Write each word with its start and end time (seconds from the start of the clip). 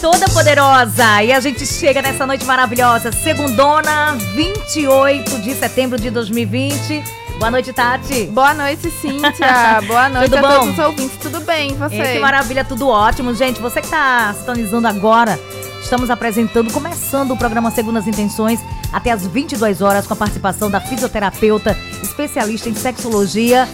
toda 0.00 0.26
poderosa. 0.28 1.22
E 1.22 1.32
a 1.32 1.40
gente 1.40 1.66
chega 1.66 2.02
nessa 2.02 2.26
noite 2.26 2.44
maravilhosa, 2.44 3.10
segundona, 3.12 4.16
28 4.34 5.38
de 5.40 5.54
setembro 5.54 5.98
de 5.98 6.10
2020. 6.10 7.02
Boa 7.38 7.50
noite, 7.50 7.72
Tati. 7.72 8.24
Boa 8.26 8.54
noite, 8.54 8.90
Cíntia. 8.90 9.80
Boa 9.86 10.08
noite 10.08 10.30
tudo 10.30 10.38
a 10.38 10.48
bom? 10.48 10.58
todos 10.60 10.70
os 10.70 10.78
ouvintes. 10.78 11.16
Tudo 11.18 11.40
bem, 11.40 11.74
você? 11.76 12.12
que 12.14 12.18
maravilha, 12.18 12.64
tudo 12.64 12.88
ótimo. 12.88 13.34
Gente, 13.34 13.60
você 13.60 13.80
que 13.80 13.86
está 13.86 14.34
sintonizando 14.38 14.88
agora, 14.88 15.38
estamos 15.82 16.08
apresentando, 16.10 16.72
começando 16.72 17.32
o 17.32 17.36
programa 17.36 17.70
Segundas 17.70 18.06
Intenções, 18.06 18.60
até 18.92 19.10
às 19.10 19.26
22 19.26 19.82
horas, 19.82 20.06
com 20.06 20.14
a 20.14 20.16
participação 20.16 20.70
da 20.70 20.80
fisioterapeuta, 20.80 21.76
especialista 22.02 22.68
em 22.68 22.74
sexologia, 22.74 23.68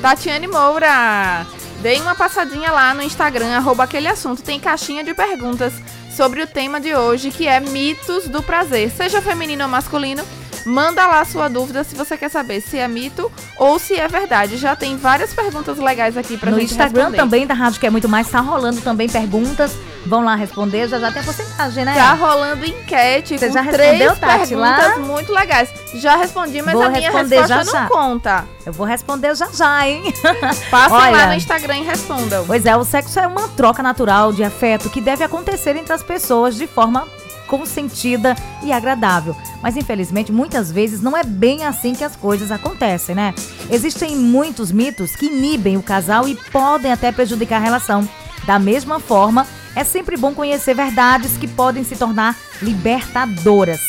Tatiane 0.00 0.46
Moura. 0.46 1.46
Dei 1.82 2.00
uma 2.00 2.14
passadinha 2.14 2.70
lá 2.70 2.94
no 2.94 3.02
Instagram, 3.02 3.56
arroba 3.56 3.82
aquele 3.82 4.06
assunto. 4.06 4.40
Tem 4.40 4.60
caixinha 4.60 5.02
de 5.02 5.12
perguntas 5.14 5.72
sobre 6.16 6.40
o 6.40 6.46
tema 6.46 6.80
de 6.80 6.94
hoje, 6.94 7.32
que 7.32 7.48
é 7.48 7.58
mitos 7.58 8.28
do 8.28 8.40
prazer. 8.40 8.88
Seja 8.88 9.20
feminino 9.20 9.64
ou 9.64 9.68
masculino, 9.68 10.22
manda 10.64 11.04
lá 11.08 11.24
sua 11.24 11.48
dúvida 11.48 11.82
se 11.82 11.96
você 11.96 12.16
quer 12.16 12.28
saber 12.30 12.60
se 12.60 12.78
é 12.78 12.86
mito 12.86 13.32
ou 13.58 13.80
se 13.80 13.94
é 13.94 14.06
verdade. 14.06 14.58
Já 14.58 14.76
tem 14.76 14.96
várias 14.96 15.34
perguntas 15.34 15.76
legais 15.76 16.16
aqui 16.16 16.36
pra 16.38 16.52
no 16.52 16.60
gente 16.60 16.70
Instagram 16.70 17.02
responder. 17.06 17.16
também 17.16 17.46
da 17.48 17.54
Rádio 17.54 17.80
Que 17.80 17.86
é 17.88 17.90
Muito 17.90 18.08
Mais, 18.08 18.30
tá 18.30 18.38
rolando 18.38 18.80
também 18.80 19.08
perguntas. 19.08 19.72
Vão 20.04 20.24
lá 20.24 20.34
responder, 20.34 20.88
já 20.88 20.98
já 20.98 21.12
tem 21.12 21.22
a 21.22 21.24
porcentagem, 21.24 21.84
né? 21.84 21.94
Tá 21.94 22.12
rolando 22.14 22.66
enquete 22.66 23.38
Você 23.38 23.46
com 23.46 23.52
já 23.52 23.64
três 23.64 23.98
respondeu, 23.98 24.16
Tati, 24.16 24.48
perguntas 24.48 24.58
lá? 24.58 24.98
muito 24.98 25.32
legais. 25.32 25.68
Já 25.94 26.16
respondi, 26.16 26.60
mas 26.60 26.74
Vou 26.74 26.82
a 26.82 26.88
minha 26.88 27.10
resposta 27.10 27.46
já, 27.46 27.64
não 27.64 27.72
já. 27.72 27.86
conta. 27.86 28.44
Eu 28.66 28.72
vou 28.72 28.84
responder 28.86 29.34
já 29.36 29.48
já, 29.52 29.86
hein? 29.88 30.12
Passem 30.70 30.96
Olha. 30.96 31.10
lá 31.16 31.26
no 31.28 31.34
Instagram 31.34 31.78
e 31.78 31.82
respondam. 31.84 32.44
Pois 32.46 32.66
é, 32.66 32.76
o 32.76 32.84
sexo 32.84 33.20
é 33.20 33.26
uma 33.26 33.46
troca 33.48 33.82
natural 33.82 34.32
de 34.32 34.42
afeto 34.42 34.90
que 34.90 35.00
deve 35.00 35.22
acontecer 35.22 35.76
entre 35.76 35.92
as 35.92 36.02
pessoas 36.02 36.56
de 36.56 36.66
forma 36.66 37.06
consentida 37.46 38.34
e 38.62 38.72
agradável. 38.72 39.36
Mas 39.62 39.76
infelizmente, 39.76 40.32
muitas 40.32 40.72
vezes 40.72 41.00
não 41.00 41.16
é 41.16 41.22
bem 41.22 41.64
assim 41.64 41.94
que 41.94 42.02
as 42.02 42.16
coisas 42.16 42.50
acontecem, 42.50 43.14
né? 43.14 43.34
Existem 43.70 44.16
muitos 44.16 44.72
mitos 44.72 45.14
que 45.14 45.26
inibem 45.26 45.76
o 45.76 45.82
casal 45.82 46.26
e 46.26 46.34
podem 46.34 46.90
até 46.90 47.12
prejudicar 47.12 47.56
a 47.56 47.64
relação. 47.64 48.08
Da 48.46 48.58
mesma 48.58 48.98
forma, 48.98 49.46
é 49.74 49.84
sempre 49.84 50.16
bom 50.16 50.34
conhecer 50.34 50.74
verdades 50.74 51.36
que 51.36 51.48
podem 51.48 51.84
se 51.84 51.96
tornar 51.96 52.36
libertadoras. 52.60 53.80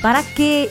Para 0.00 0.22
que 0.22 0.70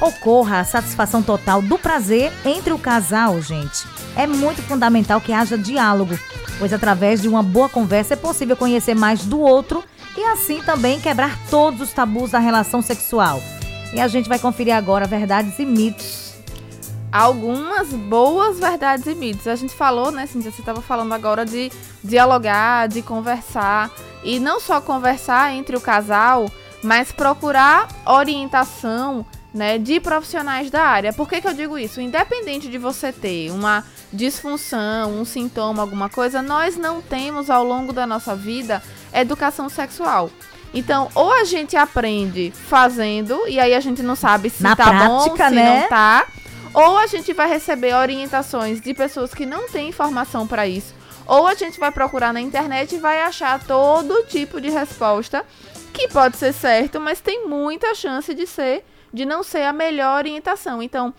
ocorra 0.00 0.60
a 0.60 0.64
satisfação 0.64 1.22
total 1.22 1.62
do 1.62 1.78
prazer 1.78 2.32
entre 2.44 2.72
o 2.72 2.78
casal, 2.78 3.40
gente. 3.40 3.86
É 4.16 4.26
muito 4.26 4.62
fundamental 4.62 5.20
que 5.20 5.32
haja 5.32 5.56
diálogo, 5.56 6.18
pois 6.58 6.72
através 6.72 7.22
de 7.22 7.28
uma 7.28 7.42
boa 7.42 7.68
conversa 7.68 8.14
é 8.14 8.16
possível 8.16 8.56
conhecer 8.56 8.94
mais 8.94 9.24
do 9.24 9.40
outro 9.40 9.82
e 10.16 10.22
assim 10.24 10.60
também 10.62 11.00
quebrar 11.00 11.38
todos 11.50 11.80
os 11.80 11.92
tabus 11.92 12.30
da 12.30 12.38
relação 12.38 12.80
sexual. 12.82 13.42
E 13.92 14.00
a 14.00 14.08
gente 14.08 14.28
vai 14.28 14.38
conferir 14.38 14.74
agora 14.74 15.06
verdades 15.06 15.58
e 15.58 15.64
mitos. 15.64 16.23
Algumas 17.14 17.90
boas 17.90 18.58
verdades 18.58 19.06
e 19.06 19.14
mitos. 19.14 19.46
A 19.46 19.54
gente 19.54 19.72
falou, 19.72 20.10
né, 20.10 20.26
Cintia, 20.26 20.50
você 20.50 20.60
estava 20.60 20.82
falando 20.82 21.12
agora 21.12 21.46
de 21.46 21.70
dialogar, 22.02 22.88
de 22.88 23.02
conversar. 23.02 23.88
E 24.24 24.40
não 24.40 24.58
só 24.58 24.80
conversar 24.80 25.54
entre 25.54 25.76
o 25.76 25.80
casal, 25.80 26.50
mas 26.82 27.12
procurar 27.12 27.86
orientação 28.04 29.24
né, 29.54 29.78
de 29.78 30.00
profissionais 30.00 30.72
da 30.72 30.82
área. 30.82 31.12
Por 31.12 31.28
que, 31.28 31.40
que 31.40 31.46
eu 31.46 31.54
digo 31.54 31.78
isso? 31.78 32.00
Independente 32.00 32.68
de 32.68 32.78
você 32.78 33.12
ter 33.12 33.52
uma 33.52 33.84
disfunção, 34.12 35.12
um 35.12 35.24
sintoma, 35.24 35.82
alguma 35.82 36.08
coisa, 36.08 36.42
nós 36.42 36.76
não 36.76 37.00
temos 37.00 37.48
ao 37.48 37.62
longo 37.62 37.92
da 37.92 38.08
nossa 38.08 38.34
vida 38.34 38.82
educação 39.12 39.68
sexual. 39.68 40.30
Então, 40.74 41.08
ou 41.14 41.32
a 41.32 41.44
gente 41.44 41.76
aprende 41.76 42.52
fazendo, 42.52 43.46
e 43.46 43.60
aí 43.60 43.72
a 43.72 43.78
gente 43.78 44.02
não 44.02 44.16
sabe 44.16 44.50
se 44.50 44.64
Na 44.64 44.74
tá 44.74 44.86
bom, 44.92 45.22
prática, 45.22 45.48
se 45.48 45.54
né? 45.54 45.80
não 45.82 45.88
tá. 45.88 46.26
Ou 46.74 46.98
a 46.98 47.06
gente 47.06 47.32
vai 47.32 47.48
receber 47.48 47.94
orientações 47.94 48.80
de 48.80 48.92
pessoas 48.92 49.32
que 49.32 49.46
não 49.46 49.68
têm 49.68 49.88
informação 49.88 50.44
para 50.44 50.66
isso. 50.66 50.92
Ou 51.24 51.46
a 51.46 51.54
gente 51.54 51.78
vai 51.78 51.92
procurar 51.92 52.32
na 52.32 52.40
internet 52.40 52.96
e 52.96 52.98
vai 52.98 53.22
achar 53.22 53.64
todo 53.64 54.24
tipo 54.24 54.60
de 54.60 54.68
resposta 54.68 55.44
que 55.92 56.08
pode 56.08 56.36
ser 56.36 56.52
certo, 56.52 57.00
mas 57.00 57.20
tem 57.20 57.46
muita 57.46 57.94
chance 57.94 58.34
de 58.34 58.46
ser, 58.46 58.84
de 59.12 59.24
não 59.24 59.44
ser 59.44 59.62
a 59.62 59.72
melhor 59.72 60.18
orientação. 60.18 60.82
Então, 60.82 61.14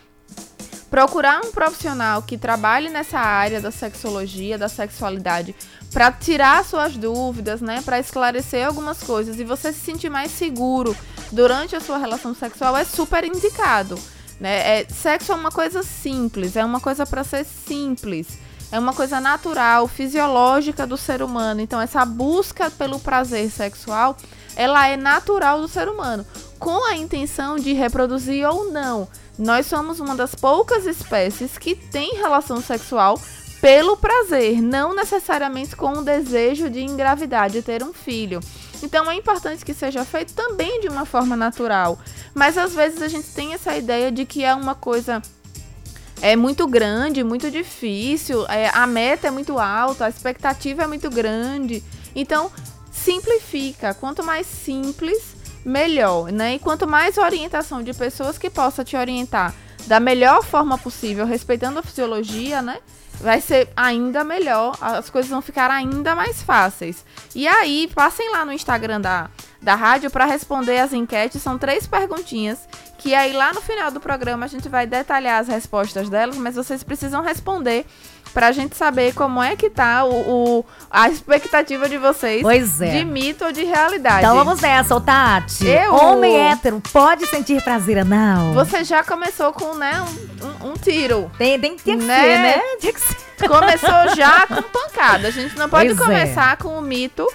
procurar 0.90 1.42
um 1.46 1.52
profissional 1.52 2.22
que 2.22 2.38
trabalhe 2.38 2.90
nessa 2.90 3.18
área 3.18 3.62
da 3.62 3.72
sexologia, 3.72 4.58
da 4.58 4.68
sexualidade, 4.68 5.56
para 5.92 6.12
tirar 6.12 6.66
suas 6.66 6.98
dúvidas, 6.98 7.62
né, 7.62 7.82
para 7.84 7.98
esclarecer 8.00 8.68
algumas 8.68 9.02
coisas 9.02 9.40
e 9.40 9.46
você 9.46 9.72
se 9.72 9.80
sentir 9.80 10.10
mais 10.10 10.32
seguro 10.32 10.96
durante 11.32 11.76
a 11.76 11.80
sua 11.80 11.98
relação 11.98 12.36
sexual 12.36 12.76
é 12.76 12.84
super 12.84 13.24
indicado, 13.24 13.98
né? 14.40 14.82
É, 14.82 14.86
sexo 14.90 15.32
é 15.32 15.36
uma 15.36 15.52
coisa 15.52 15.84
simples, 15.84 16.56
é 16.56 16.64
uma 16.64 16.80
coisa 16.80 17.06
para 17.06 17.24
ser 17.24 17.46
simples. 17.46 18.46
É 18.72 18.80
uma 18.80 18.94
coisa 18.94 19.22
natural, 19.22 19.88
fisiológica 19.88 20.88
do 20.88 20.98
ser 20.98 21.22
humano. 21.22 21.62
Então, 21.62 21.80
essa 21.80 22.04
busca 22.04 22.70
pelo 22.72 23.00
prazer 23.00 23.50
sexual, 23.50 24.18
ela 24.56 24.88
é 24.88 24.98
natural 24.98 25.62
do 25.62 25.68
ser 25.68 25.88
humano, 25.88 26.26
com 26.60 26.84
a 26.86 26.96
intenção 26.96 27.58
de 27.58 27.74
reproduzir 27.74 28.46
ou 28.48 28.72
não. 28.72 29.08
Nós 29.38 29.68
somos 29.68 30.00
uma 30.00 30.16
das 30.16 30.34
poucas 30.34 30.86
espécies 30.86 31.58
que 31.58 31.76
tem 31.76 32.16
relação 32.16 32.62
sexual 32.62 33.20
pelo 33.62 33.98
prazer, 33.98 34.62
não 34.62 34.96
necessariamente 34.96 35.76
com 35.76 35.94
o 35.94 36.04
desejo 36.04 36.70
de 36.70 36.82
engravidar, 36.82 37.50
de 37.50 37.62
ter 37.62 37.84
um 37.84 37.94
filho. 37.94 38.40
Então 38.84 39.10
é 39.10 39.16
importante 39.16 39.64
que 39.64 39.74
seja 39.74 40.04
feito 40.06 40.34
também 40.34 40.82
de 40.82 40.88
uma 40.88 41.06
forma 41.06 41.36
natural. 41.36 42.00
Mas 42.34 42.58
às 42.58 42.74
vezes 42.74 43.02
a 43.02 43.08
gente 43.08 43.28
tem 43.30 43.54
essa 43.54 43.76
ideia 43.76 44.12
de 44.12 44.26
que 44.26 44.44
é 44.44 44.54
uma 44.54 44.76
coisa 44.76 45.22
é 46.22 46.36
muito 46.36 46.68
grande, 46.68 47.24
muito 47.24 47.52
difícil, 47.52 48.46
é, 48.48 48.70
a 48.74 48.88
meta 48.88 49.28
é 49.28 49.32
muito 49.32 49.60
alta, 49.60 50.06
a 50.06 50.10
expectativa 50.10 50.84
é 50.84 50.88
muito 50.88 51.10
grande. 51.10 51.84
Então, 52.16 52.52
simplifica. 52.92 53.94
Quanto 53.94 54.24
mais 54.24 54.48
simples, 54.48 55.36
melhor, 55.64 56.32
né? 56.32 56.56
E 56.56 56.60
quanto 56.60 56.88
mais 56.88 57.18
orientação 57.18 57.84
de 57.84 57.94
pessoas 57.94 58.38
que 58.38 58.50
possa 58.50 58.84
te 58.84 58.96
orientar 58.96 59.54
da 59.88 60.00
melhor 60.00 60.44
forma 60.44 60.78
possível, 60.78 61.26
respeitando 61.26 61.80
a 61.80 61.84
fisiologia, 61.84 62.62
né? 62.62 62.80
Vai 63.20 63.42
ser 63.42 63.70
ainda 63.76 64.24
melhor, 64.24 64.78
as 64.82 65.10
coisas 65.10 65.30
vão 65.32 65.42
ficar 65.42 65.72
ainda 65.72 66.16
mais 66.16 66.42
fáceis. 66.44 67.04
E 67.34 67.48
aí, 67.48 67.90
passem 67.96 68.30
lá 68.32 68.46
no 68.46 68.52
Instagram 68.54 69.02
da, 69.02 69.30
da 69.62 69.74
rádio 69.76 70.12
para 70.12 70.26
responder 70.26 70.80
as 70.80 70.94
enquetes. 70.94 71.42
São 71.42 71.58
três 71.58 71.88
perguntinhas 71.88 72.60
que 72.98 73.14
aí 73.14 73.34
lá 73.34 73.54
no 73.54 73.62
final 73.62 73.92
do 73.92 74.00
programa 74.00 74.46
a 74.46 74.50
gente 74.50 74.68
vai 74.68 74.88
detalhar 74.88 75.40
as 75.40 75.48
respostas 75.48 76.10
delas, 76.10 76.36
mas 76.38 76.56
vocês 76.56 76.84
precisam 76.84 77.22
responder 77.22 77.86
pra 78.34 78.52
gente 78.52 78.76
saber 78.76 79.14
como 79.14 79.42
é 79.42 79.56
que 79.56 79.70
tá 79.70 80.04
o, 80.04 80.60
o- 80.60 80.66
a 80.90 81.08
expectativa 81.08 81.88
de 81.88 81.98
vocês 82.00 82.42
Pois 82.42 82.82
é. 82.82 82.98
de 82.98 83.06
mito 83.06 83.46
ou 83.46 83.52
de 83.52 83.64
realidade. 83.64 84.26
Então 84.26 84.36
vamos 84.36 84.60
nessa, 84.60 84.96
ô 84.96 85.00
Tati. 85.00 85.68
Eu- 85.68 85.94
Homem 85.94 86.36
hétero 86.36 86.82
pode 86.92 87.28
sentir 87.28 87.62
prazer 87.64 88.00
anal? 88.00 88.54
Você 88.54 88.84
já 88.84 89.04
começou 89.04 89.54
com, 89.54 89.76
né, 89.76 90.02
um, 90.02 90.46
um- 90.48 90.55
um 90.66 90.74
tiro. 90.74 91.32
Tem, 91.38 91.60
tem, 91.60 91.76
tinha 91.76 91.98
que 91.98 92.04
Né? 92.04 92.22
ser, 92.22 92.38
né? 92.40 92.62
Tinha 92.80 92.94
que 92.94 93.00
ser. 93.02 93.48
Começou 93.48 94.16
já 94.16 94.48
com 94.48 94.62
pancada. 94.64 95.28
A 95.28 95.32
gente 95.32 95.58
não 95.58 95.70
pode 95.70 95.94
Pois 95.96 96.00
é. 96.00 96.04
começar 96.04 96.58
com 96.58 96.78
o 96.78 96.82
mito 96.82 97.28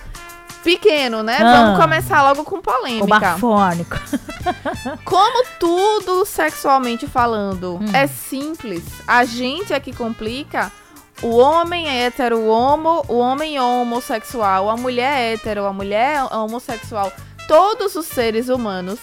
pequeno, 0.65 1.23
né? 1.23 1.39
Ah. 1.41 1.53
Vamos 1.65 1.81
começar 1.81 2.23
logo 2.23 2.45
com 2.45 2.57
O 2.57 2.63
polêmica. 2.63 3.07
bafônico. 3.19 3.97
Como 5.05 5.45
tudo 5.59 6.25
sexualmente 6.25 7.07
falando 7.07 7.77
Hum. 7.81 7.87
é 7.95 8.07
simples, 8.07 8.83
a 9.07 9.25
gente 9.25 9.73
é 9.73 9.81
que 9.81 9.93
complica. 9.95 10.71
O 11.23 11.37
homem 11.37 11.87
hétero, 11.87 12.39
o 12.39 12.49
homo, 12.49 13.05
o 13.07 13.19
homem 13.19 13.61
homossexual, 13.61 14.71
a 14.71 14.77
mulher 14.77 15.35
hétero, 15.35 15.67
a 15.67 15.73
mulher 15.73 16.25
homossexual, 16.33 17.13
todos 17.47 17.95
os 17.95 18.07
seres 18.07 18.49
humanos 18.49 18.99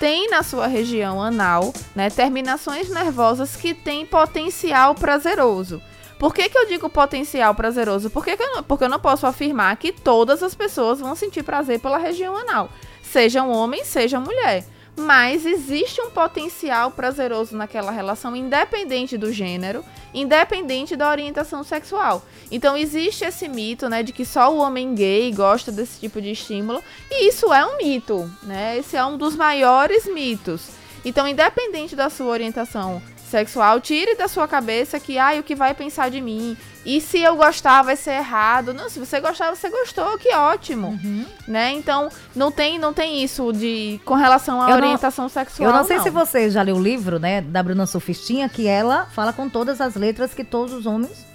têm 0.00 0.30
na 0.30 0.42
sua 0.42 0.66
região 0.66 1.22
anal, 1.22 1.74
né, 1.94 2.08
terminações 2.08 2.88
nervosas 2.88 3.54
que 3.54 3.74
têm 3.74 4.06
potencial 4.06 4.94
prazeroso. 4.94 5.80
Por 6.18 6.34
que, 6.34 6.48
que 6.48 6.56
eu 6.56 6.66
digo 6.66 6.88
potencial 6.88 7.54
prazeroso? 7.54 8.08
Por 8.10 8.24
que 8.24 8.36
que 8.36 8.42
eu 8.42 8.56
não, 8.56 8.62
porque 8.62 8.84
eu 8.84 8.88
não 8.88 8.98
posso 8.98 9.26
afirmar 9.26 9.76
que 9.76 9.92
todas 9.92 10.42
as 10.42 10.54
pessoas 10.54 11.00
vão 11.00 11.14
sentir 11.14 11.42
prazer 11.42 11.80
pela 11.80 11.98
região 11.98 12.34
anal. 12.34 12.70
Sejam 13.02 13.50
homem, 13.50 13.84
seja 13.84 14.18
mulher 14.18 14.64
mas 15.00 15.44
existe 15.46 16.00
um 16.00 16.10
potencial 16.10 16.90
prazeroso 16.90 17.56
naquela 17.56 17.90
relação, 17.90 18.36
independente 18.36 19.16
do 19.18 19.32
gênero, 19.32 19.84
independente 20.14 20.94
da 20.94 21.10
orientação 21.10 21.64
sexual. 21.64 22.24
Então 22.50 22.76
existe 22.76 23.24
esse 23.24 23.48
mito, 23.48 23.88
né, 23.88 24.02
de 24.02 24.12
que 24.12 24.24
só 24.24 24.52
o 24.52 24.58
homem 24.58 24.94
gay 24.94 25.32
gosta 25.32 25.72
desse 25.72 25.98
tipo 25.98 26.20
de 26.20 26.30
estímulo, 26.30 26.82
e 27.10 27.28
isso 27.28 27.52
é 27.52 27.64
um 27.64 27.78
mito, 27.78 28.30
né? 28.42 28.78
Esse 28.78 28.96
é 28.96 29.04
um 29.04 29.16
dos 29.16 29.34
maiores 29.34 30.06
mitos. 30.06 30.68
Então, 31.04 31.26
independente 31.26 31.96
da 31.96 32.10
sua 32.10 32.26
orientação 32.26 33.02
sexual, 33.16 33.80
tire 33.80 34.16
da 34.16 34.28
sua 34.28 34.46
cabeça 34.46 35.00
que, 35.00 35.16
ai, 35.16 35.38
o 35.38 35.42
que 35.42 35.54
vai 35.54 35.72
pensar 35.72 36.10
de 36.10 36.20
mim? 36.20 36.56
E 36.84 37.00
se 37.00 37.20
eu 37.20 37.36
gostar, 37.36 37.82
vai 37.82 37.96
ser 37.96 38.12
errado. 38.12 38.72
Não, 38.72 38.88
se 38.88 38.98
você 38.98 39.20
gostar, 39.20 39.54
você 39.54 39.68
gostou, 39.68 40.16
que 40.18 40.34
ótimo. 40.34 40.88
Uhum. 40.88 41.26
Né? 41.46 41.72
Então, 41.72 42.08
não 42.34 42.50
tem, 42.50 42.78
não 42.78 42.92
tem 42.92 43.22
isso 43.22 43.52
de 43.52 44.00
com 44.04 44.14
relação 44.14 44.62
à 44.62 44.70
eu 44.70 44.76
orientação 44.76 45.24
não, 45.24 45.28
sexual. 45.28 45.68
Eu 45.68 45.76
não 45.76 45.84
sei 45.84 45.98
não. 45.98 46.04
se 46.04 46.10
você 46.10 46.50
já 46.50 46.62
leu 46.62 46.76
o 46.76 46.82
livro, 46.82 47.18
né, 47.18 47.42
da 47.42 47.62
Bruna 47.62 47.86
Sofistinha, 47.86 48.48
que 48.48 48.66
ela 48.66 49.06
fala 49.12 49.32
com 49.32 49.48
todas 49.48 49.80
as 49.80 49.94
letras 49.94 50.32
que 50.32 50.42
todos 50.42 50.72
os 50.72 50.86
homens 50.86 51.26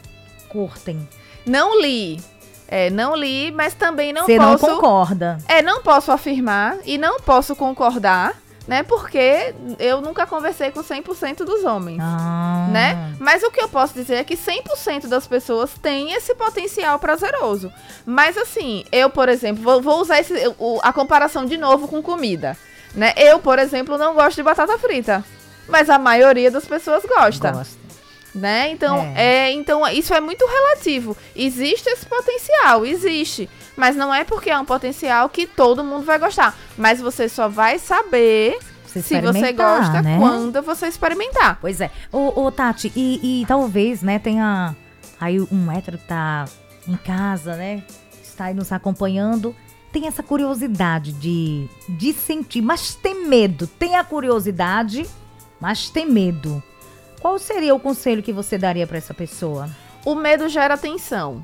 curtem. 0.49 1.07
Não 1.45 1.79
li. 1.79 2.19
É, 2.67 2.89
não 2.89 3.15
li, 3.15 3.51
mas 3.51 3.75
também 3.75 4.11
não 4.11 4.25
Você 4.25 4.37
posso. 4.37 4.57
Você 4.57 4.67
não 4.67 4.75
concorda. 4.75 5.37
É, 5.47 5.61
não 5.61 5.83
posso 5.83 6.11
afirmar 6.11 6.77
e 6.83 6.97
não 6.97 7.19
posso 7.19 7.55
concordar 7.55 8.33
né? 8.67 8.83
Porque 8.83 9.53
eu 9.79 10.01
nunca 10.01 10.25
conversei 10.25 10.71
com 10.71 10.81
100% 10.81 11.43
dos 11.43 11.63
homens, 11.63 11.99
ah. 12.01 12.67
né? 12.71 13.15
Mas 13.19 13.43
o 13.43 13.51
que 13.51 13.61
eu 13.61 13.69
posso 13.69 13.93
dizer 13.93 14.15
é 14.15 14.23
que 14.23 14.35
100% 14.35 15.07
das 15.07 15.27
pessoas 15.27 15.71
têm 15.81 16.13
esse 16.13 16.33
potencial 16.35 16.97
prazeroso. 16.99 17.71
Mas 18.05 18.37
assim, 18.37 18.83
eu, 18.91 19.09
por 19.09 19.29
exemplo, 19.29 19.63
vou, 19.63 19.81
vou 19.81 20.01
usar 20.01 20.19
esse, 20.19 20.33
a 20.81 20.93
comparação 20.93 21.45
de 21.45 21.57
novo 21.57 21.87
com 21.87 22.01
comida, 22.01 22.57
né? 22.93 23.13
Eu, 23.15 23.39
por 23.39 23.59
exemplo, 23.59 23.97
não 23.97 24.13
gosto 24.15 24.37
de 24.37 24.43
batata 24.43 24.77
frita, 24.79 25.23
mas 25.67 25.89
a 25.89 25.99
maioria 25.99 26.49
das 26.49 26.65
pessoas 26.65 27.03
gosta. 27.05 27.51
Gosta. 27.51 27.85
Né? 28.33 28.69
Então, 28.71 28.97
é. 29.15 29.47
é. 29.47 29.51
então, 29.53 29.87
isso 29.87 30.13
é 30.13 30.19
muito 30.19 30.45
relativo. 30.45 31.15
Existe 31.33 31.87
esse 31.87 32.05
potencial, 32.05 32.85
existe. 32.85 33.49
Mas 33.75 33.95
não 33.95 34.13
é 34.13 34.23
porque 34.23 34.49
é 34.49 34.57
um 34.57 34.65
potencial 34.65 35.29
que 35.29 35.45
todo 35.45 35.83
mundo 35.83 36.05
vai 36.05 36.17
gostar. 36.17 36.57
Mas 36.77 37.01
você 37.01 37.27
só 37.27 37.47
vai 37.49 37.77
saber 37.77 38.57
se 38.85 39.19
você 39.21 39.51
gosta 39.51 40.01
né? 40.01 40.17
quando 40.17 40.61
você 40.61 40.87
experimentar. 40.87 41.57
Pois 41.59 41.81
é. 41.81 41.91
Ô, 42.11 42.45
ô 42.45 42.51
Tati, 42.51 42.91
e, 42.95 43.41
e, 43.41 43.45
talvez, 43.45 44.01
né, 44.01 44.19
tenha 44.19 44.75
aí 45.19 45.39
um 45.39 45.71
hétero 45.71 45.97
que 45.97 46.07
tá 46.07 46.45
em 46.87 46.95
casa, 46.95 47.55
né? 47.55 47.83
Está 48.23 48.45
aí 48.45 48.53
nos 48.53 48.71
acompanhando. 48.71 49.55
Tem 49.91 50.07
essa 50.07 50.23
curiosidade 50.23 51.13
de, 51.13 51.67
de 51.89 52.13
sentir, 52.13 52.61
mas 52.61 52.95
tem 52.95 53.27
medo. 53.27 53.67
Tem 53.67 53.95
a 53.95 54.03
curiosidade, 54.03 55.05
mas 55.59 55.89
tem 55.89 56.09
medo. 56.09 56.63
Qual 57.21 57.39
seria 57.39 57.73
o 57.73 57.79
conselho 57.79 58.21
que 58.21 58.33
você 58.33 58.57
daria 58.57 58.85
para 58.85 58.97
essa 58.97 59.13
pessoa? 59.13 59.69
O 60.05 60.15
medo 60.15 60.47
gera 60.47 60.77
tensão 60.77 61.43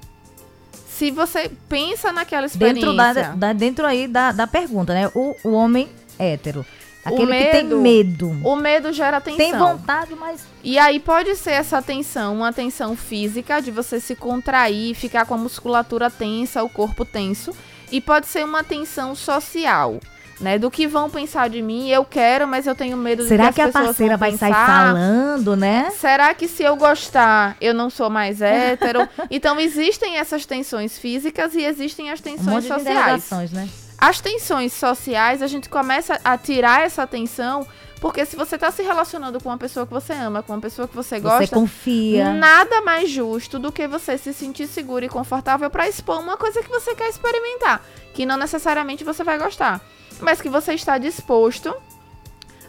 se 1.01 1.09
você 1.09 1.50
pensa 1.68 2.12
naquela 2.13 2.45
experiência. 2.45 2.86
Dentro, 2.86 2.95
da, 2.95 3.33
da 3.33 3.53
dentro 3.53 3.88
aí 3.88 4.07
da, 4.07 4.31
da 4.31 4.45
pergunta, 4.45 4.94
né? 4.94 5.09
O, 5.15 5.36
o 5.44 5.51
homem 5.53 5.89
hétero. 6.19 6.63
Aquele 7.03 7.25
medo, 7.25 7.45
que 7.45 7.51
tem 7.51 7.63
medo. 7.63 8.30
O 8.44 8.56
medo 8.56 8.94
gera 8.94 9.19
tensão. 9.19 9.38
Tem 9.38 9.57
vontade, 9.57 10.13
mas. 10.13 10.45
E 10.63 10.77
aí 10.77 11.00
pode 11.00 11.36
ser 11.36 11.53
essa 11.53 11.81
tensão, 11.81 12.36
uma 12.36 12.53
tensão 12.53 12.95
física, 12.95 13.59
de 13.59 13.71
você 13.71 14.00
se 14.00 14.15
contrair, 14.15 14.94
ficar 14.94 15.25
com 15.25 15.33
a 15.33 15.38
musculatura 15.38 16.12
tensa, 16.12 16.62
o 16.62 16.69
corpo 16.69 17.03
tenso. 17.03 17.51
E 17.92 18.00
pode 18.00 18.27
ser 18.27 18.45
uma 18.45 18.63
tensão 18.63 19.15
social 19.15 20.00
né? 20.42 20.58
Do 20.58 20.70
que 20.70 20.88
vão 20.88 21.10
pensar 21.10 21.50
de 21.50 21.62
mim, 21.62 21.90
eu 21.90 22.04
quero, 22.04 22.48
mas 22.48 22.68
eu 22.68 22.76
tenho 22.76 22.98
medo 22.98 23.24
Será 23.24 23.46
de 23.46 23.50
que, 23.50 23.56
que 23.56 23.62
a 23.62 23.72
parceira 23.72 24.18
vai 24.18 24.32
pensar? 24.32 24.50
sair 24.50 24.66
falando, 24.66 25.56
né? 25.56 25.92
Será 25.92 26.34
que 26.34 26.48
se 26.48 26.64
eu 26.64 26.76
gostar, 26.76 27.56
eu 27.62 27.74
não 27.74 27.90
sou 27.90 28.10
mais 28.10 28.42
hétero? 28.42 29.08
então 29.30 29.60
existem 29.60 30.18
essas 30.18 30.46
tensões 30.46 30.98
físicas 30.98 31.56
e 31.56 31.64
existem 31.64 32.10
as 32.12 32.20
tensões 32.20 32.66
um 32.66 32.68
sociais. 32.68 33.52
né? 33.52 33.70
As 33.98 34.20
tensões 34.20 34.74
sociais, 34.74 35.42
a 35.42 35.48
gente 35.48 35.70
começa 35.70 36.20
a 36.24 36.38
tirar 36.38 36.82
essa 36.82 37.06
tensão 37.06 37.68
porque 38.02 38.26
se 38.26 38.36
você 38.36 38.56
está 38.56 38.72
se 38.72 38.82
relacionando 38.82 39.40
com 39.40 39.48
uma 39.48 39.60
pessoa 39.60 39.86
que 39.86 39.94
você 39.94 40.12
ama, 40.14 40.42
com 40.42 40.54
uma 40.54 40.60
pessoa 40.60 40.88
que 40.88 40.96
você 40.96 41.20
gosta, 41.20 41.46
você 41.46 41.54
confia. 41.54 42.34
Nada 42.34 42.82
mais 42.82 43.08
justo 43.12 43.60
do 43.60 43.72
que 43.72 43.88
você 43.88 44.18
se 44.18 44.34
sentir 44.34 44.66
seguro 44.66 45.06
e 45.06 45.10
confortável 45.10 45.70
para 45.70 45.88
expor 45.88 46.20
uma 46.20 46.36
coisa 46.36 46.64
que 46.64 46.70
você 46.70 46.96
quer 46.96 47.08
experimentar, 47.10 47.86
que 48.12 48.26
não 48.26 48.38
necessariamente 48.38 49.04
você 49.04 49.24
vai 49.24 49.38
gostar 49.38 49.80
mas 50.22 50.42
que 50.42 50.50
você 50.50 50.74
está 50.74 50.98
disposto 50.98 51.74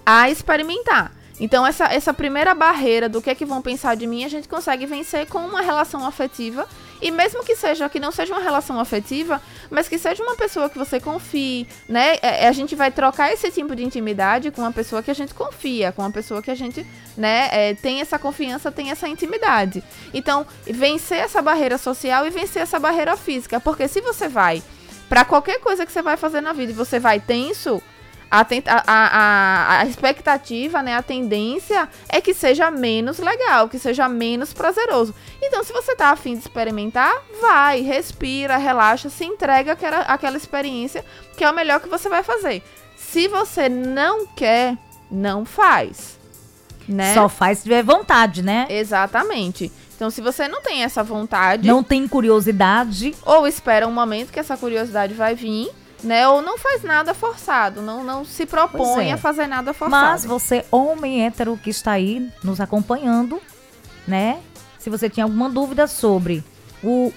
a 0.04 0.30
experimentar. 0.30 1.12
Então, 1.40 1.66
essa, 1.66 1.86
essa 1.86 2.14
primeira 2.14 2.54
barreira 2.54 3.08
do 3.08 3.20
que 3.20 3.30
é 3.30 3.34
que 3.34 3.44
vão 3.44 3.60
pensar 3.60 3.96
de 3.96 4.06
mim, 4.06 4.24
a 4.24 4.28
gente 4.28 4.48
consegue 4.48 4.86
vencer 4.86 5.26
com 5.26 5.38
uma 5.40 5.60
relação 5.60 6.06
afetiva. 6.06 6.68
E 7.00 7.10
mesmo 7.10 7.42
que 7.42 7.56
seja 7.56 7.88
que 7.88 7.98
não 7.98 8.12
seja 8.12 8.32
uma 8.32 8.40
relação 8.40 8.78
afetiva, 8.78 9.42
mas 9.68 9.88
que 9.88 9.98
seja 9.98 10.22
uma 10.22 10.36
pessoa 10.36 10.70
que 10.70 10.78
você 10.78 11.00
confie, 11.00 11.66
né? 11.88 12.16
É, 12.22 12.46
a 12.46 12.52
gente 12.52 12.76
vai 12.76 12.92
trocar 12.92 13.32
esse 13.32 13.50
tipo 13.50 13.74
de 13.74 13.82
intimidade 13.82 14.52
com 14.52 14.62
uma 14.62 14.70
pessoa 14.70 15.02
que 15.02 15.10
a 15.10 15.14
gente 15.14 15.34
confia, 15.34 15.90
com 15.90 16.02
uma 16.02 16.12
pessoa 16.12 16.40
que 16.40 16.50
a 16.50 16.54
gente, 16.54 16.86
né, 17.16 17.48
é, 17.50 17.74
tem 17.74 18.00
essa 18.00 18.20
confiança, 18.20 18.70
tem 18.70 18.92
essa 18.92 19.08
intimidade. 19.08 19.82
Então, 20.14 20.46
vencer 20.64 21.18
essa 21.18 21.42
barreira 21.42 21.76
social 21.76 22.24
e 22.24 22.30
vencer 22.30 22.62
essa 22.62 22.78
barreira 22.78 23.16
física. 23.16 23.58
Porque 23.58 23.88
se 23.88 24.00
você 24.00 24.28
vai 24.28 24.62
para 25.12 25.26
qualquer 25.26 25.60
coisa 25.60 25.84
que 25.84 25.92
você 25.92 26.00
vai 26.00 26.16
fazer 26.16 26.40
na 26.40 26.54
vida 26.54 26.72
e 26.72 26.74
você 26.74 26.98
vai 26.98 27.20
tenso, 27.20 27.82
a, 28.30 28.46
a, 28.86 29.80
a, 29.80 29.84
expectativa, 29.84 30.82
né, 30.82 30.96
a 30.96 31.02
tendência 31.02 31.86
é 32.08 32.18
que 32.18 32.32
seja 32.32 32.70
menos 32.70 33.18
legal, 33.18 33.68
que 33.68 33.78
seja 33.78 34.08
menos 34.08 34.54
prazeroso. 34.54 35.14
Então, 35.42 35.62
se 35.62 35.70
você 35.70 35.94
tá 35.94 36.12
afim 36.12 36.32
de 36.32 36.40
experimentar, 36.40 37.12
vai, 37.42 37.82
respira, 37.82 38.56
relaxa, 38.56 39.10
se 39.10 39.26
entrega 39.26 39.72
àquela, 39.72 39.98
àquela 39.98 40.38
experiência, 40.38 41.04
que 41.36 41.44
é 41.44 41.50
o 41.50 41.54
melhor 41.54 41.80
que 41.80 41.90
você 41.90 42.08
vai 42.08 42.22
fazer. 42.22 42.62
Se 42.96 43.28
você 43.28 43.68
não 43.68 44.26
quer, 44.28 44.78
não 45.10 45.44
faz. 45.44 46.18
Né? 46.88 47.12
Só 47.12 47.28
faz 47.28 47.58
se 47.58 47.64
tiver 47.64 47.82
vontade, 47.82 48.42
né? 48.42 48.66
Exatamente. 48.70 49.70
Então, 50.02 50.10
se 50.10 50.20
você 50.20 50.48
não 50.48 50.60
tem 50.60 50.82
essa 50.82 51.00
vontade. 51.00 51.68
Não 51.68 51.80
tem 51.80 52.08
curiosidade. 52.08 53.14
Ou 53.24 53.46
espera 53.46 53.86
um 53.86 53.92
momento 53.92 54.32
que 54.32 54.40
essa 54.40 54.56
curiosidade 54.56 55.14
vai 55.14 55.36
vir. 55.36 55.70
Né? 56.02 56.26
Ou 56.26 56.42
não 56.42 56.58
faz 56.58 56.82
nada 56.82 57.14
forçado, 57.14 57.80
não, 57.80 58.02
não 58.02 58.24
se 58.24 58.44
propõe 58.44 59.10
é. 59.10 59.12
a 59.12 59.16
fazer 59.16 59.46
nada 59.46 59.72
forçado. 59.72 60.04
Mas 60.04 60.24
você, 60.24 60.64
homem 60.72 61.24
hétero 61.24 61.56
que 61.56 61.70
está 61.70 61.92
aí 61.92 62.28
nos 62.42 62.60
acompanhando, 62.60 63.40
né? 64.08 64.40
Se 64.80 64.90
você 64.90 65.08
tinha 65.08 65.22
alguma 65.22 65.48
dúvida 65.48 65.86
sobre 65.86 66.42
o, 66.82 67.12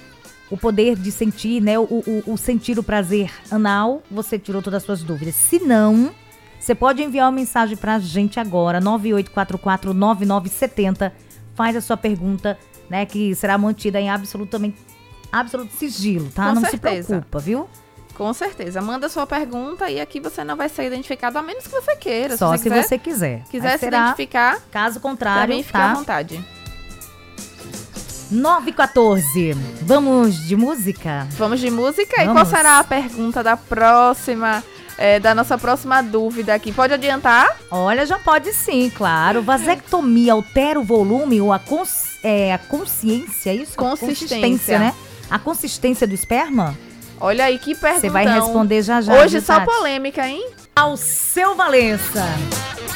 o 0.51 0.55
poder 0.55 0.95
de 0.95 1.11
sentir, 1.11 1.63
né? 1.63 1.79
O, 1.79 1.85
o, 1.85 2.23
o 2.27 2.37
sentir 2.37 2.77
o 2.77 2.83
prazer 2.83 3.31
anal, 3.49 4.03
você 4.11 4.37
tirou 4.37 4.61
todas 4.61 4.83
as 4.83 4.83
suas 4.83 5.01
dúvidas. 5.01 5.33
Se 5.33 5.57
não, 5.57 6.11
você 6.59 6.75
pode 6.75 7.01
enviar 7.01 7.25
uma 7.25 7.31
mensagem 7.31 7.75
pra 7.75 7.97
gente 7.97 8.39
agora, 8.39 8.79
98449970. 8.79 11.11
Faz 11.55 11.75
a 11.75 11.81
sua 11.81 11.97
pergunta 11.97 12.55
né? 12.89 13.05
Que 13.05 13.33
será 13.35 13.57
mantida 13.57 13.99
em 13.99 14.09
absolutamente 14.09 14.77
absoluto 15.31 15.73
sigilo, 15.73 16.29
tá? 16.29 16.49
Com 16.49 16.55
não 16.55 16.61
certeza. 16.61 17.01
se 17.01 17.07
preocupa, 17.07 17.39
viu? 17.39 17.69
Com 18.13 18.33
certeza. 18.33 18.81
Manda 18.81 19.09
sua 19.09 19.27
pergunta 19.27 19.89
e 19.89 19.99
aqui 19.99 20.19
você 20.19 20.43
não 20.43 20.55
vai 20.55 20.69
ser 20.69 20.85
identificado, 20.85 21.37
a 21.37 21.41
menos 21.41 21.67
que 21.67 21.71
você 21.71 21.95
queira. 21.97 22.37
Só 22.37 22.51
se, 22.53 22.63
se, 22.63 22.69
quiser, 22.69 22.83
você 22.83 22.97
quiser. 22.97 23.43
Quiser 23.49 23.77
se 23.77 23.87
identificar. 23.87 24.61
Caso 24.71 24.99
contrário, 24.99 25.41
também 25.41 25.63
fica 25.63 25.79
tá? 25.79 25.91
à 25.91 25.93
vontade. 25.93 26.45
9 28.31 28.69
e 28.69 28.73
14. 28.73 29.53
Vamos 29.81 30.35
de 30.47 30.55
música? 30.55 31.27
Vamos 31.31 31.59
de 31.59 31.69
música? 31.69 32.15
Vamos. 32.23 32.31
E 32.31 32.33
qual 32.33 32.45
será 32.45 32.79
a 32.79 32.83
pergunta 32.83 33.43
da 33.43 33.57
próxima 33.57 34.63
é, 34.97 35.19
da 35.19 35.35
nossa 35.35 35.57
próxima 35.57 36.01
dúvida 36.01 36.53
aqui. 36.53 36.71
Pode 36.71 36.93
adiantar? 36.93 37.57
Olha, 37.69 38.05
já 38.05 38.17
pode 38.17 38.53
sim, 38.53 38.89
claro. 38.89 39.41
Vasectomia 39.41 40.33
altera 40.33 40.79
o 40.79 40.83
volume 40.83 41.41
ou 41.41 41.51
a, 41.51 41.59
cons 41.59 42.14
é, 42.25 42.51
a 42.51 42.57
consciência, 42.57 43.51
é 43.51 43.55
isso? 43.55 43.77
Consistência. 43.77 44.39
consistência, 44.39 44.79
né? 44.79 44.95
A 45.29 45.37
consistência 45.37 46.07
do 46.07 46.15
esperma? 46.15 46.75
Olha 47.19 47.45
aí, 47.45 47.59
que 47.59 47.75
pergunta. 47.75 48.01
Você 48.01 48.09
vai 48.09 48.25
responder 48.25 48.81
já 48.81 48.99
já. 48.99 49.13
Hoje 49.13 49.39
só 49.39 49.59
polêmica, 49.59 50.27
hein? 50.27 50.49
Ao 50.75 50.97
seu 50.97 51.55
Valença. 51.55 52.25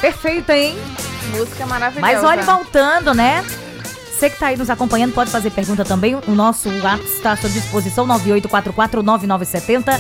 Perfeito, 0.02 0.50
hein? 0.50 0.76
Música 1.38 1.68
maravilhosa. 1.68 2.12
Mas 2.12 2.24
olha, 2.24 2.42
voltando, 2.42 3.14
né? 3.14 3.46
Você 4.12 4.30
que 4.30 4.36
está 4.36 4.48
aí 4.48 4.58
nos 4.58 4.70
acompanhando 4.70 5.14
pode 5.14 5.30
fazer 5.30 5.52
pergunta 5.52 5.86
também. 5.86 6.16
O 6.16 6.32
nosso 6.32 6.68
WhatsApp 6.82 7.04
está 7.06 7.32
à 7.34 7.38
sua 7.38 7.50
disposição, 7.52 8.08
98449970. 8.08 10.00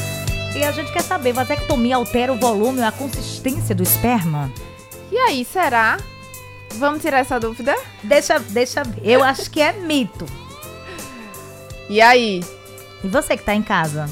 E 0.55 0.63
a 0.63 0.71
gente 0.71 0.91
quer 0.91 1.03
saber, 1.03 1.33
vasectomia 1.33 1.97
altera 1.97 2.33
o 2.33 2.35
volume 2.35 2.79
ou 2.79 2.87
a 2.87 2.91
consistência 2.91 3.75
do 3.75 3.83
esperma? 3.83 4.51
E 5.11 5.17
aí, 5.17 5.45
será? 5.45 5.97
Vamos 6.75 7.01
tirar 7.01 7.19
essa 7.19 7.39
dúvida? 7.39 7.75
Deixa, 8.03 8.39
deixa. 8.39 8.83
Eu 9.03 9.23
acho 9.23 9.49
que 9.49 9.61
é 9.61 9.73
mito. 9.73 10.25
E 11.89 12.01
aí? 12.01 12.43
E 13.03 13.07
você 13.07 13.35
que 13.35 13.43
tá 13.43 13.53
em 13.53 13.63
casa? 13.63 14.09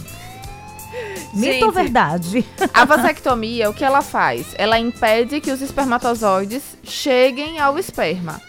Mito 1.33 1.53
Gente, 1.53 1.63
ou 1.65 1.71
verdade? 1.71 2.45
A 2.73 2.85
vasectomia, 2.85 3.69
o 3.69 3.73
que 3.73 3.83
ela 3.83 4.01
faz? 4.01 4.47
Ela 4.57 4.79
impede 4.79 5.39
que 5.39 5.51
os 5.51 5.61
espermatozoides 5.61 6.63
cheguem 6.83 7.59
ao 7.59 7.77
esperma. 7.77 8.41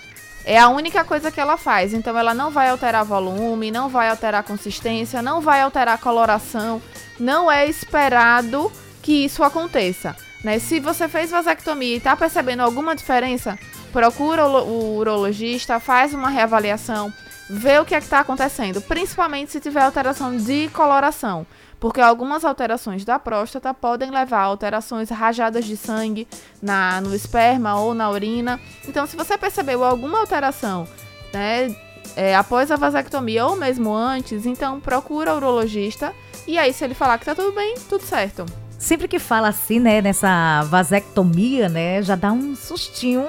É 0.44 0.58
a 0.58 0.68
única 0.68 1.04
coisa 1.04 1.30
que 1.30 1.40
ela 1.40 1.58
faz. 1.58 1.92
Então 1.92 2.16
ela 2.16 2.32
não 2.32 2.50
vai 2.50 2.70
alterar 2.70 3.04
volume, 3.04 3.70
não 3.70 3.88
vai 3.88 4.08
alterar 4.08 4.42
consistência, 4.44 5.20
não 5.20 5.40
vai 5.42 5.60
alterar 5.60 5.98
coloração. 5.98 6.80
Não 7.20 7.50
é 7.50 7.66
esperado 7.66 8.72
que 9.02 9.24
isso 9.24 9.42
aconteça. 9.42 10.16
Né? 10.42 10.58
Se 10.58 10.80
você 10.80 11.08
fez 11.08 11.30
vasectomia 11.30 11.94
e 11.94 11.98
está 11.98 12.16
percebendo 12.16 12.60
alguma 12.60 12.96
diferença, 12.96 13.58
procura 13.92 14.46
o, 14.46 14.96
urologista, 14.96 15.80
faz 15.80 16.14
uma 16.14 16.28
reavaliação, 16.28 17.12
vê 17.48 17.78
o 17.78 17.84
que 17.84 17.94
é 17.94 17.98
está 17.98 18.20
acontecendo. 18.20 18.80
Principalmente 18.80 19.52
se 19.52 19.60
tiver 19.60 19.82
alteração 19.82 20.36
de 20.36 20.68
coloração 20.68 21.46
porque 21.80 22.00
algumas 22.00 22.44
alterações 22.44 23.04
da 23.04 23.18
próstata 23.18 23.72
podem 23.72 24.10
levar 24.10 24.40
a 24.40 24.44
alterações 24.44 25.10
rajadas 25.10 25.64
de 25.64 25.76
sangue 25.76 26.26
na, 26.60 27.00
no 27.00 27.14
esperma 27.14 27.80
ou 27.80 27.94
na 27.94 28.10
urina. 28.10 28.60
Então, 28.86 29.06
se 29.06 29.16
você 29.16 29.38
percebeu 29.38 29.84
alguma 29.84 30.18
alteração, 30.18 30.88
né, 31.32 31.74
é, 32.16 32.34
após 32.34 32.70
a 32.70 32.76
vasectomia 32.76 33.46
ou 33.46 33.56
mesmo 33.56 33.94
antes, 33.94 34.44
então 34.44 34.80
procura 34.80 35.34
o 35.34 35.36
urologista 35.36 36.12
e 36.46 36.58
aí 36.58 36.72
se 36.72 36.84
ele 36.84 36.94
falar 36.94 37.18
que 37.18 37.24
tá 37.24 37.34
tudo 37.34 37.52
bem, 37.52 37.76
tudo 37.88 38.04
certo. 38.04 38.44
Sempre 38.78 39.08
que 39.08 39.18
fala 39.18 39.48
assim, 39.48 39.78
né, 39.80 40.00
nessa 40.00 40.62
vasectomia, 40.64 41.68
né, 41.68 42.02
já 42.02 42.16
dá 42.16 42.32
um 42.32 42.56
sustinho 42.56 43.28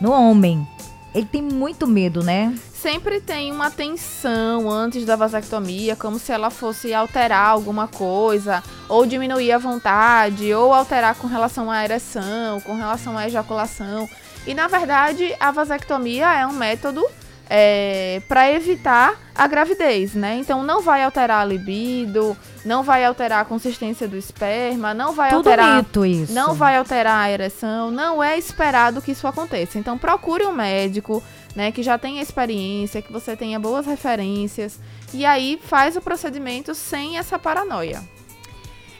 no 0.00 0.12
homem. 0.12 0.66
Ele 1.14 1.26
tem 1.26 1.42
muito 1.42 1.86
medo, 1.86 2.22
né? 2.22 2.54
sempre 2.86 3.20
tem 3.20 3.50
uma 3.50 3.68
tensão 3.68 4.70
antes 4.70 5.04
da 5.04 5.16
vasectomia, 5.16 5.96
como 5.96 6.20
se 6.20 6.30
ela 6.30 6.50
fosse 6.50 6.94
alterar 6.94 7.48
alguma 7.48 7.88
coisa, 7.88 8.62
ou 8.88 9.04
diminuir 9.04 9.50
a 9.50 9.58
vontade, 9.58 10.54
ou 10.54 10.72
alterar 10.72 11.16
com 11.16 11.26
relação 11.26 11.68
à 11.68 11.82
ereção, 11.82 12.60
com 12.60 12.76
relação 12.76 13.18
à 13.18 13.26
ejaculação. 13.26 14.08
E 14.46 14.54
na 14.54 14.68
verdade, 14.68 15.34
a 15.40 15.50
vasectomia 15.50 16.32
é 16.32 16.46
um 16.46 16.52
método 16.52 17.04
é, 17.50 18.22
para 18.28 18.52
evitar 18.52 19.20
a 19.34 19.48
gravidez, 19.48 20.14
né? 20.14 20.36
Então 20.36 20.62
não 20.62 20.80
vai 20.80 21.02
alterar 21.02 21.40
a 21.40 21.44
libido, 21.44 22.36
não 22.66 22.82
vai 22.82 23.04
alterar 23.04 23.40
a 23.40 23.44
consistência 23.44 24.08
do 24.08 24.16
esperma, 24.16 24.92
não 24.92 25.12
vai 25.12 25.30
Tudo 25.30 25.48
alterar, 25.48 25.76
mito 25.76 26.04
isso. 26.04 26.32
não 26.32 26.52
vai 26.52 26.76
alterar 26.76 27.24
a 27.24 27.30
ereção, 27.30 27.92
não 27.92 28.22
é 28.22 28.36
esperado 28.36 29.00
que 29.00 29.12
isso 29.12 29.26
aconteça. 29.26 29.78
Então 29.78 29.96
procure 29.96 30.44
um 30.44 30.52
médico, 30.52 31.22
né, 31.54 31.70
que 31.70 31.82
já 31.82 31.96
tenha 31.96 32.20
experiência, 32.20 33.00
que 33.00 33.12
você 33.12 33.36
tenha 33.36 33.58
boas 33.60 33.86
referências 33.86 34.80
e 35.14 35.24
aí 35.24 35.60
faz 35.62 35.96
o 35.96 36.00
procedimento 36.00 36.74
sem 36.74 37.16
essa 37.16 37.38
paranoia. 37.38 38.02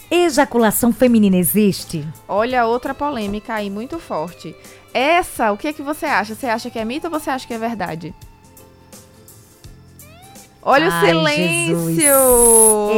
Ejaculação 0.08 0.92
feminina 0.92 1.37
existe? 1.37 2.06
Olha 2.28 2.66
outra 2.66 2.94
polêmica 2.94 3.54
aí 3.54 3.68
muito 3.68 3.99
forte. 3.99 4.54
Essa, 4.94 5.50
o 5.50 5.56
que 5.56 5.66
é 5.66 5.73
que 5.73 5.82
você 5.82 6.06
acha? 6.06 6.37
Você 6.37 6.46
acha 6.46 6.70
que 6.70 6.78
é 6.78 6.85
mito 6.85 7.08
ou 7.08 7.11
você 7.11 7.28
acha 7.28 7.46
que 7.46 7.52
é 7.52 7.58
verdade? 7.58 8.14
Olha 10.68 10.88
Ai, 10.90 11.04
o 11.04 11.06
silêncio! 11.06 11.94
Jesus. 11.94 12.96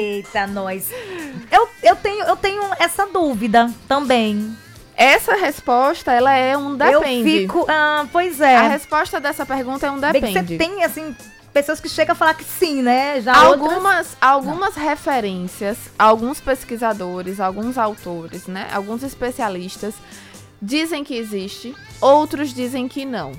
Eita, 0.00 0.46
nós. 0.46 0.90
Eu, 1.52 1.68
eu, 1.82 1.94
tenho, 1.96 2.24
eu 2.24 2.34
tenho 2.34 2.62
essa 2.78 3.04
dúvida 3.06 3.70
também. 3.86 4.56
Essa 4.96 5.34
resposta, 5.34 6.12
ela 6.12 6.32
é 6.34 6.56
um 6.56 6.74
depende. 6.76 7.30
Eu 7.30 7.40
fico. 7.40 7.66
Ah, 7.68 8.06
pois 8.10 8.40
é. 8.40 8.56
A 8.56 8.68
resposta 8.68 9.20
dessa 9.20 9.44
pergunta 9.44 9.86
é 9.86 9.90
um 9.90 10.00
Bem 10.00 10.12
depende. 10.12 10.32
que 10.32 10.46
você 10.48 10.56
tem, 10.56 10.82
assim, 10.82 11.14
pessoas 11.52 11.78
que 11.78 11.90
chegam 11.90 12.12
a 12.12 12.16
falar 12.16 12.32
que 12.32 12.44
sim, 12.44 12.80
né? 12.80 13.20
Já 13.20 13.48
outras- 13.48 13.70
Algumas, 13.70 14.16
algumas 14.18 14.74
referências, 14.74 15.76
alguns 15.98 16.40
pesquisadores, 16.40 17.38
alguns 17.38 17.76
autores, 17.76 18.46
né? 18.46 18.66
Alguns 18.72 19.02
especialistas 19.02 19.92
dizem 20.60 21.04
que 21.04 21.14
existe, 21.16 21.74
outros 22.00 22.54
dizem 22.54 22.88
que 22.88 23.04
não. 23.04 23.32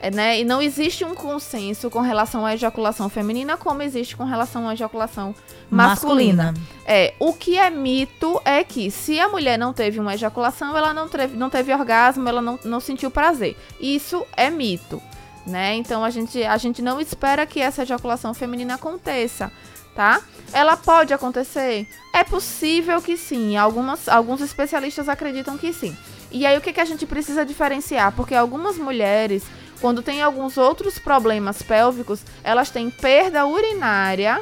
É, 0.00 0.10
né? 0.10 0.38
E 0.38 0.44
não 0.44 0.62
existe 0.62 1.04
um 1.04 1.14
consenso 1.14 1.90
com 1.90 2.00
relação 2.00 2.46
à 2.46 2.54
ejaculação 2.54 3.08
feminina 3.08 3.56
como 3.56 3.82
existe 3.82 4.16
com 4.16 4.24
relação 4.24 4.68
à 4.68 4.72
ejaculação 4.72 5.34
masculina. 5.68 6.54
É, 6.86 7.14
o 7.18 7.32
que 7.32 7.58
é 7.58 7.68
mito 7.68 8.40
é 8.44 8.62
que 8.62 8.90
se 8.90 9.18
a 9.18 9.28
mulher 9.28 9.58
não 9.58 9.72
teve 9.72 9.98
uma 9.98 10.14
ejaculação, 10.14 10.76
ela 10.76 10.94
não 10.94 11.08
teve, 11.08 11.36
não 11.36 11.50
teve 11.50 11.72
orgasmo, 11.74 12.28
ela 12.28 12.40
não, 12.40 12.58
não 12.64 12.78
sentiu 12.78 13.10
prazer. 13.10 13.56
Isso 13.80 14.24
é 14.36 14.48
mito, 14.50 15.02
né? 15.44 15.74
Então 15.74 16.04
a 16.04 16.10
gente, 16.10 16.44
a 16.44 16.56
gente 16.56 16.80
não 16.80 17.00
espera 17.00 17.44
que 17.44 17.60
essa 17.60 17.82
ejaculação 17.82 18.32
feminina 18.32 18.74
aconteça, 18.74 19.50
tá? 19.96 20.22
Ela 20.52 20.76
pode 20.76 21.12
acontecer? 21.12 21.88
É 22.14 22.22
possível 22.22 23.02
que 23.02 23.16
sim. 23.16 23.56
Algumas, 23.56 24.08
alguns 24.08 24.40
especialistas 24.40 25.08
acreditam 25.08 25.58
que 25.58 25.72
sim. 25.72 25.96
E 26.30 26.44
aí 26.46 26.56
o 26.56 26.60
que, 26.60 26.72
que 26.72 26.80
a 26.80 26.84
gente 26.84 27.06
precisa 27.06 27.44
diferenciar? 27.44 28.12
Porque 28.12 28.34
algumas 28.34 28.76
mulheres, 28.76 29.42
quando 29.80 30.02
tem 30.02 30.22
alguns 30.22 30.56
outros 30.56 30.98
problemas 30.98 31.62
pélvicos, 31.62 32.20
elas 32.42 32.70
têm 32.70 32.90
perda 32.90 33.46
urinária 33.46 34.40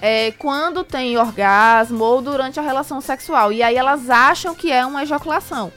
é, 0.00 0.32
quando 0.32 0.82
tem 0.82 1.16
orgasmo 1.16 2.02
ou 2.02 2.20
durante 2.20 2.58
a 2.58 2.62
relação 2.62 3.00
sexual. 3.00 3.52
E 3.52 3.62
aí 3.62 3.76
elas 3.76 4.10
acham 4.10 4.54
que 4.54 4.70
é 4.70 4.84
uma 4.84 5.04
ejaculação, 5.04 5.72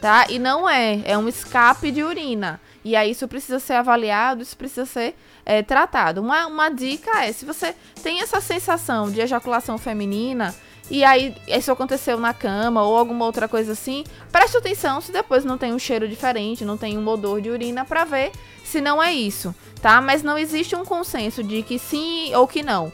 tá? 0.00 0.26
E 0.28 0.38
não 0.38 0.68
é, 0.68 1.00
é 1.04 1.16
um 1.16 1.28
escape 1.28 1.90
de 1.90 2.02
urina. 2.02 2.60
E 2.84 2.94
aí 2.96 3.10
isso 3.10 3.26
precisa 3.26 3.58
ser 3.58 3.74
avaliado, 3.74 4.42
isso 4.42 4.56
precisa 4.56 4.86
ser 4.86 5.14
é, 5.44 5.62
tratado. 5.62 6.20
Uma, 6.20 6.46
uma 6.46 6.68
dica 6.68 7.24
é, 7.24 7.32
se 7.32 7.44
você 7.44 7.74
tem 8.02 8.20
essa 8.20 8.40
sensação 8.40 9.10
de 9.10 9.20
ejaculação 9.20 9.76
feminina, 9.78 10.54
e 10.90 11.04
aí 11.04 11.34
isso 11.46 11.70
aconteceu 11.70 12.18
na 12.18 12.34
cama 12.34 12.82
ou 12.82 12.96
alguma 12.96 13.24
outra 13.24 13.46
coisa 13.46 13.72
assim, 13.72 14.04
preste 14.32 14.56
atenção 14.56 15.00
se 15.00 15.12
depois 15.12 15.44
não 15.44 15.56
tem 15.56 15.72
um 15.72 15.78
cheiro 15.78 16.08
diferente, 16.08 16.64
não 16.64 16.76
tem 16.76 16.98
um 16.98 17.06
odor 17.06 17.40
de 17.40 17.48
urina 17.48 17.84
pra 17.84 18.04
ver 18.04 18.32
se 18.64 18.80
não 18.80 19.02
é 19.02 19.12
isso, 19.12 19.54
tá? 19.80 20.00
Mas 20.00 20.22
não 20.22 20.36
existe 20.36 20.74
um 20.74 20.84
consenso 20.84 21.42
de 21.42 21.62
que 21.62 21.78
sim 21.78 22.34
ou 22.34 22.46
que 22.46 22.62
não. 22.62 22.92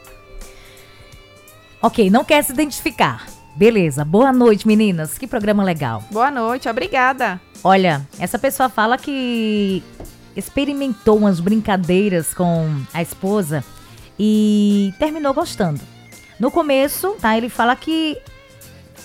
Ok, 1.81 2.09
não 2.09 2.23
quer 2.23 2.43
se 2.43 2.51
identificar. 2.51 3.27
Beleza, 3.55 4.05
boa 4.05 4.31
noite, 4.31 4.67
meninas. 4.67 5.17
Que 5.17 5.25
programa 5.25 5.63
legal. 5.63 6.03
Boa 6.11 6.29
noite, 6.29 6.69
obrigada. 6.69 7.41
Olha, 7.63 8.07
essa 8.19 8.37
pessoa 8.37 8.69
fala 8.69 8.97
que 8.97 9.83
experimentou 10.35 11.17
umas 11.17 11.39
brincadeiras 11.39 12.33
com 12.33 12.69
a 12.93 13.01
esposa 13.01 13.63
e 14.19 14.93
terminou 14.99 15.33
gostando. 15.33 15.96
No 16.39 16.51
começo, 16.51 17.15
tá? 17.19 17.37
Ele 17.37 17.49
fala 17.49 17.75
que 17.75 18.17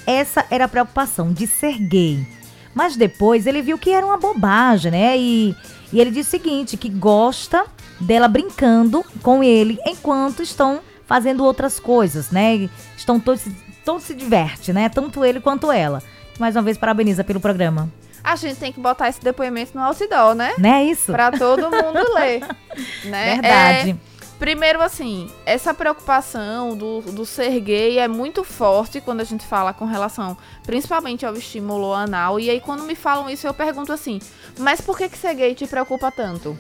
essa 0.07 0.45
era 0.51 0.65
a 0.65 0.69
preocupação 0.69 1.33
de 1.33 1.47
ser 1.47 1.79
gay. 1.79 2.27
Mas 2.75 2.97
depois 2.97 3.47
ele 3.47 3.63
viu 3.63 3.79
que 3.79 3.91
era 3.91 4.05
uma 4.05 4.17
bobagem, 4.17 4.91
né? 4.91 5.17
E, 5.17 5.55
e 5.93 6.01
ele 6.01 6.11
diz 6.11 6.27
o 6.27 6.31
seguinte, 6.31 6.77
que 6.77 6.89
gosta 6.89 7.65
dela 8.01 8.29
brincando 8.29 9.05
com 9.23 9.45
ele 9.45 9.79
enquanto 9.87 10.43
estão 10.43 10.81
fazendo 11.07 11.45
outras 11.45 11.79
coisas, 11.79 12.31
né? 12.31 12.69
Estão 12.97 13.21
todos, 13.21 13.45
todos 13.85 14.05
se 14.05 14.15
diverte, 14.15 14.73
né? 14.73 14.89
Tanto 14.89 15.25
ele 15.25 15.41
quanto 15.41 15.71
ela. 15.71 16.03
Mais 16.39 16.57
uma 16.57 16.63
vez, 16.63 16.79
parabeniza 16.79 17.23
pelo 17.23 17.41
programa. 17.41 17.91
A 18.25 18.37
gente 18.37 18.57
tem 18.57 18.73
que 18.73 18.81
botar 18.81 19.09
esse 19.09 19.21
depoimento 19.21 19.73
no 19.75 19.83
outdoor, 19.83 20.35
né? 20.35 20.55
Não 20.57 20.73
é 20.73 20.85
isso? 20.85 21.11
Pra 21.11 21.31
todo 21.31 21.71
mundo 21.71 22.15
ler. 22.15 22.43
Né? 23.05 23.35
Verdade. 23.35 23.91
É, 23.91 24.12
primeiro, 24.43 24.83
assim, 24.83 25.31
essa 25.47 25.73
preocupação 25.73 26.77
do, 26.77 27.01
do 27.01 27.25
ser 27.25 27.61
gay 27.61 28.01
é 28.01 28.09
muito 28.09 28.43
forte 28.43 29.01
quando 29.01 29.21
a 29.21 29.25
gente 29.25 29.47
fala 29.47 29.73
com 29.73 29.85
relação, 29.85 30.37
principalmente 30.65 31.25
ao 31.25 31.37
estímulo 31.37 31.93
anal. 31.93 32.41
E 32.41 32.51
aí, 32.51 32.61
quando 32.61 32.83
me 32.83 32.97
falam 32.97 33.31
isso, 33.31 33.47
eu 33.47 33.55
pergunto 33.55 33.93
assim: 33.93 34.19
mas 34.59 34.81
por 34.81 34.99
que, 34.99 35.09
que 35.09 35.17
ser 35.17 35.33
gay 35.35 35.55
te 35.55 35.65
preocupa 35.69 36.11
tanto? 36.11 36.59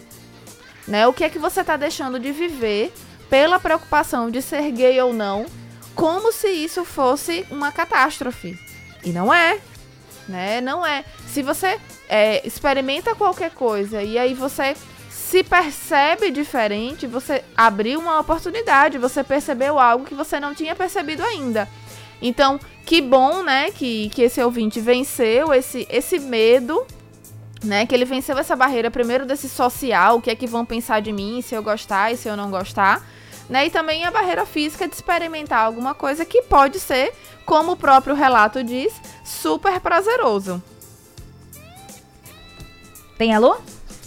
Né? 0.86 1.08
O 1.08 1.12
que 1.12 1.24
é 1.24 1.28
que 1.28 1.40
você 1.40 1.64
tá 1.64 1.76
deixando 1.76 2.20
de 2.20 2.30
viver 2.30 2.94
pela 3.28 3.58
preocupação 3.58 4.30
de 4.30 4.40
ser 4.40 4.70
gay 4.70 5.00
ou 5.00 5.12
não, 5.12 5.44
como 5.92 6.30
se 6.30 6.50
isso 6.50 6.84
fosse 6.84 7.44
uma 7.50 7.72
catástrofe? 7.72 8.56
E 9.02 9.10
não 9.10 9.34
é. 9.34 9.58
Né? 10.28 10.60
Não 10.60 10.86
é. 10.86 11.04
Se 11.26 11.42
você 11.42 11.80
é, 12.08 12.46
experimenta 12.46 13.12
qualquer 13.16 13.50
coisa 13.50 14.04
e 14.04 14.16
aí 14.16 14.34
você 14.34 14.76
se 15.12 15.44
percebe 15.44 16.30
diferente, 16.30 17.06
você 17.06 17.44
abriu 17.54 18.00
uma 18.00 18.18
oportunidade, 18.18 18.98
você 18.98 19.22
percebeu 19.22 19.78
algo 19.78 20.06
que 20.06 20.14
você 20.14 20.40
não 20.40 20.54
tinha 20.54 20.74
percebido 20.74 21.22
ainda. 21.22 21.68
Então, 22.20 22.58
que 22.84 23.00
bom, 23.00 23.42
né, 23.42 23.70
que, 23.70 24.08
que 24.10 24.22
esse 24.22 24.42
ouvinte 24.42 24.80
venceu 24.80 25.52
esse, 25.52 25.86
esse 25.90 26.18
medo, 26.18 26.86
né, 27.62 27.84
que 27.84 27.94
ele 27.94 28.04
venceu 28.06 28.38
essa 28.38 28.56
barreira 28.56 28.90
primeiro 28.90 29.26
desse 29.26 29.48
social, 29.48 30.16
o 30.16 30.22
que 30.22 30.30
é 30.30 30.34
que 30.34 30.46
vão 30.46 30.64
pensar 30.64 31.00
de 31.00 31.12
mim, 31.12 31.42
se 31.42 31.54
eu 31.54 31.62
gostar 31.62 32.10
e 32.10 32.16
se 32.16 32.28
eu 32.28 32.36
não 32.36 32.50
gostar, 32.50 33.06
né, 33.48 33.66
e 33.66 33.70
também 33.70 34.04
a 34.04 34.10
barreira 34.10 34.46
física 34.46 34.88
de 34.88 34.94
experimentar 34.94 35.64
alguma 35.64 35.94
coisa 35.94 36.24
que 36.24 36.42
pode 36.42 36.80
ser, 36.80 37.12
como 37.44 37.72
o 37.72 37.76
próprio 37.76 38.14
relato 38.14 38.64
diz, 38.64 38.92
super 39.24 39.78
prazeroso. 39.78 40.62
Tem 43.18 43.34
alô? 43.34 43.58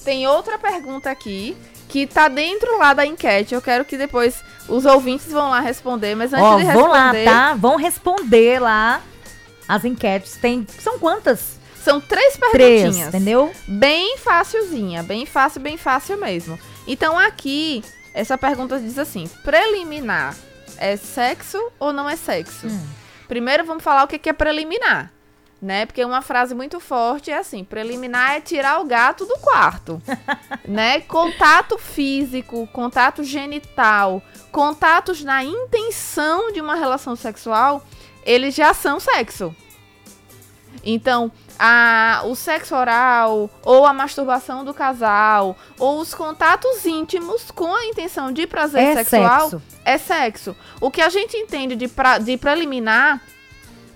Tem 0.06 0.28
outra 0.28 0.58
pergunta 0.58 1.10
aqui 1.10 1.58
que 1.90 2.08
tá 2.08 2.28
dentro 2.28 2.78
lá 2.78 2.94
da 2.94 3.06
enquete. 3.06 3.54
Eu 3.54 3.62
quero 3.62 3.84
que 3.84 3.98
depois 3.98 4.42
os 4.70 4.86
ouvintes 4.86 5.32
vão 5.32 5.50
lá 5.50 5.60
responder, 5.60 6.16
mas 6.16 6.32
antes 6.32 6.66
de 6.66 6.72
vão 6.72 6.88
lá, 6.88 7.12
responder, 7.12 7.26
tá? 7.26 7.54
Vão 7.56 7.76
responder 7.76 8.60
lá 8.62 9.02
as 9.68 9.84
enquetes. 9.84 10.38
Tem. 10.38 10.66
São 10.80 11.00
quantas? 11.00 11.56
são 11.86 12.02
três 12.02 12.36
Três, 12.52 12.82
perguntinhas. 12.82 13.10
entendeu? 13.10 13.54
Bem 13.68 14.18
facilzinha, 14.18 15.04
bem 15.04 15.26
fácil, 15.28 15.62
bem 15.62 15.78
fácil 15.78 16.18
mesmo. 16.18 16.58
Então 16.88 17.18
aqui, 17.18 17.84
essa 18.12 18.36
pergunta 18.38 18.80
diz 18.80 18.98
assim: 18.98 19.30
preliminar 19.44 20.36
é 20.78 20.98
sexo 20.98 21.60
ou 21.80 21.94
não 21.94 22.10
é 22.10 22.16
sexo? 22.16 22.68
Hum. 22.68 22.88
Primeiro 23.28 23.64
vamos 23.66 23.84
falar 23.84 24.04
o 24.04 24.08
que 24.08 24.28
é 24.28 24.34
preliminar, 24.34 25.12
né? 25.62 25.86
Porque 25.86 26.04
uma 26.04 26.22
frase 26.22 26.54
muito 26.54 26.80
forte 26.80 27.32
é 27.32 27.38
assim: 27.38 27.64
preliminar 27.64 28.32
é 28.36 28.42
tirar 28.42 28.80
o 28.82 28.86
gato 28.86 29.26
do 29.26 29.38
quarto, 29.40 30.02
né? 30.68 31.02
Contato 31.02 31.78
físico, 31.78 32.68
contato 32.74 33.24
genital, 33.24 34.22
contatos 34.52 35.24
na 35.24 35.44
intenção 35.44 36.52
de 36.52 36.62
uma 36.62 36.76
relação 36.76 37.16
sexual, 37.16 37.86
eles 38.26 38.54
já 38.56 38.74
são 38.74 39.00
sexo. 39.00 39.56
Então, 40.84 41.32
a, 41.58 42.22
o 42.26 42.36
sexo 42.36 42.76
oral, 42.76 43.50
ou 43.64 43.86
a 43.88 43.94
masturbação 43.94 44.64
do 44.64 44.74
casal, 44.74 45.58
ou 45.80 46.00
os 46.00 46.14
contatos 46.14 46.86
íntimos 46.86 47.50
com 47.50 47.74
a 47.74 47.86
intenção 47.86 48.32
de 48.32 48.46
prazer 48.46 48.84
É 48.84 49.04
sexual 49.04 49.50
sexo. 49.50 49.62
é 49.84 49.98
sexo. 49.98 50.56
O 50.80 50.92
que 50.92 51.02
a 51.02 51.10
gente 51.10 51.36
entende 51.36 51.76
de, 51.76 51.88
pra, 51.88 52.20
de 52.20 52.38
preliminar 52.38 53.20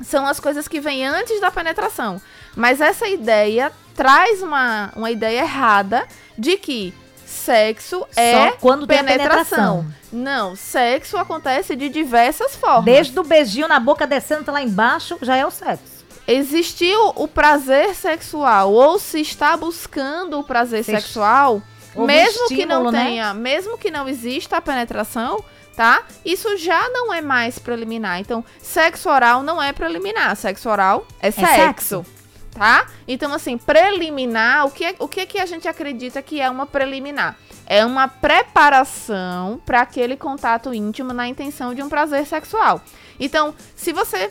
são 0.02 0.26
as 0.26 0.40
coisas 0.40 0.68
que 0.68 0.80
vêm 0.80 1.06
antes 1.06 1.40
da 1.42 1.52
penetração. 1.52 2.22
Mas 2.56 2.82
essa 2.82 3.08
ideia 3.08 3.72
traz 3.96 4.42
uma, 4.42 4.92
uma 4.96 5.12
ideia 5.12 5.42
errada 5.42 6.08
de 6.38 6.58
que 6.58 6.94
sexo 7.26 8.06
é 8.16 8.34
Só 8.34 8.58
quando 8.60 8.88
tem 8.88 9.00
a 9.00 9.04
penetração. 9.04 9.84
penetração. 9.84 10.00
Não, 10.12 10.56
sexo 10.56 11.18
acontece 11.18 11.76
de 11.76 11.90
diversas 11.90 12.56
formas. 12.56 12.86
Desde 12.86 13.20
o 13.20 13.24
beijinho 13.24 13.68
na 13.68 13.80
boca 13.80 14.08
descendo 14.08 14.52
lá 14.52 14.62
embaixo, 14.62 15.18
já 15.22 15.36
é 15.36 15.46
o 15.46 15.52
sexo. 15.52 16.00
Existiu 16.28 17.12
o 17.16 17.28
prazer 17.28 17.94
sexual 17.96 18.72
ou 18.72 18.98
se 19.00 19.20
está 19.20 19.58
buscando 19.58 20.40
o 20.40 20.44
prazer 20.44 20.84
Se- 20.84 20.92
sexual, 20.92 21.62
Houve 21.96 22.08
mesmo 22.14 22.48
que 22.48 22.66
não 22.66 22.84
estímulo, 22.84 22.92
né? 22.92 23.04
tenha, 23.06 23.34
mesmo 23.34 23.78
que 23.78 23.90
não 23.92 24.08
exista 24.08 24.58
a 24.58 24.62
penetração, 24.62 25.44
tá? 25.80 26.04
Isso 26.26 26.58
já 26.58 26.90
não 26.90 27.14
é 27.14 27.22
mais 27.22 27.58
preliminar. 27.58 28.20
Então, 28.20 28.44
sexo 28.62 29.10
oral 29.10 29.42
não 29.42 29.64
é 29.64 29.72
preliminar, 29.72 30.36
sexo 30.36 30.70
oral 30.70 31.08
é 31.22 31.32
sexo. 31.32 31.56
sexo. 31.56 32.06
Tá? 32.52 32.86
Então, 33.08 33.34
assim, 33.34 33.58
preliminar, 33.58 34.66
o 34.66 34.72
que, 34.72 34.84
é, 34.84 34.96
o 35.00 35.08
que 35.08 35.22
é 35.22 35.26
que 35.26 35.40
a 35.40 35.46
gente 35.46 35.70
acredita 35.70 36.22
que 36.22 36.42
é 36.42 36.50
uma 36.50 36.66
preliminar? 36.66 37.38
É 37.66 37.86
uma 37.86 38.10
preparação 38.10 39.62
para 39.66 39.80
aquele 39.80 40.18
contato 40.18 40.74
íntimo 40.74 41.14
na 41.14 41.30
intenção 41.30 41.74
de 41.74 41.82
um 41.82 41.88
prazer 41.88 42.26
sexual. 42.26 42.82
Então, 43.18 43.56
se 43.74 43.94
você 43.94 44.30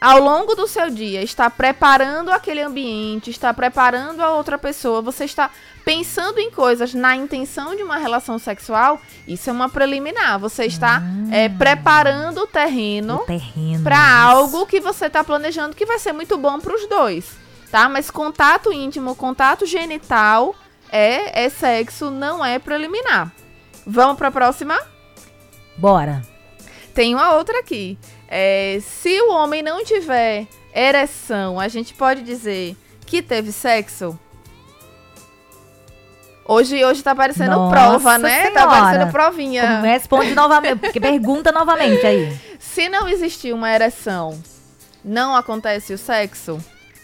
ao 0.00 0.20
longo 0.20 0.54
do 0.54 0.68
seu 0.68 0.90
dia 0.90 1.22
está 1.22 1.50
preparando 1.50 2.30
aquele 2.30 2.60
ambiente, 2.62 3.30
está 3.30 3.52
preparando 3.52 4.20
a 4.20 4.32
outra 4.34 4.56
pessoa, 4.56 5.02
você 5.02 5.24
está 5.24 5.50
pensando 5.84 6.38
em 6.38 6.50
coisas 6.50 6.94
na 6.94 7.16
intenção 7.16 7.74
de 7.74 7.82
uma 7.82 7.96
relação 7.96 8.38
sexual, 8.38 9.00
isso 9.26 9.50
é 9.50 9.52
uma 9.52 9.68
preliminar. 9.68 10.38
Você 10.38 10.66
está 10.66 11.02
é, 11.32 11.48
preparando 11.48 12.42
o 12.42 12.46
terreno 12.46 13.18
terreno. 13.26 13.82
para 13.82 14.22
algo 14.22 14.66
que 14.66 14.80
você 14.80 15.06
está 15.06 15.24
planejando 15.24 15.74
que 15.74 15.86
vai 15.86 15.98
ser 15.98 16.12
muito 16.12 16.38
bom 16.38 16.60
para 16.60 16.74
os 16.74 16.86
dois, 16.86 17.36
tá? 17.70 17.88
Mas 17.88 18.10
contato 18.10 18.72
íntimo, 18.72 19.16
contato 19.16 19.66
genital 19.66 20.54
é, 20.90 21.44
é 21.44 21.48
sexo, 21.48 22.10
não 22.10 22.44
é 22.44 22.58
preliminar. 22.58 23.32
Vamos 23.86 24.16
para 24.16 24.28
a 24.28 24.32
próxima? 24.32 24.78
Bora. 25.76 26.22
Tem 26.94 27.14
uma 27.14 27.34
outra 27.34 27.60
aqui. 27.60 27.98
É, 28.28 28.78
se 28.82 29.20
o 29.22 29.32
homem 29.32 29.62
não 29.62 29.82
tiver 29.84 30.46
ereção, 30.74 31.58
a 31.58 31.66
gente 31.68 31.94
pode 31.94 32.22
dizer 32.22 32.76
que 33.06 33.22
teve 33.22 33.50
sexo? 33.52 34.18
Hoje, 36.44 36.82
hoje 36.82 37.02
tá 37.02 37.14
parecendo 37.14 37.50
Nossa 37.50 37.70
prova, 37.70 38.16
né? 38.18 38.50
Tá 38.50 38.60
Senhora. 38.62 38.80
parecendo 38.80 39.12
provinha. 39.12 39.80
Responde 39.82 40.34
novamente, 40.34 40.76
porque 40.78 40.98
pergunta 41.00 41.52
novamente 41.52 42.06
aí. 42.06 42.34
Se 42.58 42.88
não 42.88 43.06
existir 43.06 43.52
uma 43.52 43.70
ereção, 43.70 44.40
não 45.04 45.34
acontece 45.36 45.92
o 45.92 45.98
sexo? 45.98 46.58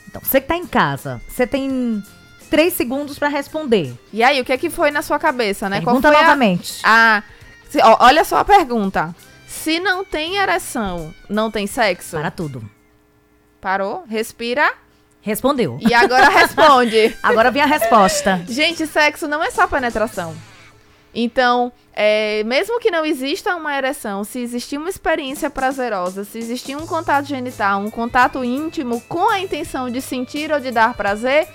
Então, 0.08 0.22
você 0.24 0.40
que 0.40 0.48
tá 0.48 0.56
em 0.56 0.66
casa, 0.66 1.20
você 1.28 1.46
tem 1.46 2.02
três 2.48 2.72
segundos 2.72 3.18
pra 3.18 3.28
responder. 3.28 3.92
E 4.12 4.22
aí, 4.22 4.40
o 4.40 4.44
que 4.44 4.52
é 4.52 4.56
que 4.56 4.70
foi 4.70 4.90
na 4.90 5.02
sua 5.02 5.18
cabeça, 5.18 5.68
né? 5.68 5.76
Pergunta 5.80 6.08
a- 6.08 6.12
novamente. 6.12 6.80
a... 6.82 7.22
se- 7.68 7.82
ó, 7.82 7.96
olha 8.00 8.24
só 8.24 8.38
a 8.38 8.44
pergunta. 8.44 9.14
Se 9.62 9.80
não 9.80 10.04
tem 10.04 10.36
ereção, 10.36 11.14
não 11.28 11.50
tem 11.50 11.66
sexo? 11.66 12.16
Para 12.16 12.30
tudo. 12.30 12.68
Parou? 13.60 14.04
Respira. 14.06 14.74
Respondeu. 15.22 15.78
E 15.80 15.94
agora 15.94 16.28
responde. 16.30 17.16
Agora 17.22 17.50
vem 17.50 17.62
a 17.62 17.66
resposta. 17.66 18.44
Gente, 18.46 18.86
sexo 18.86 19.26
não 19.26 19.42
é 19.42 19.50
só 19.50 19.66
penetração. 19.66 20.34
Então, 21.14 21.72
é, 21.94 22.42
mesmo 22.44 22.78
que 22.78 22.90
não 22.90 23.06
exista 23.06 23.54
uma 23.56 23.74
ereção, 23.74 24.22
se 24.22 24.40
existir 24.40 24.76
uma 24.76 24.90
experiência 24.90 25.48
prazerosa, 25.48 26.24
se 26.24 26.38
existir 26.38 26.76
um 26.76 26.86
contato 26.86 27.26
genital, 27.26 27.80
um 27.80 27.90
contato 27.90 28.44
íntimo 28.44 29.00
com 29.02 29.30
a 29.30 29.40
intenção 29.40 29.88
de 29.88 30.02
sentir 30.02 30.52
ou 30.52 30.60
de 30.60 30.72
dar 30.72 30.92
prazer, 30.94 31.48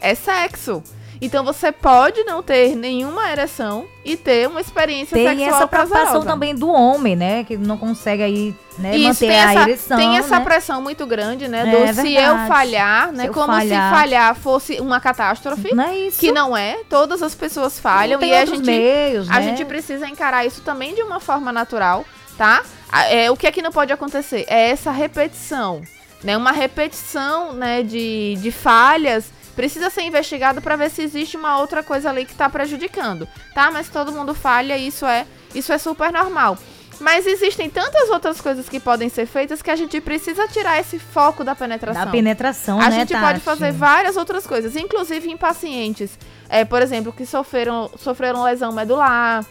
é 0.00 0.14
sexo. 0.14 0.82
Então 1.20 1.44
você 1.44 1.70
pode 1.72 2.22
não 2.24 2.42
ter 2.42 2.74
nenhuma 2.74 3.30
ereção 3.30 3.86
e 4.04 4.16
ter 4.16 4.48
uma 4.48 4.60
experiência 4.60 5.14
Tem 5.14 5.26
sexual 5.28 5.48
essa 5.48 5.66
preocupação 5.66 6.02
prazerosa. 6.02 6.26
também 6.26 6.54
do 6.54 6.68
homem, 6.68 7.16
né? 7.16 7.44
Que 7.44 7.56
não 7.56 7.76
consegue 7.76 8.22
aí 8.22 8.54
né, 8.78 8.96
Isso, 8.96 9.24
manter 9.24 9.30
a 9.30 9.52
essa, 9.52 9.62
ereção. 9.62 9.96
tem 9.96 10.16
essa 10.18 10.38
né? 10.38 10.44
pressão 10.44 10.82
muito 10.82 11.06
grande, 11.06 11.48
né? 11.48 11.60
É, 11.60 11.92
do 11.92 12.00
se 12.00 12.14
eu 12.14 12.36
falhar, 12.46 13.12
né? 13.12 13.24
Se 13.24 13.30
como 13.30 13.46
falhar. 13.46 13.92
se 13.92 13.96
falhar 13.96 14.34
fosse 14.34 14.80
uma 14.80 15.00
catástrofe. 15.00 15.74
Não 15.74 15.84
é 15.84 15.96
isso. 15.98 16.18
Que 16.18 16.32
não 16.32 16.56
é, 16.56 16.78
todas 16.88 17.22
as 17.22 17.34
pessoas 17.34 17.78
falham 17.78 18.20
e 18.22 18.34
a 18.34 18.44
gente, 18.44 18.64
meios, 18.64 19.30
a 19.30 19.34
né? 19.34 19.42
gente 19.42 19.64
precisa 19.64 20.08
encarar 20.08 20.44
isso 20.44 20.60
também 20.62 20.94
de 20.94 21.02
uma 21.02 21.20
forma 21.20 21.52
natural, 21.52 22.04
tá? 22.36 22.62
É, 23.10 23.30
o 23.30 23.36
que 23.36 23.46
é 23.46 23.52
que 23.52 23.62
não 23.62 23.72
pode 23.72 23.92
acontecer? 23.92 24.44
É 24.48 24.70
essa 24.70 24.90
repetição, 24.90 25.82
né? 26.22 26.36
Uma 26.36 26.52
repetição, 26.52 27.52
né, 27.52 27.82
de, 27.82 28.36
de 28.40 28.50
falhas 28.50 29.32
precisa 29.54 29.90
ser 29.90 30.02
investigado 30.02 30.60
para 30.60 30.76
ver 30.76 30.90
se 30.90 31.02
existe 31.02 31.36
uma 31.36 31.58
outra 31.58 31.82
coisa 31.82 32.10
ali 32.10 32.24
que 32.24 32.32
está 32.32 32.48
prejudicando, 32.48 33.28
tá? 33.54 33.70
Mas 33.70 33.88
todo 33.88 34.12
mundo 34.12 34.34
falha 34.34 34.76
isso 34.76 35.06
é, 35.06 35.26
isso 35.54 35.72
é 35.72 35.78
super 35.78 36.12
normal. 36.12 36.58
Mas 37.00 37.26
existem 37.26 37.68
tantas 37.68 38.08
outras 38.10 38.40
coisas 38.40 38.68
que 38.68 38.78
podem 38.78 39.08
ser 39.08 39.26
feitas 39.26 39.60
que 39.60 39.70
a 39.70 39.76
gente 39.76 40.00
precisa 40.00 40.46
tirar 40.46 40.78
esse 40.78 40.98
foco 40.98 41.42
da 41.42 41.54
penetração. 41.54 42.04
Da 42.04 42.10
penetração, 42.10 42.80
A 42.80 42.88
né, 42.88 42.98
gente 43.00 43.12
Tati? 43.12 43.24
pode 43.24 43.40
fazer 43.40 43.72
várias 43.72 44.16
outras 44.16 44.46
coisas, 44.46 44.76
inclusive 44.76 45.30
em 45.30 45.36
pacientes, 45.36 46.18
é, 46.48 46.64
por 46.64 46.82
exemplo, 46.82 47.12
que 47.12 47.26
sofreram, 47.26 47.90
sofreram 47.98 48.42
lesão 48.44 48.72
medular, 48.72 49.44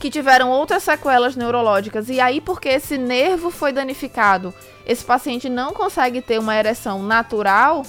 que 0.00 0.10
tiveram 0.10 0.50
outras 0.50 0.82
sequelas 0.82 1.36
neurológicas, 1.36 2.08
e 2.08 2.20
aí 2.20 2.40
porque 2.40 2.68
esse 2.70 2.98
nervo 2.98 3.50
foi 3.50 3.72
danificado, 3.72 4.52
esse 4.84 5.04
paciente 5.04 5.48
não 5.48 5.72
consegue 5.72 6.20
ter 6.20 6.40
uma 6.40 6.56
ereção 6.56 7.02
natural, 7.04 7.84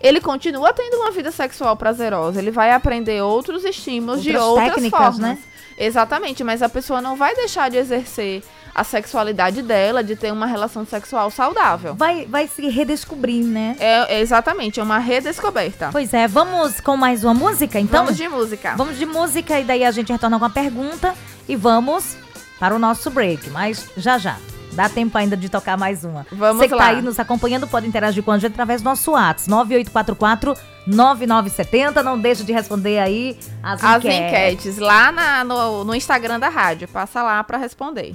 ele 0.00 0.20
continua 0.20 0.72
tendo 0.72 0.96
uma 0.96 1.10
vida 1.10 1.30
sexual 1.30 1.76
prazerosa, 1.76 2.40
ele 2.40 2.50
vai 2.50 2.72
aprender 2.72 3.22
outros 3.22 3.64
estímulos 3.64 4.22
de 4.22 4.30
Outras 4.30 4.46
outras 4.48 4.74
técnicas, 4.74 5.00
formas. 5.00 5.18
né? 5.18 5.38
Exatamente, 5.76 6.42
mas 6.42 6.62
a 6.62 6.68
pessoa 6.68 7.00
não 7.00 7.16
vai 7.16 7.34
deixar 7.34 7.70
de 7.70 7.76
exercer 7.76 8.42
a 8.74 8.84
sexualidade 8.84 9.62
dela, 9.62 10.04
de 10.04 10.14
ter 10.14 10.32
uma 10.32 10.46
relação 10.46 10.84
sexual 10.84 11.30
saudável. 11.30 11.94
Vai, 11.94 12.26
vai 12.26 12.46
se 12.46 12.68
redescobrir, 12.68 13.44
né? 13.44 13.76
É 13.78 14.20
exatamente, 14.20 14.78
é 14.78 14.82
uma 14.82 14.98
redescoberta. 14.98 15.88
Pois 15.90 16.12
é, 16.14 16.28
vamos 16.28 16.80
com 16.80 16.96
mais 16.96 17.24
uma 17.24 17.34
música, 17.34 17.78
então? 17.80 18.04
Vamos 18.04 18.16
de 18.16 18.28
música. 18.28 18.74
Vamos 18.76 18.98
de 18.98 19.06
música 19.06 19.58
e 19.58 19.64
daí 19.64 19.84
a 19.84 19.90
gente 19.90 20.12
retorna 20.12 20.38
com 20.38 20.44
a 20.44 20.50
pergunta 20.50 21.14
e 21.48 21.56
vamos 21.56 22.16
para 22.58 22.74
o 22.74 22.78
nosso 22.78 23.10
break, 23.10 23.50
mas 23.50 23.88
já 23.96 24.18
já. 24.18 24.36
Dá 24.78 24.88
tempo 24.88 25.18
ainda 25.18 25.36
de 25.36 25.48
tocar 25.48 25.76
mais 25.76 26.04
uma. 26.04 26.24
Vamos 26.30 26.58
Você 26.62 26.68
que 26.68 26.74
lá. 26.76 26.84
tá 26.84 26.88
aí 26.90 27.02
nos 27.02 27.18
acompanhando 27.18 27.66
pode 27.66 27.84
interagir 27.88 28.22
com 28.22 28.30
a 28.30 28.38
gente 28.38 28.52
através 28.52 28.80
do 28.80 28.84
nosso 28.84 29.10
WhatsApp, 29.10 29.50
9844 29.50 30.54
9970. 30.86 32.00
Não 32.04 32.16
deixe 32.16 32.44
de 32.44 32.52
responder 32.52 33.00
aí 33.00 33.36
as, 33.60 33.82
As 33.82 33.96
enquetes. 34.04 34.20
enquetes 34.20 34.78
lá 34.78 35.10
na- 35.10 35.42
no, 35.42 35.82
no 35.82 35.96
Instagram 35.96 36.38
da 36.38 36.48
rádio. 36.48 36.86
Passa 36.86 37.24
lá 37.24 37.42
pra 37.42 37.58
responder. 37.58 38.14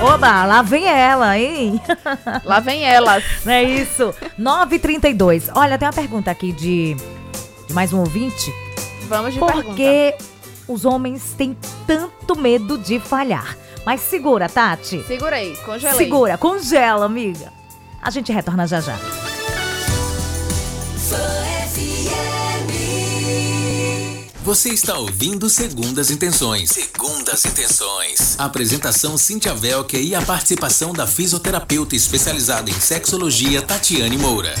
Oba, 0.00 0.44
lá 0.44 0.62
vem 0.62 0.86
ela, 0.86 1.36
hein? 1.36 1.80
Lá 2.44 2.60
vem 2.60 2.84
elas. 2.84 3.24
Não 3.44 3.52
é 3.52 3.64
isso? 3.64 4.14
932. 4.38 5.50
Olha, 5.54 5.76
tem 5.76 5.86
uma 5.88 5.92
pergunta 5.92 6.30
aqui 6.30 6.52
de 6.52 6.96
mais 7.72 7.92
um 7.92 8.00
ouvinte. 8.00 8.52
Vamos 9.08 9.34
de 9.34 9.38
Por 9.40 9.52
pergunta. 9.52 9.76
que 9.76 10.14
os 10.66 10.84
homens 10.84 11.34
têm 11.36 11.56
tanto 11.86 12.36
medo 12.36 12.76
de 12.78 12.98
falhar? 13.00 13.56
Mas 13.84 14.00
segura, 14.02 14.48
Tati. 14.48 15.02
Segurei, 15.06 15.56
congelei. 15.56 15.96
Segura, 15.96 16.36
congela, 16.36 17.06
amiga. 17.06 17.52
A 18.02 18.10
gente 18.10 18.32
retorna 18.32 18.66
já 18.66 18.80
já. 18.80 18.98
Você 24.42 24.70
está 24.70 24.96
ouvindo 24.96 25.48
Segundas 25.50 26.10
Intenções. 26.10 26.70
Segundas 26.70 27.44
Intenções. 27.44 28.34
A 28.38 28.46
apresentação 28.46 29.18
Cíntia 29.18 29.54
Velker 29.54 30.00
e 30.00 30.14
a 30.14 30.22
participação 30.22 30.94
da 30.94 31.06
fisioterapeuta 31.06 31.94
especializada 31.94 32.70
em 32.70 32.80
sexologia 32.80 33.60
Tatiane 33.60 34.16
Moura. 34.16 34.54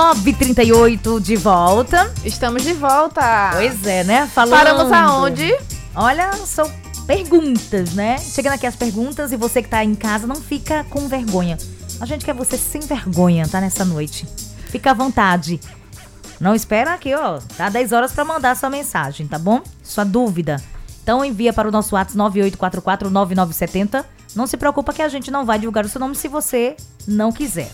Nove 0.00 0.32
trinta 0.32 0.62
e 0.62 0.72
oito 0.72 1.20
de 1.20 1.36
volta. 1.36 2.10
Estamos 2.24 2.62
de 2.62 2.72
volta. 2.72 3.50
Pois 3.52 3.86
é, 3.86 4.02
né? 4.02 4.26
Falando. 4.26 4.58
Paramos 4.58 4.90
aonde? 4.90 5.54
Olha, 5.94 6.32
são 6.46 6.72
perguntas, 7.06 7.92
né? 7.92 8.16
Chegando 8.16 8.54
aqui 8.54 8.66
as 8.66 8.74
perguntas 8.74 9.30
e 9.30 9.36
você 9.36 9.62
que 9.62 9.68
tá 9.68 9.84
em 9.84 9.94
casa 9.94 10.26
não 10.26 10.36
fica 10.36 10.84
com 10.84 11.06
vergonha. 11.06 11.58
A 12.00 12.06
gente 12.06 12.24
quer 12.24 12.32
você 12.32 12.56
sem 12.56 12.80
vergonha, 12.80 13.46
tá? 13.46 13.60
Nessa 13.60 13.84
noite. 13.84 14.26
Fica 14.70 14.92
à 14.92 14.94
vontade. 14.94 15.60
Não 16.40 16.54
espera 16.54 16.94
aqui, 16.94 17.14
ó. 17.14 17.38
Tá 17.58 17.68
10 17.68 17.92
horas 17.92 18.10
para 18.10 18.24
mandar 18.24 18.56
sua 18.56 18.70
mensagem, 18.70 19.28
tá 19.28 19.38
bom? 19.38 19.60
Sua 19.82 20.04
dúvida. 20.04 20.56
Então 21.02 21.22
envia 21.22 21.52
para 21.52 21.68
o 21.68 21.70
nosso 21.70 21.94
WhatsApp 21.94 22.16
98449970. 22.56 24.02
Não 24.34 24.46
se 24.46 24.56
preocupa 24.56 24.94
que 24.94 25.02
a 25.02 25.08
gente 25.10 25.30
não 25.30 25.44
vai 25.44 25.58
divulgar 25.58 25.84
o 25.84 25.90
seu 25.90 26.00
nome 26.00 26.14
se 26.14 26.26
você 26.26 26.74
não 27.06 27.30
quiser. 27.30 27.70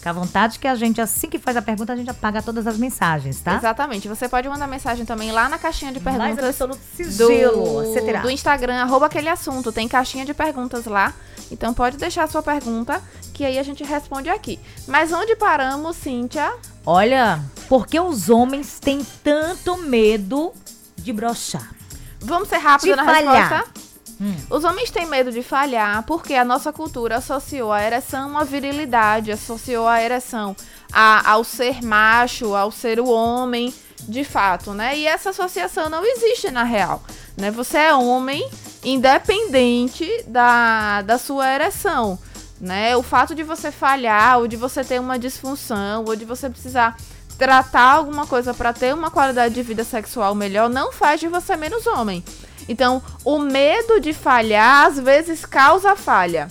Fica 0.00 0.08
à 0.08 0.12
vontade 0.14 0.58
que 0.58 0.66
a 0.66 0.74
gente, 0.74 0.98
assim 0.98 1.28
que 1.28 1.38
faz 1.38 1.58
a 1.58 1.60
pergunta, 1.60 1.92
a 1.92 1.96
gente 1.96 2.08
apaga 2.08 2.40
todas 2.40 2.66
as 2.66 2.78
mensagens, 2.78 3.38
tá? 3.40 3.56
Exatamente. 3.56 4.08
Você 4.08 4.30
pode 4.30 4.48
mandar 4.48 4.66
mensagem 4.66 5.04
também 5.04 5.30
lá 5.30 5.46
na 5.46 5.58
caixinha 5.58 5.92
de 5.92 6.00
perguntas 6.00 6.56
sigilo, 6.96 7.82
do, 7.82 7.98
etc. 7.98 8.22
do 8.22 8.30
Instagram, 8.30 8.80
arroba 8.80 9.04
aquele 9.04 9.28
assunto. 9.28 9.70
Tem 9.70 9.86
caixinha 9.86 10.24
de 10.24 10.32
perguntas 10.32 10.86
lá. 10.86 11.12
Então 11.50 11.74
pode 11.74 11.98
deixar 11.98 12.24
a 12.24 12.28
sua 12.28 12.42
pergunta, 12.42 13.02
que 13.34 13.44
aí 13.44 13.58
a 13.58 13.62
gente 13.62 13.84
responde 13.84 14.30
aqui. 14.30 14.58
Mas 14.88 15.12
onde 15.12 15.36
paramos, 15.36 15.98
Cíntia? 15.98 16.50
Olha, 16.86 17.38
por 17.68 17.86
que 17.86 18.00
os 18.00 18.30
homens 18.30 18.80
têm 18.80 19.04
tanto 19.22 19.76
medo 19.76 20.54
de 20.96 21.12
brochar? 21.12 21.74
Vamos 22.20 22.48
ser 22.48 22.56
rápido 22.56 22.92
De 22.92 22.96
na 22.96 23.04
falhar. 23.04 23.50
resposta? 23.50 23.89
Hum. 24.20 24.34
Os 24.50 24.64
homens 24.64 24.90
têm 24.90 25.06
medo 25.06 25.32
de 25.32 25.42
falhar 25.42 26.02
porque 26.02 26.34
a 26.34 26.44
nossa 26.44 26.70
cultura 26.72 27.16
associou 27.16 27.72
a 27.72 27.82
ereção 27.82 28.36
à 28.36 28.44
virilidade, 28.44 29.32
associou 29.32 29.88
a 29.88 30.02
ereção 30.02 30.54
a- 30.92 31.30
ao 31.30 31.42
ser 31.42 31.82
macho, 31.82 32.54
ao 32.54 32.70
ser 32.70 33.00
o 33.00 33.08
homem, 33.08 33.72
de 34.06 34.22
fato, 34.24 34.72
né? 34.74 34.96
E 34.98 35.06
essa 35.06 35.30
associação 35.30 35.88
não 35.88 36.04
existe 36.04 36.50
na 36.50 36.64
real, 36.64 37.02
né? 37.36 37.50
Você 37.50 37.78
é 37.78 37.94
homem 37.94 38.46
independente 38.84 40.06
da, 40.26 41.02
da 41.02 41.18
sua 41.18 41.52
ereção, 41.54 42.18
né? 42.60 42.96
O 42.96 43.02
fato 43.02 43.34
de 43.34 43.42
você 43.42 43.70
falhar 43.70 44.38
ou 44.38 44.46
de 44.46 44.56
você 44.56 44.84
ter 44.84 45.00
uma 45.00 45.18
disfunção 45.18 46.04
ou 46.06 46.14
de 46.16 46.24
você 46.24 46.48
precisar 46.50 46.96
tratar 47.38 47.92
alguma 47.94 48.26
coisa 48.26 48.52
para 48.52 48.72
ter 48.72 48.94
uma 48.94 49.10
qualidade 49.10 49.54
de 49.54 49.62
vida 49.62 49.82
sexual 49.82 50.34
melhor 50.34 50.68
não 50.68 50.92
faz 50.92 51.20
de 51.20 51.28
você 51.28 51.56
menos 51.56 51.86
homem. 51.86 52.22
Então, 52.70 53.02
o 53.24 53.40
medo 53.40 53.98
de 53.98 54.12
falhar 54.12 54.86
às 54.86 54.96
vezes 54.96 55.44
causa 55.44 55.96
falha, 55.96 56.48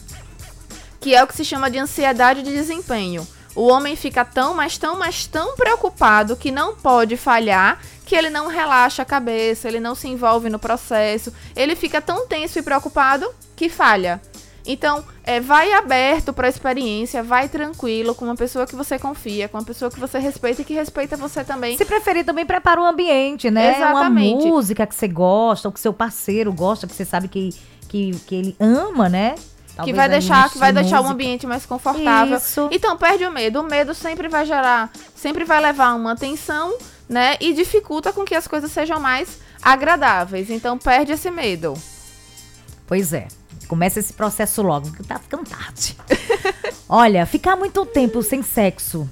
que 0.99 1.15
é 1.15 1.23
o 1.23 1.27
que 1.27 1.33
se 1.33 1.45
chama 1.45 1.71
de 1.71 1.79
ansiedade 1.79 2.43
de 2.43 2.51
desempenho. 2.51 3.25
O 3.55 3.69
homem 3.69 3.95
fica 3.95 4.25
tão, 4.25 4.53
mas 4.53 4.77
tão, 4.77 4.99
mas 4.99 5.25
tão 5.25 5.55
preocupado 5.55 6.35
que 6.35 6.51
não 6.51 6.75
pode 6.75 7.15
falhar, 7.15 7.79
que 8.05 8.17
ele 8.17 8.29
não 8.29 8.47
relaxa 8.47 9.01
a 9.01 9.05
cabeça, 9.05 9.69
ele 9.69 9.79
não 9.79 9.95
se 9.95 10.09
envolve 10.09 10.49
no 10.49 10.59
processo, 10.59 11.33
ele 11.55 11.73
fica 11.73 12.01
tão 12.01 12.27
tenso 12.27 12.59
e 12.59 12.63
preocupado 12.63 13.25
que 13.55 13.69
falha. 13.69 14.21
Então, 14.71 15.03
é, 15.23 15.39
vai 15.39 15.73
aberto 15.73 16.31
para 16.31 16.45
a 16.45 16.49
experiência, 16.49 17.23
vai 17.23 17.49
tranquilo, 17.49 18.13
com 18.13 18.23
uma 18.23 18.35
pessoa 18.35 18.67
que 18.67 18.75
você 18.75 18.99
confia, 18.99 19.49
com 19.49 19.57
uma 19.57 19.63
pessoa 19.63 19.89
que 19.89 19.99
você 19.99 20.19
respeita 20.19 20.61
e 20.61 20.65
que 20.65 20.75
respeita 20.75 21.17
você 21.17 21.43
também. 21.43 21.75
Se 21.75 21.83
preferir, 21.83 22.23
também 22.23 22.45
prepara 22.45 22.79
o 22.79 22.85
ambiente, 22.85 23.49
né? 23.49 23.77
Exatamente. 23.77 24.45
Uma 24.45 24.53
música 24.53 24.85
que 24.85 24.93
você 24.93 25.07
gosta, 25.07 25.67
ou 25.67 25.71
que 25.71 25.79
seu 25.79 25.91
parceiro 25.91 26.53
gosta, 26.53 26.85
que 26.85 26.93
você 26.93 27.03
sabe 27.03 27.27
que, 27.27 27.49
que, 27.87 28.11
que 28.27 28.35
ele 28.35 28.55
ama, 28.59 29.09
né? 29.09 29.33
que 29.33 29.75
Talvez 29.75 29.95
vai 29.95 30.05
aí 30.05 30.11
deixar, 30.11 30.45
um 30.45 30.49
que 30.49 30.57
vai 30.59 30.71
deixar 30.71 31.01
o 31.01 31.07
ambiente 31.07 31.47
mais 31.47 31.65
confortável. 31.65 32.37
Isso. 32.37 32.69
Então 32.71 32.95
perde 32.95 33.25
o 33.25 33.31
medo. 33.31 33.61
O 33.61 33.63
medo 33.63 33.95
sempre 33.95 34.27
vai 34.27 34.45
gerar, 34.45 34.91
sempre 35.15 35.45
vai 35.45 35.59
levar 35.59 35.87
a 35.87 35.95
uma 35.95 36.15
tensão, 36.15 36.77
né? 37.07 37.37
E 37.39 37.53
dificulta 37.53 38.13
com 38.13 38.23
que 38.23 38.35
as 38.35 38.47
coisas 38.47 38.71
sejam 38.71 38.99
mais 38.99 39.39
agradáveis. 39.63 40.51
Então 40.51 40.77
perde 40.77 41.13
esse 41.13 41.31
medo. 41.31 41.73
Pois 42.85 43.13
é. 43.13 43.38
Começa 43.69 43.99
esse 43.99 44.11
processo 44.11 44.63
logo, 44.63 44.87
porque 44.87 45.03
tá 45.03 45.19
ficando 45.19 45.47
tarde. 45.47 45.95
Olha, 46.89 47.23
ficar 47.27 47.55
muito 47.55 47.85
tempo 47.85 48.23
sem 48.23 48.41
sexo, 48.41 49.07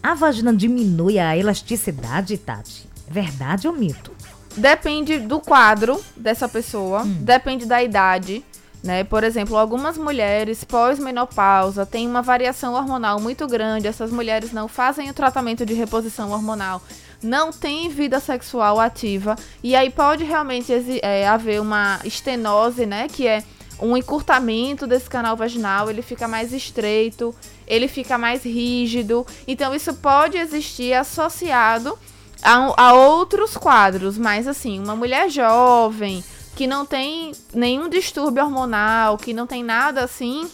a 0.00 0.14
vagina 0.14 0.54
diminui 0.54 1.18
a 1.18 1.36
elasticidade, 1.36 2.38
Tati? 2.38 2.88
Verdade 3.08 3.66
ou 3.66 3.74
mito? 3.74 4.12
Depende 4.56 5.18
do 5.18 5.40
quadro 5.40 6.00
dessa 6.16 6.48
pessoa, 6.48 7.04
depende 7.04 7.66
da 7.66 7.82
idade. 7.82 8.44
Né? 8.80 9.02
Por 9.02 9.24
exemplo, 9.24 9.56
algumas 9.56 9.98
mulheres 9.98 10.62
pós-menopausa 10.62 11.84
têm 11.84 12.06
uma 12.06 12.22
variação 12.22 12.74
hormonal 12.74 13.18
muito 13.18 13.44
grande. 13.48 13.88
Essas 13.88 14.12
mulheres 14.12 14.52
não 14.52 14.68
fazem 14.68 15.10
o 15.10 15.14
tratamento 15.14 15.66
de 15.66 15.74
reposição 15.74 16.30
hormonal, 16.30 16.80
não 17.20 17.50
têm 17.50 17.88
vida 17.88 18.20
sexual 18.20 18.78
ativa. 18.78 19.34
E 19.64 19.74
aí 19.74 19.90
pode 19.90 20.22
realmente 20.22 20.72
é, 21.02 21.26
haver 21.26 21.60
uma 21.60 21.98
estenose, 22.04 22.86
né? 22.86 23.08
Que 23.08 23.26
é 23.26 23.42
um 23.80 23.96
encurtamento 23.96 24.86
desse 24.86 25.08
canal 25.08 25.36
vaginal, 25.36 25.90
ele 25.90 26.02
fica 26.02 26.26
mais 26.26 26.52
estreito, 26.52 27.34
ele 27.66 27.88
fica 27.88 28.16
mais 28.16 28.44
rígido. 28.44 29.26
Então, 29.46 29.74
isso 29.74 29.94
pode 29.94 30.38
existir 30.38 30.94
associado 30.94 31.98
a, 32.42 32.82
a 32.82 32.92
outros 32.94 33.56
quadros, 33.56 34.16
mas 34.16 34.46
assim, 34.46 34.78
uma 34.78 34.96
mulher 34.96 35.28
jovem 35.28 36.24
que 36.54 36.66
não 36.66 36.86
tem 36.86 37.32
nenhum 37.52 37.88
distúrbio 37.88 38.44
hormonal, 38.44 39.18
que 39.18 39.34
não 39.34 39.46
tem 39.46 39.62
nada 39.62 40.02
assim, 40.02 40.50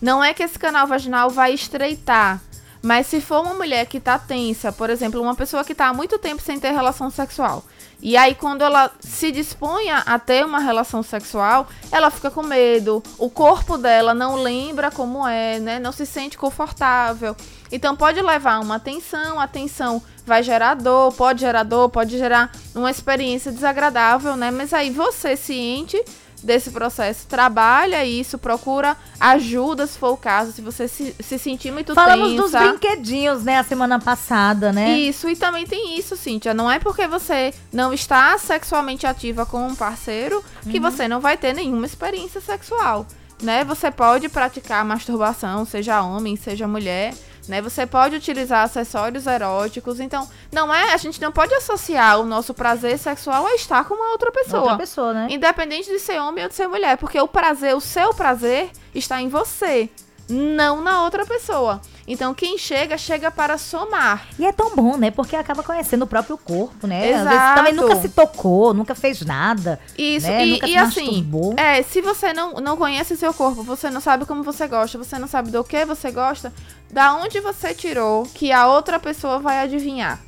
não 0.00 0.22
é 0.22 0.32
que 0.32 0.42
esse 0.42 0.58
canal 0.58 0.86
vaginal 0.86 1.30
vai 1.30 1.52
estreitar. 1.52 2.40
Mas 2.80 3.06
se 3.06 3.20
for 3.20 3.40
uma 3.42 3.54
mulher 3.54 3.86
que 3.86 3.98
tá 3.98 4.18
tensa, 4.18 4.70
por 4.70 4.90
exemplo, 4.90 5.20
uma 5.20 5.34
pessoa 5.34 5.64
que 5.64 5.74
tá 5.74 5.86
há 5.88 5.94
muito 5.94 6.18
tempo 6.18 6.42
sem 6.42 6.60
ter 6.60 6.70
relação 6.70 7.10
sexual, 7.10 7.64
e 8.00 8.16
aí 8.16 8.34
quando 8.34 8.62
ela 8.62 8.90
se 9.00 9.30
dispõe 9.32 9.90
a- 9.90 10.18
ter 10.18 10.44
uma 10.44 10.58
relação 10.58 11.02
sexual, 11.02 11.66
ela 11.90 12.10
fica 12.10 12.30
com 12.30 12.42
medo, 12.42 13.02
o 13.18 13.28
corpo 13.30 13.76
dela 13.78 14.14
não 14.14 14.36
lembra 14.36 14.90
como 14.90 15.26
é, 15.26 15.58
né? 15.58 15.78
Não 15.78 15.92
se 15.92 16.04
sente 16.06 16.36
confortável. 16.38 17.36
Então 17.72 17.96
pode 17.96 18.20
levar 18.20 18.60
uma 18.60 18.78
tensão, 18.78 19.40
a 19.40 19.46
tensão 19.48 20.02
vai 20.26 20.42
gerar 20.42 20.74
dor, 20.74 21.12
pode 21.12 21.40
gerar 21.40 21.62
dor, 21.64 21.88
pode 21.90 22.16
gerar 22.16 22.50
uma 22.74 22.90
experiência 22.90 23.50
desagradável, 23.52 24.36
né? 24.36 24.50
Mas 24.50 24.72
aí 24.72 24.90
você 24.90 25.36
ciente 25.36 26.02
desse 26.44 26.70
processo, 26.70 27.26
trabalha 27.26 28.04
isso, 28.04 28.38
procura 28.38 28.96
ajuda 29.18 29.86
se 29.86 29.98
for 29.98 30.12
o 30.12 30.16
caso, 30.16 30.52
se 30.52 30.60
você 30.60 30.86
se, 30.86 31.14
se 31.18 31.38
sentir 31.38 31.72
muito 31.72 31.94
Falamos 31.94 32.34
dos 32.34 32.52
tensa. 32.52 32.68
brinquedinhos, 32.68 33.42
né, 33.44 33.58
a 33.58 33.64
semana 33.64 33.98
passada, 33.98 34.72
né? 34.72 34.98
Isso, 34.98 35.28
e 35.28 35.34
também 35.34 35.66
tem 35.66 35.98
isso, 35.98 36.16
Cíntia. 36.16 36.52
Não 36.54 36.70
é 36.70 36.78
porque 36.78 37.06
você 37.06 37.52
não 37.72 37.92
está 37.92 38.36
sexualmente 38.38 39.06
ativa 39.06 39.46
com 39.46 39.66
um 39.66 39.74
parceiro 39.74 40.44
que 40.70 40.78
você 40.78 41.08
não 41.08 41.20
vai 41.20 41.36
ter 41.36 41.54
nenhuma 41.54 41.86
experiência 41.86 42.40
sexual. 42.40 43.06
Né? 43.42 43.64
Você 43.64 43.90
pode 43.90 44.28
praticar 44.28 44.84
masturbação, 44.84 45.64
seja 45.64 46.02
homem, 46.02 46.36
seja 46.36 46.68
mulher. 46.68 47.14
Né? 47.48 47.60
Você 47.60 47.86
pode 47.86 48.16
utilizar 48.16 48.64
acessórios 48.64 49.26
eróticos. 49.26 50.00
Então, 50.00 50.28
não 50.52 50.72
é. 50.72 50.92
A 50.92 50.96
gente 50.96 51.20
não 51.20 51.30
pode 51.32 51.54
associar 51.54 52.20
o 52.20 52.24
nosso 52.24 52.54
prazer 52.54 52.98
sexual 52.98 53.46
a 53.46 53.54
estar 53.54 53.84
com 53.84 53.94
uma 53.94 54.10
outra 54.12 54.32
pessoa. 54.32 54.62
Outra 54.62 54.78
pessoa, 54.78 55.12
né? 55.12 55.26
Independente 55.30 55.90
de 55.90 55.98
ser 55.98 56.20
homem 56.20 56.44
ou 56.44 56.48
de 56.48 56.54
ser 56.54 56.68
mulher. 56.68 56.96
Porque 56.96 57.20
o 57.20 57.28
prazer, 57.28 57.74
o 57.74 57.80
seu 57.80 58.14
prazer, 58.14 58.70
está 58.94 59.20
em 59.20 59.28
você, 59.28 59.90
não 60.28 60.80
na 60.82 61.02
outra 61.02 61.24
pessoa. 61.26 61.80
Então, 62.06 62.34
quem 62.34 62.58
chega, 62.58 62.98
chega 62.98 63.30
para 63.30 63.56
somar. 63.56 64.26
E 64.38 64.44
é 64.44 64.52
tão 64.52 64.74
bom, 64.74 64.96
né? 64.96 65.10
Porque 65.10 65.36
acaba 65.36 65.62
conhecendo 65.62 66.02
o 66.02 66.06
próprio 66.06 66.36
corpo, 66.36 66.86
né? 66.86 67.14
Às 67.14 67.22
vezes 67.22 67.32
Exato. 67.32 67.56
também 67.56 67.72
nunca 67.72 67.96
se 67.96 68.08
tocou, 68.10 68.74
nunca 68.74 68.94
fez 68.94 69.22
nada. 69.22 69.80
Isso, 69.96 70.26
né? 70.26 70.46
e, 70.46 70.50
nunca 70.52 70.66
e 70.66 70.70
se 70.70 70.76
assim, 70.76 71.06
masturbou. 71.06 71.54
é, 71.56 71.82
se 71.82 72.00
você 72.00 72.32
não, 72.32 72.54
não 72.54 72.76
conhece 72.76 73.16
seu 73.16 73.32
corpo, 73.32 73.62
você 73.62 73.90
não 73.90 74.00
sabe 74.00 74.26
como 74.26 74.42
você 74.42 74.66
gosta, 74.66 74.98
você 74.98 75.18
não 75.18 75.28
sabe 75.28 75.50
do 75.50 75.64
que 75.64 75.84
você 75.84 76.10
gosta, 76.10 76.52
da 76.90 77.14
onde 77.14 77.40
você 77.40 77.72
tirou 77.72 78.24
que 78.34 78.52
a 78.52 78.66
outra 78.66 78.98
pessoa 78.98 79.38
vai 79.38 79.60
adivinhar? 79.60 80.20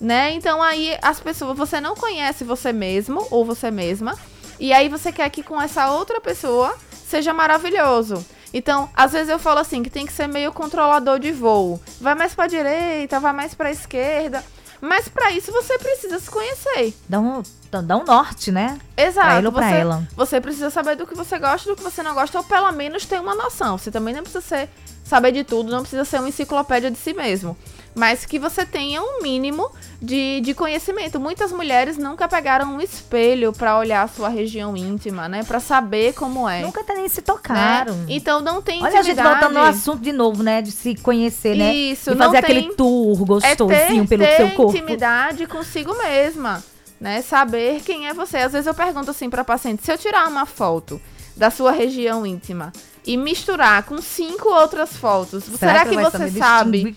Né? 0.00 0.32
Então 0.32 0.62
aí 0.62 0.96
as 1.02 1.20
pessoas, 1.20 1.56
você 1.58 1.78
não 1.78 1.94
conhece 1.94 2.42
você 2.42 2.72
mesmo 2.72 3.26
ou 3.30 3.44
você 3.44 3.70
mesma, 3.70 4.16
e 4.58 4.72
aí 4.72 4.88
você 4.88 5.12
quer 5.12 5.28
que 5.28 5.42
com 5.42 5.60
essa 5.60 5.90
outra 5.90 6.20
pessoa 6.22 6.74
seja 7.06 7.34
maravilhoso. 7.34 8.24
Então, 8.52 8.88
às 8.94 9.12
vezes 9.12 9.28
eu 9.28 9.38
falo 9.38 9.60
assim 9.60 9.82
que 9.82 9.90
tem 9.90 10.06
que 10.06 10.12
ser 10.12 10.26
meio 10.26 10.52
controlador 10.52 11.18
de 11.18 11.32
voo. 11.32 11.80
Vai 12.00 12.14
mais 12.14 12.34
para 12.34 12.48
direita, 12.48 13.20
vai 13.20 13.32
mais 13.32 13.54
para 13.54 13.70
esquerda. 13.70 14.42
Mas 14.80 15.08
para 15.08 15.30
isso 15.30 15.52
você 15.52 15.78
precisa 15.78 16.18
se 16.18 16.30
conhecer. 16.30 16.94
Dá 17.08 17.20
um, 17.20 17.42
dá 17.70 17.96
um 17.96 18.04
norte, 18.04 18.50
né? 18.50 18.78
Exato. 18.96 19.26
Pra 19.26 19.38
ele 19.38 19.46
ou 19.46 19.52
você, 19.52 19.58
pra 19.58 19.70
ela. 19.70 20.08
Você 20.16 20.40
precisa 20.40 20.70
saber 20.70 20.96
do 20.96 21.06
que 21.06 21.14
você 21.14 21.38
gosta, 21.38 21.68
do 21.68 21.76
que 21.76 21.82
você 21.82 22.02
não 22.02 22.14
gosta, 22.14 22.38
ou 22.38 22.44
pelo 22.44 22.72
menos 22.72 23.04
ter 23.04 23.20
uma 23.20 23.34
noção. 23.34 23.76
Você 23.76 23.90
também 23.90 24.14
não 24.14 24.22
precisa 24.22 24.40
ser, 24.40 24.70
saber 25.04 25.32
de 25.32 25.44
tudo, 25.44 25.70
não 25.70 25.82
precisa 25.82 26.04
ser 26.04 26.18
uma 26.18 26.28
enciclopédia 26.30 26.90
de 26.90 26.96
si 26.96 27.12
mesmo. 27.12 27.56
Mas 27.94 28.24
que 28.24 28.38
você 28.38 28.64
tenha 28.64 29.02
um 29.02 29.20
mínimo 29.20 29.70
de, 30.00 30.40
de 30.40 30.54
conhecimento. 30.54 31.20
Muitas 31.20 31.52
mulheres 31.52 31.98
nunca 31.98 32.26
pegaram 32.28 32.74
um 32.74 32.80
espelho 32.80 33.52
para 33.52 33.76
olhar 33.78 34.02
a 34.02 34.08
sua 34.08 34.28
região 34.28 34.76
íntima, 34.76 35.28
né? 35.28 35.42
Para 35.42 35.60
saber 35.60 36.14
como 36.14 36.48
é. 36.48 36.62
Nunca 36.62 36.80
até 36.80 36.94
nem 36.94 37.08
se 37.08 37.20
né? 37.20 37.24
tocaram. 37.26 38.04
Então 38.08 38.40
não 38.40 38.62
tem 38.62 38.82
Olha 38.82 38.88
a 38.88 39.02
gente 39.02 39.12
intimidade. 39.12 39.40
voltando 39.40 39.54
no 39.54 39.62
assunto 39.62 40.00
de 40.00 40.12
novo, 40.12 40.42
né? 40.42 40.62
De 40.62 40.70
se 40.70 40.94
conhecer, 40.96 41.56
né? 41.56 41.74
Isso, 41.74 42.10
e 42.10 42.14
não 42.14 42.26
fazer 42.26 42.38
aquele 42.38 42.74
tour 42.74 43.20
é 43.22 43.24
gostosinho 43.24 44.06
ter, 44.06 44.08
pelo 44.08 44.22
ter 44.24 44.36
seu 44.36 44.50
corpo. 44.50 44.76
intimidade 44.76 45.46
consigo 45.46 45.96
mesma, 45.98 46.62
né? 47.00 47.20
Saber 47.22 47.80
quem 47.82 48.08
é 48.08 48.14
você. 48.14 48.38
Às 48.38 48.52
vezes 48.52 48.66
eu 48.66 48.74
pergunto 48.74 49.10
assim 49.10 49.28
para 49.28 49.44
paciente, 49.44 49.84
se 49.84 49.92
eu 49.92 49.98
tirar 49.98 50.28
uma 50.28 50.46
foto 50.46 51.00
da 51.36 51.50
sua 51.50 51.72
região 51.72 52.24
íntima 52.24 52.72
e 53.06 53.16
misturar 53.16 53.82
com 53.82 54.00
cinco 54.00 54.48
outras 54.48 54.96
fotos, 54.96 55.44
será, 55.58 55.84
que, 55.86 55.94
vai 55.94 56.04
você 56.04 56.30
sabe 56.30 56.96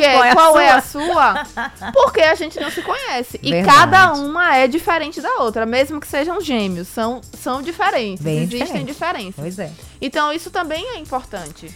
é- 0.00 0.12
qual 0.12 0.24
é 0.24 0.30
a 0.30 0.34
qual 0.34 0.58
é 0.58 0.70
a 0.70 0.80
sua? 0.80 1.46
Porque 1.92 2.20
a 2.20 2.34
gente 2.34 2.58
não 2.60 2.70
se 2.70 2.82
conhece. 2.82 3.38
E 3.42 3.50
Verdade. 3.50 3.76
cada 3.78 4.12
uma 4.14 4.56
é 4.56 4.66
diferente 4.68 5.20
da 5.20 5.36
outra, 5.40 5.66
mesmo 5.66 6.00
que 6.00 6.06
sejam 6.06 6.40
gêmeos, 6.40 6.88
são, 6.88 7.20
são 7.40 7.60
diferentes, 7.62 8.22
Bem 8.22 8.38
existem 8.38 8.60
diferente. 8.66 8.86
diferenças. 8.86 9.34
Pois 9.36 9.58
é. 9.58 9.70
Então 10.00 10.32
isso 10.32 10.50
também 10.50 10.84
é 10.90 10.98
importante. 10.98 11.74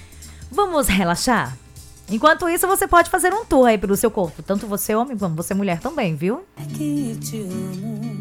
Vamos 0.50 0.86
relaxar? 0.88 1.56
Enquanto 2.08 2.48
isso, 2.48 2.68
você 2.68 2.86
pode 2.86 3.10
fazer 3.10 3.34
um 3.34 3.44
tour 3.44 3.66
aí 3.66 3.76
pelo 3.76 3.96
seu 3.96 4.10
corpo. 4.12 4.40
Tanto 4.40 4.64
você 4.66 4.94
homem 4.94 5.16
como 5.18 5.34
você 5.34 5.52
mulher 5.54 5.80
também, 5.80 6.14
viu? 6.14 6.44
que 6.76 7.16
te 7.20 7.40
amo. 7.40 8.16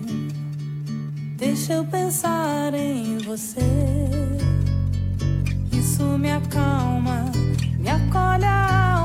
Deixa 1.38 1.74
eu 1.74 1.86
pensar 1.86 2.74
em 2.74 3.18
você. 3.20 3.60
Isso 5.72 6.02
me 6.04 6.32
acalma, 6.32 7.26
me 7.78 7.90
acolhe 7.90 8.46
a 8.46 8.94
alma. 8.96 9.05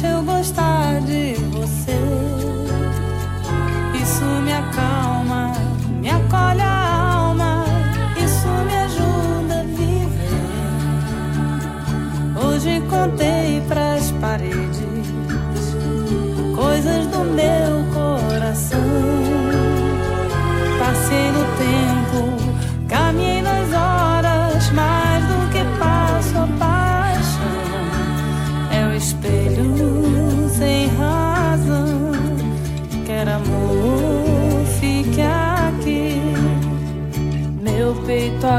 Deixa 0.00 0.16
eu 0.16 0.22
gostar 0.22 1.02
de 1.02 1.29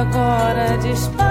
agora 0.01 0.77
dispara. 0.77 1.30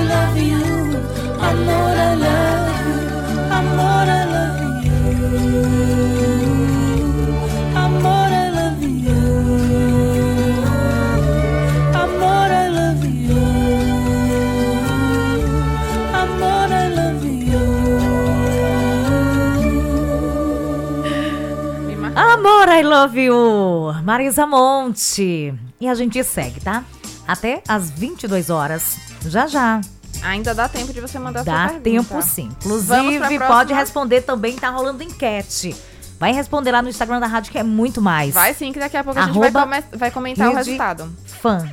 You! 23.05 23.93
Marisa 24.03 24.45
Monte. 24.45 25.53
E 25.79 25.87
a 25.87 25.95
gente 25.95 26.23
segue, 26.23 26.59
tá? 26.59 26.83
Até 27.27 27.61
às 27.67 27.89
22 27.89 28.49
horas. 28.49 28.97
Já 29.25 29.47
já. 29.47 29.81
Ainda 30.23 30.53
dá 30.53 30.69
tempo 30.69 30.93
de 30.93 31.01
você 31.01 31.17
mandar 31.17 31.43
sua 31.43 31.51
Dá 31.53 31.67
pergunta. 31.79 31.83
tempo 32.09 32.21
sim. 32.21 32.49
Inclusive, 32.59 33.39
pode 33.39 33.73
responder 33.73 34.21
também, 34.21 34.55
tá 34.55 34.69
rolando 34.69 35.01
enquete. 35.01 35.75
Vai 36.19 36.31
responder 36.31 36.71
lá 36.71 36.81
no 36.83 36.89
Instagram 36.89 37.19
da 37.19 37.25
rádio 37.25 37.51
que 37.51 37.57
é 37.57 37.63
muito 37.63 37.99
mais. 38.01 38.33
Vai 38.33 38.53
sim, 38.53 38.71
que 38.71 38.77
daqui 38.79 38.95
a 38.97 39.03
pouco 39.03 39.19
a 39.19 39.23
gente 39.25 39.39
vai, 39.39 39.83
vai 39.93 40.11
comentar 40.11 40.47
o 40.47 40.55
Rede- 40.55 40.69
resultado. 40.71 41.11
Fã 41.25 41.67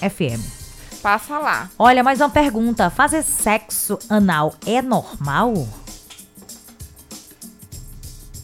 FM. 0.00 0.40
Passa 1.02 1.38
lá. 1.38 1.68
Olha, 1.78 2.04
mais 2.04 2.20
uma 2.20 2.30
pergunta. 2.30 2.90
Fazer 2.90 3.22
sexo 3.24 3.98
anal 4.08 4.54
é 4.64 4.80
normal? 4.80 5.66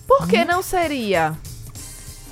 Por 0.06 0.26
que 0.26 0.44
não 0.44 0.62
seria? 0.62 1.36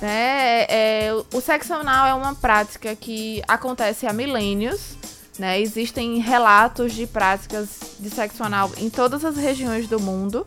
Né, 0.03 0.63
é, 0.63 1.05
é, 1.05 1.13
o 1.33 1.39
sexo 1.39 1.73
anal 1.73 2.05
é 2.05 2.13
uma 2.13 2.35
prática 2.35 2.93
que 2.93 3.41
acontece 3.47 4.05
há 4.05 4.11
milênios. 4.11 4.97
Né? 5.39 5.61
Existem 5.61 6.19
relatos 6.19 6.91
de 6.91 7.07
práticas 7.07 7.95
de 7.97 8.09
sexo 8.09 8.43
anal 8.43 8.69
em 8.75 8.89
todas 8.89 9.23
as 9.23 9.37
regiões 9.37 9.87
do 9.87 10.01
mundo. 10.01 10.45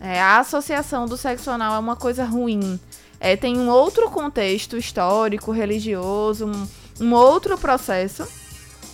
É, 0.00 0.18
a 0.18 0.38
associação 0.38 1.04
do 1.04 1.14
sexo 1.14 1.50
anal 1.50 1.74
é 1.74 1.78
uma 1.78 1.94
coisa 1.94 2.24
ruim. 2.24 2.80
é, 3.20 3.36
tem 3.36 3.58
um 3.58 3.68
outro 3.68 4.08
contexto 4.08 4.78
histórico, 4.78 5.52
religioso, 5.52 6.46
um, 6.46 6.68
um 6.98 7.12
outro 7.12 7.58
processo, 7.58 8.26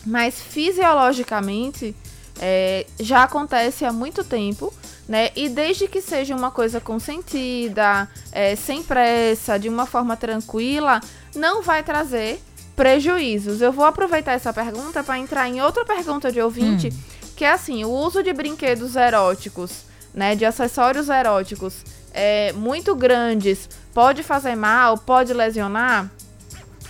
mas 0.05 0.35
fisiologicamente 0.41 1.95
é, 2.41 2.87
já 2.99 3.23
acontece 3.23 3.85
há 3.85 3.93
muito 3.93 4.25
tempo, 4.25 4.75
né? 5.09 5.31
E 5.35 5.49
desde 5.49 5.89
que 5.89 6.01
seja 6.01 6.35
uma 6.35 6.51
coisa 6.51 6.81
consentida, 6.81 8.09
é, 8.31 8.55
sem 8.55 8.83
pressa, 8.83 9.59
de 9.59 9.69
uma 9.69 9.87
forma 9.87 10.17
tranquila, 10.17 11.01
não 11.35 11.63
vai 11.63 11.83
trazer 11.83 12.41
prejuízos. 12.77 13.61
Eu 13.61 13.73
vou 13.73 13.85
aproveitar 13.85 14.33
essa 14.33 14.53
pergunta 14.53 15.03
para 15.03 15.19
entrar 15.19 15.49
em 15.49 15.61
outra 15.61 15.85
pergunta 15.85 16.31
de 16.31 16.41
ouvinte, 16.41 16.89
hum. 16.89 17.31
que 17.37 17.45
é 17.45 17.51
assim: 17.51 17.85
o 17.85 17.91
uso 17.91 18.23
de 18.23 18.33
brinquedos 18.33 18.97
eróticos, 18.97 19.85
né? 20.15 20.35
De 20.37 20.45
acessórios 20.45 21.09
eróticos 21.09 21.85
é, 22.13 22.53
muito 22.53 22.95
grandes 22.95 23.69
pode 23.93 24.23
fazer 24.23 24.57
mal, 24.57 24.99
pode 24.99 25.33
lesionar? 25.33 26.11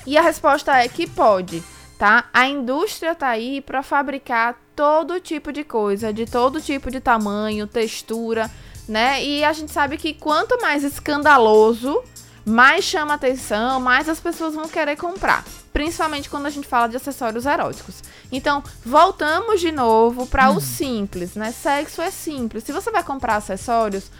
E 0.07 0.17
a 0.17 0.23
resposta 0.23 0.77
é 0.77 0.89
que 0.89 1.07
pode, 1.07 1.63
tá? 1.99 2.25
A 2.33 2.47
indústria 2.47 3.15
tá 3.15 3.29
aí 3.29 3.61
para 3.61 3.83
fabricar 3.83 4.57
todo 4.75 5.21
tipo 5.21 5.53
de 5.53 5.65
coisa, 5.65 6.13
de 6.13 6.27
todo 6.27 6.61
tipo 6.61 6.91
de 6.91 7.01
tamanho, 7.01 7.67
textura, 7.67 8.51
né? 8.89 9.23
E 9.25 9.45
a 9.45 9.53
gente 9.53 9.73
sabe 9.73 9.97
que 9.97 10.15
quanto 10.15 10.61
mais 10.61 10.83
escandaloso, 10.83 12.03
mais 12.45 12.85
chama 12.85 13.15
atenção, 13.15 13.81
mais 13.81 14.09
as 14.09 14.21
pessoas 14.21 14.55
vão 14.55 14.69
querer 14.69 14.97
comprar. 14.97 15.45
Principalmente 15.73 16.29
quando 16.29 16.47
a 16.47 16.51
gente 16.51 16.67
fala 16.67 16.87
de 16.87 16.97
acessórios 16.97 17.47
eróticos. 17.47 18.03
Então, 18.31 18.63
voltamos 18.85 19.61
de 19.61 19.73
novo 19.73 20.27
para 20.27 20.51
o 20.51 20.55
uhum. 20.55 20.61
simples, 20.61 21.35
né? 21.35 21.51
Sexo 21.53 22.03
é 22.03 22.11
simples. 22.11 22.65
Se 22.65 22.73
você 22.73 22.91
vai 22.91 23.03
comprar 23.03 23.37
acessórios, 23.37 24.11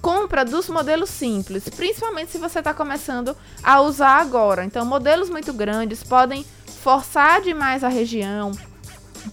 compra 0.00 0.44
dos 0.44 0.68
modelos 0.68 1.10
simples, 1.10 1.68
principalmente 1.68 2.30
se 2.30 2.38
você 2.38 2.58
está 2.58 2.72
começando 2.72 3.36
a 3.62 3.80
usar 3.80 4.20
agora. 4.20 4.64
Então, 4.64 4.84
modelos 4.84 5.28
muito 5.28 5.52
grandes 5.52 6.02
podem 6.02 6.44
forçar 6.82 7.40
demais 7.40 7.82
a 7.82 7.88
região, 7.88 8.52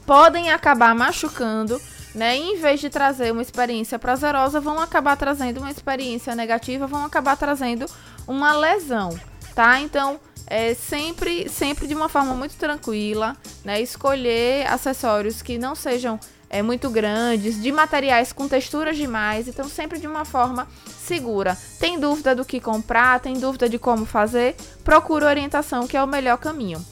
podem 0.05 0.51
acabar 0.51 0.93
machucando, 0.95 1.81
né? 2.13 2.37
E 2.37 2.53
em 2.53 2.57
vez 2.57 2.79
de 2.79 2.89
trazer 2.89 3.31
uma 3.31 3.41
experiência 3.41 3.97
prazerosa, 3.97 4.59
vão 4.59 4.79
acabar 4.79 5.15
trazendo 5.15 5.59
uma 5.59 5.71
experiência 5.71 6.35
negativa, 6.35 6.87
vão 6.87 7.05
acabar 7.05 7.35
trazendo 7.37 7.85
uma 8.27 8.53
lesão, 8.53 9.17
tá? 9.55 9.79
Então, 9.79 10.19
é 10.47 10.73
sempre, 10.73 11.47
sempre 11.47 11.87
de 11.87 11.95
uma 11.95 12.09
forma 12.09 12.33
muito 12.33 12.55
tranquila, 12.55 13.37
né? 13.63 13.81
Escolher 13.81 14.67
acessórios 14.67 15.41
que 15.41 15.57
não 15.57 15.75
sejam 15.75 16.19
é, 16.49 16.61
muito 16.61 16.89
grandes, 16.89 17.61
de 17.61 17.71
materiais 17.71 18.33
com 18.33 18.47
texturas 18.47 18.97
demais, 18.97 19.47
então 19.47 19.69
sempre 19.69 19.97
de 19.97 20.05
uma 20.05 20.25
forma 20.25 20.67
segura. 20.85 21.57
Tem 21.79 21.97
dúvida 21.97 22.35
do 22.35 22.43
que 22.43 22.59
comprar, 22.59 23.21
tem 23.21 23.35
dúvida 23.35 23.69
de 23.69 23.79
como 23.79 24.05
fazer, 24.05 24.55
procura 24.83 25.27
orientação 25.27 25.87
que 25.87 25.95
é 25.95 26.03
o 26.03 26.07
melhor 26.07 26.37
caminho. 26.37 26.85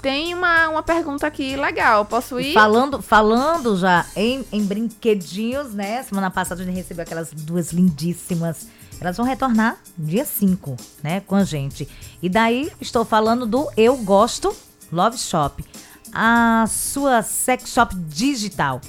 Tem 0.00 0.32
uma, 0.34 0.68
uma 0.68 0.82
pergunta 0.82 1.26
aqui 1.26 1.56
legal, 1.56 2.04
posso 2.04 2.38
ir? 2.38 2.52
Falando, 2.52 3.02
falando 3.02 3.76
já 3.76 4.06
em, 4.14 4.44
em 4.52 4.64
brinquedinhos, 4.64 5.74
né? 5.74 6.02
Semana 6.04 6.30
passada 6.30 6.62
a 6.62 6.64
gente 6.64 6.76
recebeu 6.76 7.02
aquelas 7.02 7.32
duas 7.32 7.72
lindíssimas. 7.72 8.68
Elas 9.00 9.16
vão 9.16 9.26
retornar 9.26 9.76
dia 9.96 10.24
5, 10.24 10.76
né, 11.02 11.20
com 11.20 11.36
a 11.36 11.44
gente. 11.44 11.88
E 12.20 12.28
daí 12.28 12.70
estou 12.80 13.04
falando 13.04 13.46
do 13.46 13.68
Eu 13.76 13.96
Gosto 13.98 14.54
Love 14.92 15.18
Shop, 15.18 15.64
a 16.12 16.64
sua 16.68 17.22
sex 17.22 17.70
shop 17.70 17.94
digital. 17.94 18.80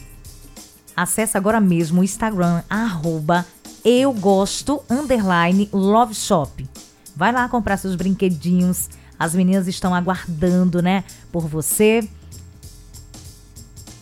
Acesse 0.96 1.38
agora 1.38 1.60
mesmo 1.60 2.02
o 2.02 2.04
Instagram, 2.04 2.64
arroba 2.70 3.46
eu 3.84 4.12
gosto, 4.12 4.84
underline, 4.90 5.70
love 5.72 6.14
shop. 6.14 6.68
Vai 7.16 7.32
lá 7.32 7.48
comprar 7.48 7.78
seus 7.78 7.96
brinquedinhos. 7.96 8.90
As 9.20 9.36
meninas 9.36 9.68
estão 9.68 9.94
aguardando, 9.94 10.82
né, 10.82 11.04
por 11.32 11.46
você. 11.46 12.08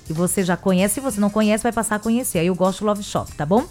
E 0.10 0.14
você 0.14 0.44
já 0.44 0.56
conhece, 0.56 0.96
se 0.96 1.00
você 1.02 1.20
não 1.20 1.30
conhece, 1.30 1.64
vai 1.64 1.74
passar 1.74 1.96
a 1.96 2.00
conhecer. 2.00 2.46
Eu 2.46 2.56
gosto 2.56 2.86
Love 2.86 3.04
Shop, 3.04 3.34
tá 3.34 3.46
bom? 3.46 3.66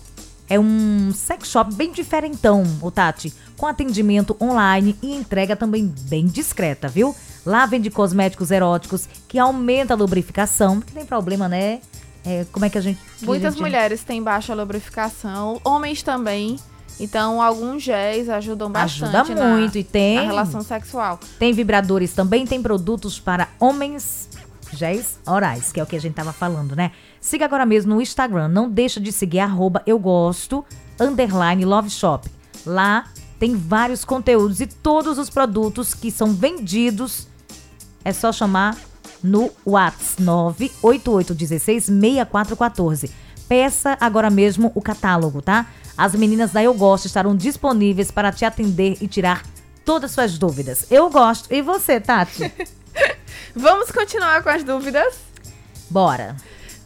É 0.48 0.58
um 0.60 1.12
sex 1.12 1.48
shop 1.48 1.74
bem 1.74 1.92
diferentão, 1.92 2.62
o 2.80 2.90
Tati, 2.90 3.32
com 3.56 3.66
atendimento 3.66 4.36
online 4.40 4.96
e 5.02 5.12
entrega 5.14 5.56
também 5.56 5.92
bem 6.02 6.26
discreta, 6.26 6.88
viu? 6.88 7.16
Lá 7.44 7.66
vende 7.66 7.90
cosméticos 7.90 8.50
eróticos 8.50 9.08
que 9.26 9.38
aumenta 9.38 9.94
a 9.94 9.96
lubrificação, 9.96 10.80
que 10.80 10.92
tem 10.92 11.04
problema, 11.04 11.48
né? 11.48 11.80
É, 12.24 12.44
como 12.52 12.64
é 12.64 12.70
que 12.70 12.78
a 12.78 12.80
gente. 12.80 13.00
Muitas 13.22 13.54
gente... 13.54 13.62
mulheres 13.62 14.04
têm 14.04 14.22
baixa 14.22 14.54
lubrificação, 14.54 15.60
homens 15.64 16.02
também. 16.02 16.56
Então, 16.98 17.42
alguns 17.42 17.82
géis 17.82 18.28
ajudam 18.28 18.70
bastante. 18.70 19.16
Ajuda 19.16 19.48
muito 19.48 19.74
na, 19.74 19.80
e 19.80 19.84
tem. 19.84 20.16
Na 20.16 20.22
relação 20.22 20.62
sexual. 20.62 21.20
Tem 21.38 21.52
vibradores 21.52 22.14
também, 22.14 22.46
tem 22.46 22.62
produtos 22.62 23.20
para 23.20 23.48
homens 23.60 24.30
géis 24.72 25.18
orais, 25.26 25.70
que 25.72 25.78
é 25.78 25.82
o 25.82 25.86
que 25.86 25.96
a 25.96 26.00
gente 26.00 26.14
tava 26.14 26.32
falando, 26.32 26.74
né? 26.74 26.92
Siga 27.20 27.44
agora 27.44 27.66
mesmo 27.66 27.94
no 27.94 28.00
Instagram. 28.00 28.48
Não 28.48 28.70
deixa 28.70 28.98
de 28.98 29.12
seguir 29.12 29.40
arroba 29.40 29.82
eu 29.86 29.98
gosto, 29.98 30.64
underline 30.98 31.62
love 31.64 31.90
shop. 31.90 32.30
Lá 32.64 33.04
tem 33.38 33.54
vários 33.54 34.02
conteúdos 34.04 34.60
e 34.60 34.66
todos 34.66 35.18
os 35.18 35.30
produtos 35.30 35.94
que 35.94 36.10
são 36.10 36.32
vendidos. 36.32 37.28
É 38.04 38.12
só 38.12 38.32
chamar 38.32 38.76
no 39.22 39.52
WhatsApp 39.64 40.20
988166414. 40.22 43.08
Peça 43.48 43.96
agora 44.00 44.28
mesmo 44.30 44.72
o 44.74 44.82
catálogo, 44.82 45.40
tá? 45.42 45.66
As 45.96 46.14
meninas 46.14 46.52
da 46.52 46.62
Eu 46.62 46.74
Gosto 46.74 47.06
estarão 47.06 47.34
disponíveis 47.34 48.10
para 48.10 48.30
te 48.30 48.44
atender 48.44 48.98
e 49.00 49.08
tirar 49.08 49.42
todas 49.84 50.10
as 50.10 50.14
suas 50.14 50.38
dúvidas. 50.38 50.86
Eu 50.90 51.08
gosto. 51.08 51.52
E 51.52 51.62
você, 51.62 51.98
Tati? 51.98 52.52
Vamos 53.54 53.90
continuar 53.90 54.42
com 54.42 54.50
as 54.50 54.62
dúvidas? 54.62 55.14
Bora. 55.88 56.36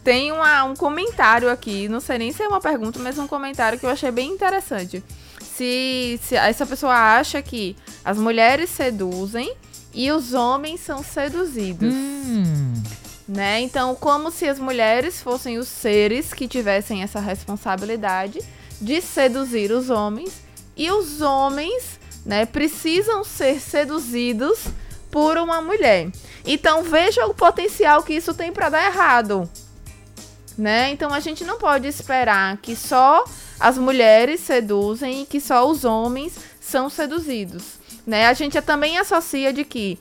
Tem 0.04 0.30
uma, 0.30 0.64
um 0.64 0.76
comentário 0.76 1.50
aqui, 1.50 1.88
não 1.88 2.00
sei 2.00 2.18
nem 2.18 2.32
se 2.32 2.42
é 2.42 2.48
uma 2.48 2.60
pergunta, 2.60 2.98
mas 2.98 3.18
um 3.18 3.26
comentário 3.26 3.78
que 3.78 3.84
eu 3.84 3.90
achei 3.90 4.10
bem 4.10 4.30
interessante. 4.30 5.02
Se, 5.42 6.18
se 6.22 6.36
essa 6.36 6.64
pessoa 6.64 6.94
acha 6.94 7.42
que 7.42 7.76
as 8.04 8.16
mulheres 8.16 8.70
seduzem 8.70 9.52
e 9.92 10.10
os 10.10 10.32
homens 10.32 10.80
são 10.80 11.02
seduzidos. 11.02 11.92
Hum. 11.92 12.72
Né? 13.28 13.60
Então, 13.60 13.94
como 13.94 14.30
se 14.30 14.48
as 14.48 14.58
mulheres 14.58 15.20
fossem 15.20 15.58
os 15.58 15.68
seres 15.68 16.32
que 16.32 16.48
tivessem 16.48 17.02
essa 17.02 17.20
responsabilidade 17.20 18.40
de 18.80 19.00
seduzir 19.00 19.70
os 19.70 19.90
homens 19.90 20.42
e 20.76 20.90
os 20.90 21.20
homens, 21.20 22.00
né, 22.24 22.46
precisam 22.46 23.22
ser 23.22 23.60
seduzidos 23.60 24.60
por 25.10 25.36
uma 25.36 25.60
mulher. 25.60 26.10
Então, 26.44 26.82
veja 26.82 27.26
o 27.26 27.34
potencial 27.34 28.02
que 28.02 28.14
isso 28.14 28.32
tem 28.32 28.52
para 28.52 28.70
dar 28.70 28.86
errado. 28.86 29.50
Né? 30.56 30.90
Então, 30.90 31.12
a 31.12 31.20
gente 31.20 31.44
não 31.44 31.58
pode 31.58 31.88
esperar 31.88 32.56
que 32.58 32.76
só 32.76 33.24
as 33.58 33.76
mulheres 33.76 34.40
seduzem 34.40 35.22
e 35.22 35.26
que 35.26 35.40
só 35.40 35.68
os 35.68 35.84
homens 35.84 36.34
são 36.60 36.88
seduzidos 36.88 37.80
né? 38.06 38.26
A 38.26 38.32
gente 38.32 38.60
também 38.60 38.98
associa 38.98 39.52
de 39.52 39.64
que 39.64 39.98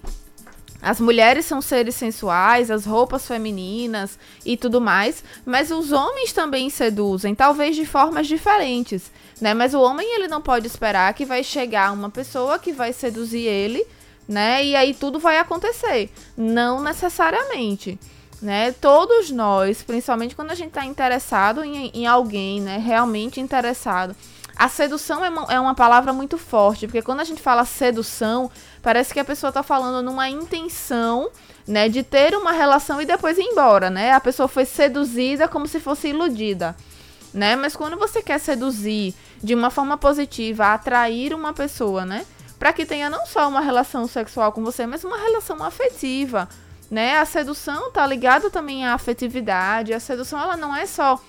as 0.81 0.99
mulheres 0.99 1.45
são 1.45 1.61
seres 1.61 1.95
sensuais, 1.95 2.71
as 2.71 2.85
roupas 2.85 3.27
femininas 3.27 4.17
e 4.45 4.55
tudo 4.55 4.79
mais, 4.79 5.23
mas 5.45 5.71
os 5.71 5.91
homens 5.91 6.31
também 6.31 6.69
seduzem, 6.69 7.35
talvez 7.35 7.75
de 7.75 7.85
formas 7.85 8.27
diferentes, 8.27 9.11
né? 9.41 9.53
Mas 9.53 9.73
o 9.73 9.81
homem 9.81 10.15
ele 10.15 10.27
não 10.27 10.41
pode 10.41 10.67
esperar 10.67 11.13
que 11.13 11.25
vai 11.25 11.43
chegar 11.43 11.91
uma 11.91 12.09
pessoa 12.09 12.57
que 12.57 12.71
vai 12.71 12.93
seduzir 12.93 13.45
ele, 13.45 13.85
né? 14.27 14.63
E 14.63 14.75
aí 14.75 14.93
tudo 14.93 15.19
vai 15.19 15.37
acontecer. 15.37 16.09
Não 16.37 16.81
necessariamente. 16.81 17.99
Né? 18.41 18.71
Todos 18.71 19.29
nós, 19.31 19.83
principalmente 19.83 20.33
quando 20.33 20.51
a 20.51 20.55
gente 20.55 20.69
está 20.69 20.85
interessado 20.85 21.61
em, 21.61 21.91
em 21.93 22.07
alguém, 22.07 22.61
né? 22.61 22.77
Realmente 22.77 23.41
interessado, 23.41 24.15
a 24.59 24.67
sedução 24.67 25.23
é 25.23 25.29
uma, 25.29 25.53
é 25.53 25.57
uma 25.57 25.73
palavra 25.73 26.11
muito 26.11 26.37
forte, 26.37 26.85
porque 26.85 27.01
quando 27.01 27.21
a 27.21 27.23
gente 27.23 27.41
fala 27.41 27.63
sedução, 27.63 28.51
parece 28.81 29.13
que 29.13 29.19
a 29.19 29.25
pessoa 29.25 29.51
tá 29.51 29.63
falando 29.63 30.04
numa 30.04 30.29
intenção, 30.29 31.29
né, 31.67 31.89
de 31.89 32.04
ter 32.04 32.35
uma 32.35 32.51
relação 32.51 33.01
e 33.01 33.06
depois 33.06 33.37
ir 33.37 33.43
embora, 33.43 33.89
né? 33.89 34.12
A 34.13 34.19
pessoa 34.19 34.47
foi 34.47 34.65
seduzida 34.65 35.47
como 35.47 35.67
se 35.67 35.79
fosse 35.79 36.10
iludida, 36.10 36.75
né? 37.33 37.56
Mas 37.56 37.75
quando 37.75 37.97
você 37.97 38.21
quer 38.21 38.39
seduzir 38.39 39.13
de 39.41 39.54
uma 39.54 39.69
forma 39.69 39.97
positiva, 39.97 40.73
atrair 40.73 41.33
uma 41.33 41.54
pessoa, 41.54 42.06
né? 42.06 42.25
Para 42.58 42.73
que 42.73 42.85
tenha 42.85 43.10
não 43.10 43.25
só 43.25 43.47
uma 43.47 43.62
relação 43.62 44.08
sexual 44.08 44.51
com 44.51 44.63
você, 44.63 44.85
mas 44.85 45.04
uma 45.04 45.17
relação 45.17 45.63
afetiva, 45.63 46.49
né? 46.89 47.19
A 47.19 47.25
sedução 47.25 47.91
tá 47.91 48.06
ligada 48.06 48.49
também 48.49 48.85
à 48.85 48.93
afetividade. 48.93 49.93
A 49.93 49.99
sedução 49.99 50.41
ela 50.41 50.58
não 50.58 50.75
é 50.75 50.85
só 50.85 51.21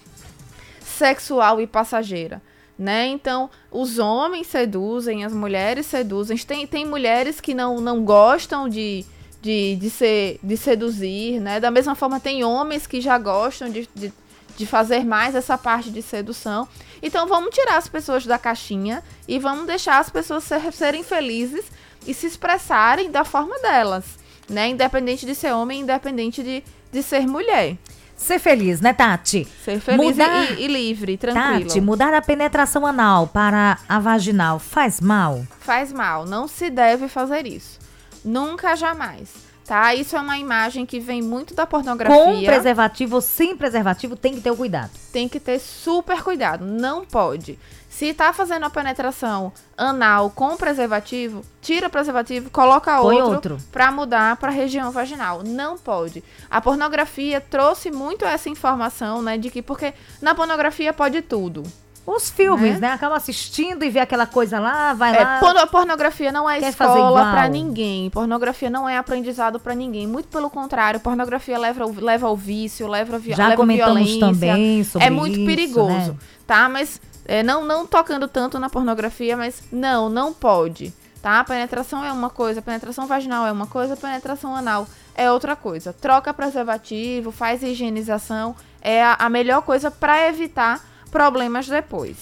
sexual 0.80 1.60
e 1.60 1.66
passageira 1.66 2.42
né? 2.80 3.08
Então, 3.08 3.50
os 3.70 3.98
homens 3.98 4.46
seduzem, 4.46 5.22
as 5.22 5.34
mulheres 5.34 5.84
seduzem. 5.84 6.34
Tem, 6.38 6.66
tem 6.66 6.86
mulheres 6.86 7.38
que 7.38 7.52
não, 7.52 7.78
não 7.78 8.02
gostam 8.02 8.70
de, 8.70 9.04
de, 9.42 9.76
de, 9.76 9.90
ser, 9.90 10.40
de 10.42 10.56
seduzir, 10.56 11.38
né? 11.40 11.60
Da 11.60 11.70
mesma 11.70 11.94
forma, 11.94 12.18
tem 12.18 12.42
homens 12.42 12.86
que 12.86 12.98
já 12.98 13.18
gostam 13.18 13.68
de, 13.68 13.86
de, 13.94 14.10
de 14.56 14.64
fazer 14.64 15.04
mais 15.04 15.34
essa 15.34 15.58
parte 15.58 15.90
de 15.90 16.00
sedução. 16.00 16.66
Então 17.02 17.28
vamos 17.28 17.54
tirar 17.54 17.76
as 17.76 17.86
pessoas 17.86 18.24
da 18.24 18.38
caixinha 18.38 19.04
e 19.28 19.38
vamos 19.38 19.66
deixar 19.66 19.98
as 19.98 20.08
pessoas 20.08 20.42
ser, 20.44 20.72
serem 20.72 21.02
felizes 21.02 21.66
e 22.06 22.14
se 22.14 22.26
expressarem 22.26 23.10
da 23.10 23.24
forma 23.26 23.58
delas, 23.58 24.06
né? 24.48 24.68
Independente 24.68 25.26
de 25.26 25.34
ser 25.34 25.52
homem, 25.52 25.80
independente 25.80 26.42
de, 26.42 26.64
de 26.90 27.02
ser 27.02 27.26
mulher. 27.26 27.76
Ser 28.20 28.38
feliz, 28.38 28.80
né, 28.80 28.92
Tati? 28.92 29.48
Ser 29.64 29.80
feliz 29.80 30.00
Mudar- 30.04 30.52
e, 30.52 30.64
e 30.64 30.68
livre, 30.68 31.16
tranquilo. 31.16 31.64
Tati, 31.68 31.80
mudar 31.80 32.12
a 32.14 32.20
penetração 32.20 32.86
anal 32.86 33.26
para 33.26 33.78
a 33.88 33.98
vaginal 33.98 34.58
faz 34.58 35.00
mal? 35.00 35.44
faz 35.60 35.92
mal, 35.92 36.26
não 36.26 36.46
se 36.46 36.68
deve 36.70 37.08
fazer 37.08 37.46
isso. 37.46 37.78
Nunca, 38.24 38.76
jamais. 38.76 39.30
Tá? 39.66 39.94
Isso 39.94 40.16
é 40.16 40.20
uma 40.20 40.36
imagem 40.36 40.84
que 40.84 40.98
vem 40.98 41.22
muito 41.22 41.54
da 41.54 41.64
Com 41.64 41.70
pornografia. 41.70 42.44
preservativo 42.50 43.14
ou 43.16 43.20
sem 43.20 43.56
preservativo, 43.56 44.16
tem 44.16 44.34
que 44.34 44.40
ter 44.40 44.50
o 44.50 44.56
cuidado. 44.56 44.90
Tem 45.12 45.28
que 45.28 45.38
ter 45.38 45.60
super 45.60 46.22
cuidado. 46.22 46.64
Não 46.64 47.04
pode. 47.04 47.56
Se 48.00 48.14
tá 48.14 48.32
fazendo 48.32 48.64
a 48.64 48.70
penetração 48.70 49.52
anal 49.76 50.30
com 50.30 50.56
preservativo, 50.56 51.44
tira 51.60 51.86
o 51.86 51.90
preservativo, 51.90 52.48
coloca 52.48 52.98
outro, 52.98 53.26
outro. 53.34 53.58
pra 53.70 53.92
mudar 53.92 54.36
pra 54.36 54.48
região 54.50 54.90
vaginal. 54.90 55.42
Não 55.44 55.76
pode. 55.76 56.24
A 56.50 56.62
pornografia 56.62 57.42
trouxe 57.42 57.90
muito 57.90 58.24
essa 58.24 58.48
informação, 58.48 59.20
né, 59.20 59.36
de 59.36 59.50
que 59.50 59.60
porque 59.60 59.92
na 60.22 60.34
pornografia 60.34 60.94
pode 60.94 61.20
tudo. 61.20 61.62
Os 62.06 62.30
filmes, 62.30 62.80
Né? 62.80 62.88
né? 62.88 62.92
Acaba 62.94 63.16
assistindo 63.16 63.84
e 63.84 63.90
vê 63.90 64.00
aquela 64.00 64.24
coisa 64.26 64.58
lá, 64.58 64.94
vai 64.94 65.14
É, 65.14 65.22
lá. 65.22 65.38
porno- 65.38 65.66
pornografia 65.66 66.32
não 66.32 66.48
é 66.48 66.58
Quer 66.58 66.70
escola 66.70 67.30
pra 67.32 67.48
ninguém. 67.50 68.08
Pornografia 68.08 68.70
não 68.70 68.88
é 68.88 68.96
aprendizado 68.96 69.60
pra 69.60 69.74
ninguém. 69.74 70.06
Muito 70.06 70.28
pelo 70.28 70.48
contrário, 70.48 70.98
pornografia 71.00 71.58
leva, 71.58 71.84
ao- 71.84 71.90
leva 71.92 72.26
ao 72.26 72.34
vício, 72.34 72.88
leva, 72.88 73.16
a 73.16 73.18
vi 73.18 73.32
Já 73.34 73.42
leva 73.44 73.52
à 73.52 73.56
comentamos 73.58 73.94
violência. 74.10 74.20
também 74.26 74.82
sobre 74.84 75.06
É 75.06 75.10
muito 75.10 75.36
isso, 75.36 75.44
perigoso, 75.46 76.12
né? 76.12 76.16
tá? 76.46 76.66
Mas 76.66 76.98
é, 77.30 77.44
não, 77.44 77.64
não 77.64 77.86
tocando 77.86 78.26
tanto 78.26 78.58
na 78.58 78.68
pornografia, 78.68 79.36
mas 79.36 79.62
não, 79.70 80.08
não 80.08 80.34
pode, 80.34 80.92
tá? 81.22 81.44
Penetração 81.44 82.04
é 82.04 82.10
uma 82.10 82.28
coisa, 82.28 82.60
penetração 82.60 83.06
vaginal 83.06 83.46
é 83.46 83.52
uma 83.52 83.68
coisa, 83.68 83.96
penetração 83.96 84.56
anal 84.56 84.84
é 85.14 85.30
outra 85.30 85.54
coisa. 85.54 85.92
Troca 85.92 86.34
preservativo, 86.34 87.30
faz 87.30 87.62
higienização, 87.62 88.56
é 88.82 89.00
a, 89.00 89.14
a 89.14 89.30
melhor 89.30 89.62
coisa 89.62 89.92
pra 89.92 90.26
evitar 90.26 90.84
problemas 91.12 91.68
depois. 91.68 92.16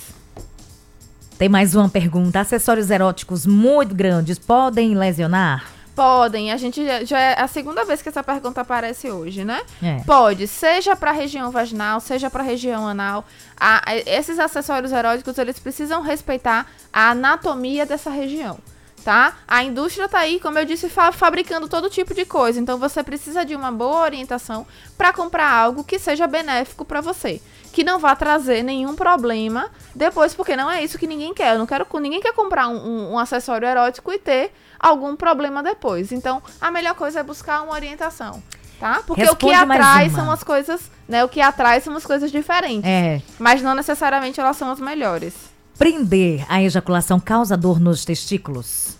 Tem 1.38 1.48
mais 1.48 1.74
uma 1.74 1.88
pergunta. 1.88 2.40
Acessórios 2.40 2.90
eróticos 2.90 3.46
muito 3.46 3.94
grandes 3.94 4.38
podem 4.38 4.94
lesionar? 4.94 5.77
Podem, 5.98 6.52
a 6.52 6.56
gente 6.56 6.86
já, 7.04 7.18
é 7.18 7.40
a 7.42 7.48
segunda 7.48 7.84
vez 7.84 8.00
que 8.00 8.08
essa 8.08 8.22
pergunta 8.22 8.60
aparece 8.60 9.10
hoje, 9.10 9.44
né? 9.44 9.60
É. 9.82 9.96
Pode, 10.06 10.46
seja 10.46 10.94
para 10.94 11.10
região 11.10 11.50
vaginal, 11.50 11.98
seja 11.98 12.30
para 12.30 12.44
região 12.44 12.86
anal. 12.86 13.24
A- 13.58 13.82
a- 13.84 13.96
esses 13.96 14.38
acessórios 14.38 14.92
eróticos, 14.92 15.36
eles 15.38 15.58
precisam 15.58 16.00
respeitar 16.00 16.66
a 16.92 17.10
anatomia 17.10 17.84
dessa 17.84 18.10
região, 18.10 18.58
tá? 19.04 19.38
A 19.48 19.64
indústria 19.64 20.08
tá 20.08 20.20
aí, 20.20 20.38
como 20.38 20.56
eu 20.58 20.64
disse, 20.64 20.88
fa- 20.88 21.10
fabricando 21.10 21.68
todo 21.68 21.90
tipo 21.90 22.14
de 22.14 22.24
coisa. 22.24 22.60
Então 22.60 22.78
você 22.78 23.02
precisa 23.02 23.44
de 23.44 23.56
uma 23.56 23.72
boa 23.72 24.02
orientação 24.02 24.64
para 24.96 25.12
comprar 25.12 25.50
algo 25.50 25.82
que 25.82 25.98
seja 25.98 26.28
benéfico 26.28 26.84
para 26.84 27.00
você, 27.00 27.42
que 27.72 27.84
não 27.84 27.98
vá 27.98 28.14
trazer 28.16 28.62
nenhum 28.62 28.94
problema 28.94 29.70
depois, 29.94 30.34
porque 30.34 30.56
não 30.56 30.70
é 30.70 30.82
isso 30.82 30.98
que 30.98 31.06
ninguém 31.06 31.32
quer. 31.34 31.54
Eu 31.54 31.58
não 31.58 31.66
quero, 31.66 31.86
ninguém 32.00 32.20
quer 32.20 32.32
comprar 32.32 32.68
um, 32.68 33.12
um- 33.12 33.18
acessório 33.18 33.66
erótico 33.68 34.12
e 34.12 34.18
ter 34.18 34.52
algum 34.78 35.14
problema 35.16 35.62
depois. 35.62 36.12
Então, 36.12 36.42
a 36.60 36.70
melhor 36.70 36.94
coisa 36.94 37.20
é 37.20 37.22
buscar 37.22 37.62
uma 37.62 37.72
orientação. 37.72 38.42
Tá? 38.80 39.02
Porque 39.04 39.22
o 39.24 39.34
que 39.34 39.46
Responde 39.46 39.72
atrai 39.72 40.08
são 40.08 40.30
as 40.30 40.44
coisas, 40.44 40.88
né? 41.08 41.24
O 41.24 41.28
que 41.28 41.40
atrai 41.40 41.80
são 41.80 41.96
as 41.96 42.06
coisas 42.06 42.30
diferentes. 42.30 42.88
É. 42.88 43.20
Mas 43.36 43.60
não 43.60 43.74
necessariamente 43.74 44.38
elas 44.38 44.56
são 44.56 44.70
as 44.70 44.78
melhores. 44.78 45.34
Prender 45.76 46.46
a 46.48 46.62
ejaculação 46.62 47.18
causa 47.18 47.56
dor 47.56 47.80
nos 47.80 48.04
testículos? 48.04 48.96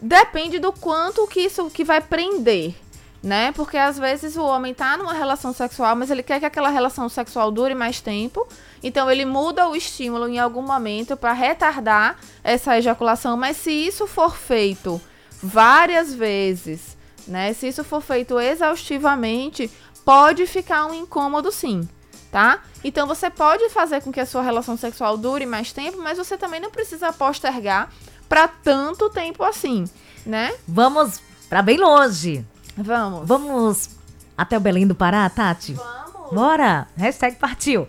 Depende 0.00 0.58
do 0.58 0.72
quanto 0.72 1.26
que 1.28 1.40
isso 1.40 1.70
que 1.70 1.84
vai 1.84 2.00
prender, 2.00 2.74
né? 3.22 3.52
Porque 3.52 3.76
às 3.76 3.98
vezes 3.98 4.36
o 4.36 4.42
homem 4.42 4.74
tá 4.74 4.96
numa 4.96 5.12
relação 5.12 5.52
sexual, 5.52 5.94
mas 5.94 6.10
ele 6.10 6.22
quer 6.22 6.40
que 6.40 6.46
aquela 6.46 6.68
relação 6.68 7.08
sexual 7.08 7.50
dure 7.52 7.74
mais 7.74 8.00
tempo. 8.00 8.46
Então 8.82 9.10
ele 9.10 9.24
muda 9.24 9.68
o 9.68 9.76
estímulo 9.76 10.28
em 10.28 10.38
algum 10.38 10.62
momento 10.62 11.16
para 11.16 11.32
retardar 11.32 12.18
essa 12.42 12.76
ejaculação, 12.76 13.36
mas 13.36 13.56
se 13.56 13.70
isso 13.70 14.06
for 14.06 14.36
feito 14.36 15.00
várias 15.40 16.12
vezes, 16.12 16.96
né? 17.26 17.52
Se 17.52 17.68
isso 17.68 17.84
for 17.84 18.00
feito 18.00 18.40
exaustivamente, 18.40 19.70
pode 20.04 20.46
ficar 20.46 20.86
um 20.86 20.94
incômodo 20.94 21.52
sim, 21.52 21.88
tá? 22.30 22.60
Então 22.82 23.06
você 23.06 23.30
pode 23.30 23.68
fazer 23.70 24.02
com 24.02 24.12
que 24.12 24.20
a 24.20 24.26
sua 24.26 24.42
relação 24.42 24.76
sexual 24.76 25.16
dure 25.16 25.46
mais 25.46 25.72
tempo, 25.72 25.98
mas 25.98 26.18
você 26.18 26.36
também 26.36 26.60
não 26.60 26.70
precisa 26.70 27.12
postergar 27.12 27.88
para 28.28 28.48
tanto 28.48 29.08
tempo 29.10 29.44
assim, 29.44 29.84
né? 30.26 30.52
Vamos 30.66 31.20
pra 31.48 31.62
bem 31.62 31.78
longe. 31.78 32.44
Vamos. 32.76 33.28
Vamos 33.28 33.90
até 34.36 34.56
o 34.56 34.60
Belém 34.60 34.86
do 34.86 34.94
Pará, 34.94 35.28
Tati? 35.28 35.74
Vamos. 35.74 36.32
Bora! 36.32 36.86
Hashtag 36.96 37.36
partiu. 37.36 37.86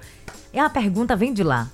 E 0.53 0.59
a 0.59 0.69
pergunta 0.69 1.15
vem 1.15 1.33
de 1.33 1.43
lá. 1.43 1.69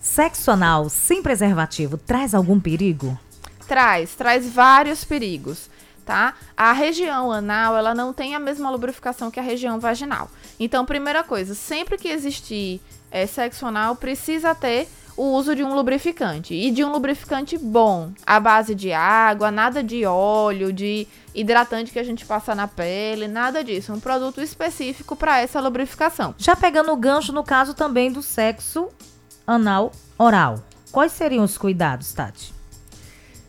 Sexo 0.00 0.50
anal 0.50 0.88
sem 0.88 1.22
preservativo 1.22 1.96
traz 1.96 2.34
algum 2.34 2.60
perigo? 2.60 3.18
Traz, 3.66 4.14
traz 4.14 4.48
vários 4.48 5.02
perigos, 5.02 5.70
tá? 6.04 6.34
A 6.56 6.72
região 6.72 7.32
anal, 7.32 7.76
ela 7.76 7.94
não 7.94 8.12
tem 8.12 8.34
a 8.34 8.38
mesma 8.38 8.70
lubrificação 8.70 9.30
que 9.30 9.40
a 9.40 9.42
região 9.42 9.80
vaginal. 9.80 10.30
Então, 10.60 10.84
primeira 10.84 11.24
coisa, 11.24 11.54
sempre 11.54 11.96
que 11.96 12.08
existir 12.08 12.80
é, 13.10 13.26
sexo 13.26 13.66
anal, 13.66 13.96
precisa 13.96 14.54
ter 14.54 14.88
o 15.16 15.32
uso 15.32 15.54
de 15.54 15.64
um 15.64 15.74
lubrificante. 15.74 16.54
E 16.54 16.70
de 16.70 16.84
um 16.84 16.92
lubrificante 16.92 17.56
bom, 17.56 18.12
à 18.26 18.38
base 18.38 18.74
de 18.74 18.92
água, 18.92 19.50
nada 19.50 19.82
de 19.82 20.04
óleo, 20.04 20.72
de 20.72 21.08
hidratante 21.34 21.92
que 21.92 21.98
a 21.98 22.04
gente 22.04 22.24
passa 22.24 22.54
na 22.54 22.68
pele, 22.68 23.26
nada 23.26 23.64
disso. 23.64 23.92
Um 23.92 24.00
produto 24.00 24.40
específico 24.40 25.16
para 25.16 25.40
essa 25.40 25.60
lubrificação. 25.60 26.34
Já 26.38 26.54
pegando 26.54 26.92
o 26.92 26.96
gancho 26.96 27.32
no 27.32 27.42
caso 27.42 27.74
também 27.74 28.12
do 28.12 28.22
sexo 28.22 28.88
anal 29.46 29.90
oral. 30.16 30.62
Quais 30.92 31.12
seriam 31.12 31.42
os 31.44 31.58
cuidados, 31.58 32.12
Tati? 32.12 32.54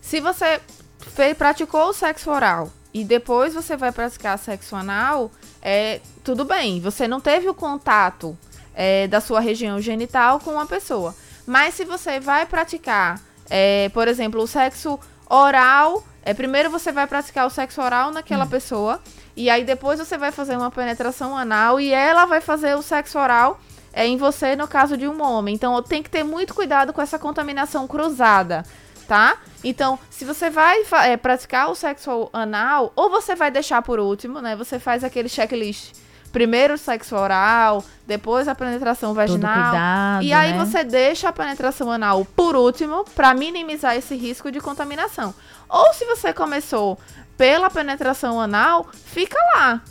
Se 0.02 0.20
você 0.20 0.60
fe- 1.00 1.36
praticou 1.36 1.90
o 1.90 1.94
sexo 1.94 2.32
oral 2.32 2.72
e 2.94 3.04
depois 3.04 3.54
você 3.54 3.78
vai 3.78 3.92
praticar 3.92 4.38
sexo 4.40 4.76
anal, 4.76 5.32
é 5.62 6.00
tudo 6.24 6.44
bem. 6.44 6.80
Você 6.82 7.08
não 7.08 7.20
teve 7.22 7.48
o 7.48 7.54
contato 7.54 8.38
é, 8.74 9.08
da 9.08 9.22
sua 9.22 9.40
região 9.40 9.80
genital 9.80 10.40
com 10.40 10.52
uma 10.52 10.66
pessoa. 10.66 11.16
Mas 11.46 11.76
se 11.76 11.86
você 11.86 12.20
vai 12.20 12.46
praticar, 12.48 13.22
é, 13.50 13.90
por 13.90 14.08
exemplo, 14.08 14.42
o 14.42 14.48
sexo 14.48 15.00
oral, 15.30 16.04
é, 16.26 16.34
primeiro 16.34 16.71
você 16.71 16.91
vai 16.91 17.05
praticar 17.05 17.45
o 17.45 17.51
sexo 17.51 17.80
oral 17.80 18.11
naquela 18.11 18.47
pessoa 18.47 18.99
e 19.38 19.47
aí 19.47 19.63
depois 19.63 19.99
você 19.99 20.17
vai 20.17 20.32
fazer 20.32 20.57
uma 20.57 20.71
penetração 20.71 21.38
anal 21.38 21.80
e 21.80 21.93
ela 21.93 22.26
vai 22.26 22.41
fazer 22.41 22.76
o 22.76 22.82
sexo 22.82 23.19
oral 23.19 23.59
é, 23.93 24.07
em 24.07 24.17
você 24.17 24.55
no 24.55 24.67
caso 24.67 24.97
de 24.97 25.07
um 25.07 25.21
homem. 25.21 25.53
Então 25.53 25.80
tem 25.84 26.01
que 26.01 26.09
ter 26.09 26.23
muito 26.23 26.55
cuidado 26.55 26.91
com 26.91 26.99
essa 26.99 27.19
contaminação 27.19 27.88
cruzada, 27.88 28.65
tá? 29.07 29.38
Então, 29.63 29.99
se 30.09 30.26
você 30.26 30.49
vai 30.49 30.84
é, 31.03 31.15
praticar 31.15 31.69
o 31.69 31.76
sexo 31.76 32.28
anal, 32.34 32.91
ou 32.95 33.09
você 33.09 33.36
vai 33.36 33.51
deixar 33.51 33.82
por 33.84 33.99
último, 33.99 34.41
né? 34.41 34.55
Você 34.55 34.80
faz 34.80 35.03
aquele 35.03 35.30
checklist. 35.30 35.93
Primeiro 36.36 36.74
o 36.74 36.78
sexo 36.78 37.16
oral, 37.16 37.82
depois 38.06 38.46
a 38.50 38.54
penetração 38.54 39.14
vaginal. 39.14 39.54
cuidado, 39.54 40.24
e 40.26 40.34
aí 40.34 40.52
né? 40.52 40.66
você 40.66 40.84
deixa 40.84 41.30
a 41.30 41.32
penetração 41.32 41.90
anal 41.90 42.26
por 42.26 42.58
último 42.58 43.06
para 43.16 43.34
minimizar 43.34 43.96
esse 43.96 44.18
risco 44.18 44.52
de 44.52 44.60
contaminação. 44.60 45.34
Ou 45.70 45.94
se 45.94 46.04
você 46.04 46.34
começou 46.34 47.00
pela 47.38 47.70
penetração 47.70 48.42
anal, 48.42 48.86
fica 49.06 49.38
lá. 49.56 49.82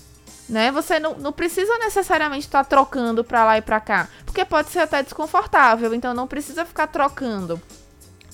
Né? 0.47 0.71
Você 0.71 1.01
não, 1.01 1.15
não 1.15 1.33
precisa 1.33 1.79
necessariamente 1.79 2.45
estar 2.45 2.63
trocando 2.65 3.25
para 3.25 3.43
lá 3.43 3.57
e 3.57 3.63
para 3.63 3.81
cá, 3.81 4.09
porque 4.27 4.45
pode 4.45 4.69
ser 4.69 4.81
até 4.81 5.03
desconfortável, 5.03 5.95
então 5.95 6.13
não 6.13 6.27
precisa 6.27 6.67
ficar 6.67 6.89
trocando, 6.89 7.59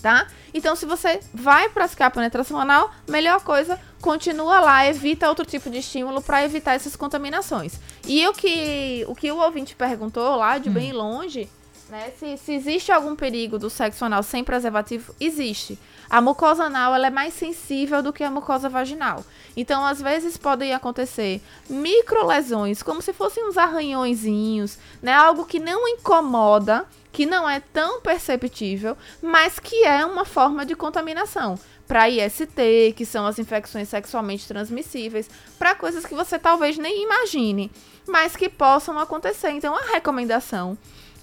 tá? 0.01 0.27
Então 0.53 0.75
se 0.75 0.87
você 0.87 1.21
vai 1.33 1.69
praticar 1.69 2.09
a 2.09 2.11
penetração 2.11 2.59
anal, 2.59 2.91
melhor 3.09 3.41
coisa, 3.43 3.79
continua 4.01 4.61
lá, 4.61 4.87
evita 4.87 5.29
outro 5.29 5.45
tipo 5.45 5.71
de 5.71 5.79
estímulo 5.79 6.21
para 6.23 6.45
evitar 6.45 6.75
essas 6.75 6.97
contaminações. 6.97 7.79
E 8.07 8.27
o 8.27 8.33
que 8.33 9.05
o 9.07 9.15
que 9.15 9.31
o 9.31 9.39
ouvinte 9.39 9.75
perguntou 9.77 10.37
lá 10.37 10.59
de 10.59 10.71
bem 10.71 10.93
longe, 10.93 11.49
Né? 11.91 12.13
Se, 12.17 12.37
se 12.37 12.53
existe 12.53 12.93
algum 12.93 13.17
perigo 13.17 13.59
do 13.59 13.69
sexo 13.69 14.05
anal 14.05 14.23
sem 14.23 14.45
preservativo, 14.45 15.13
existe. 15.19 15.77
A 16.09 16.21
mucosa 16.21 16.65
anal 16.65 16.95
ela 16.95 17.09
é 17.09 17.11
mais 17.11 17.35
sensível 17.35 18.01
do 18.01 18.13
que 18.13 18.23
a 18.23 18.31
mucosa 18.31 18.69
vaginal. 18.69 19.25
Então, 19.57 19.85
às 19.85 20.01
vezes 20.01 20.37
podem 20.37 20.73
acontecer 20.73 21.43
microlesões, 21.69 22.81
como 22.81 23.03
se 23.03 23.13
fossem 23.13 23.45
uns 23.49 23.59
arranhõezinhos, 23.59 24.79
né? 25.03 25.13
Algo 25.13 25.45
que 25.45 25.59
não 25.59 25.89
incomoda, 25.89 26.87
que 27.11 27.27
não 27.27 27.49
é 27.49 27.59
tão 27.59 28.01
perceptível, 28.01 28.97
mas 29.21 29.59
que 29.59 29.83
é 29.83 30.07
uma 30.07 30.25
forma 30.25 30.65
de 30.65 30.77
contaminação. 30.77 31.59
Para 31.89 32.09
IST, 32.09 32.95
que 32.97 33.05
são 33.05 33.27
as 33.27 33.41
infecções 33.41 33.89
sexualmente 33.89 34.47
transmissíveis, 34.47 35.29
para 35.59 35.75
coisas 35.75 36.07
que 36.07 36.15
você 36.15 36.39
talvez 36.39 36.79
nem 36.79 37.03
imagine, 37.03 37.69
mas 38.07 38.37
que 38.37 38.49
possam 38.49 38.97
acontecer. 38.97 39.51
Então, 39.51 39.75
a 39.75 39.93
recomendação 39.93 40.79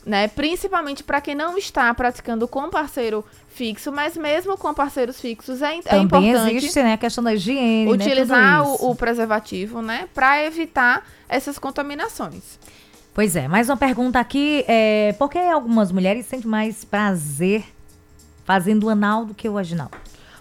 né? 0.08 0.30
Principalmente 0.30 1.03
para 1.03 1.20
quem 1.20 1.36
não 1.36 1.58
está 1.58 1.93
praticando 1.93 2.47
com 2.47 2.70
parceiro 2.70 3.26
fixo, 3.49 3.91
mas 3.91 4.16
mesmo 4.16 4.58
com 4.58 4.74
parceiros 4.74 5.20
fixos 5.20 5.62
é, 5.62 5.78
é 5.78 5.82
Também 5.82 6.03
importante 6.03 6.55
existe, 6.55 6.82
né, 6.82 6.93
a 6.93 6.97
questão 6.97 7.24
da 7.24 7.34
higiene, 7.34 7.86
né, 7.86 7.91
utilizar 7.91 8.64
isso. 8.64 8.86
o, 8.86 8.91
o 8.91 8.95
preservativo, 8.95 9.82
né, 9.82 10.08
para 10.14 10.43
evitar 10.45 11.05
essas 11.28 11.60
contaminações. 11.60 12.58
Pois 13.14 13.36
é, 13.36 13.47
mais 13.47 13.68
uma 13.68 13.76
pergunta 13.76 14.20
aqui, 14.20 14.64
é, 14.68 15.14
por 15.18 15.30
que 15.30 15.39
algumas 15.39 15.91
mulheres 15.91 16.26
sentem 16.28 16.49
mais 16.49 16.86
prazer 16.86 17.66
fazendo 18.45 18.89
anal 18.89 19.26
do 19.26 19.34
que 19.34 19.49
o 19.49 19.53
vaginal? 19.53 19.91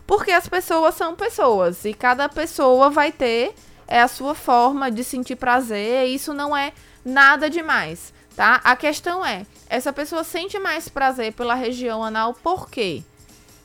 Porque 0.06 0.30
as 0.30 0.46
pessoas 0.46 0.94
são 0.94 1.16
pessoas 1.16 1.84
e 1.84 1.92
cada 1.92 2.28
pessoa 2.28 2.90
vai 2.90 3.10
ter 3.10 3.54
é, 3.88 4.00
a 4.00 4.08
sua 4.08 4.34
forma 4.34 4.90
de 4.90 5.02
sentir 5.02 5.36
prazer, 5.36 6.06
e 6.06 6.14
isso 6.14 6.34
não 6.34 6.56
é 6.56 6.72
nada 7.04 7.48
demais, 7.48 8.12
tá? 8.36 8.60
A 8.62 8.76
questão 8.76 9.24
é, 9.24 9.46
essa 9.68 9.92
pessoa 9.92 10.24
sente 10.24 10.58
mais 10.58 10.88
prazer 10.88 11.32
pela 11.32 11.54
região 11.54 12.02
anal 12.02 12.34
por 12.34 12.70
quê? 12.70 13.02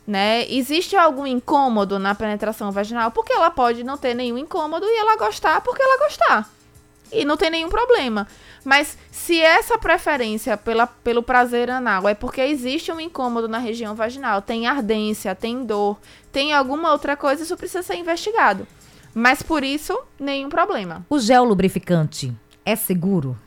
Né? 0.05 0.45
Existe 0.51 0.95
algum 0.95 1.27
incômodo 1.27 1.99
na 1.99 2.15
penetração 2.15 2.71
vaginal? 2.71 3.11
Porque 3.11 3.31
ela 3.31 3.51
pode 3.51 3.83
não 3.83 3.97
ter 3.97 4.13
nenhum 4.13 4.37
incômodo 4.37 4.85
e 4.85 4.97
ela 4.97 5.15
gostar 5.15 5.61
porque 5.61 5.81
ela 5.81 6.03
gostar. 6.05 6.49
E 7.11 7.25
não 7.25 7.37
tem 7.37 7.49
nenhum 7.49 7.69
problema. 7.69 8.27
Mas 8.63 8.97
se 9.11 9.39
essa 9.39 9.77
preferência 9.77 10.55
pela, 10.55 10.87
pelo 10.87 11.21
prazer 11.21 11.69
anal 11.69 12.07
é 12.07 12.13
porque 12.13 12.41
existe 12.41 12.91
um 12.91 12.99
incômodo 12.99 13.47
na 13.47 13.57
região 13.57 13.95
vaginal, 13.95 14.41
tem 14.41 14.67
ardência, 14.67 15.35
tem 15.35 15.65
dor, 15.65 15.99
tem 16.31 16.53
alguma 16.53 16.91
outra 16.91 17.17
coisa, 17.17 17.43
isso 17.43 17.57
precisa 17.57 17.83
ser 17.83 17.95
investigado. 17.95 18.65
Mas 19.13 19.41
por 19.41 19.63
isso, 19.63 19.97
nenhum 20.19 20.47
problema. 20.47 21.05
O 21.09 21.19
gel 21.19 21.43
lubrificante 21.43 22.33
é 22.65 22.75
seguro? 22.75 23.37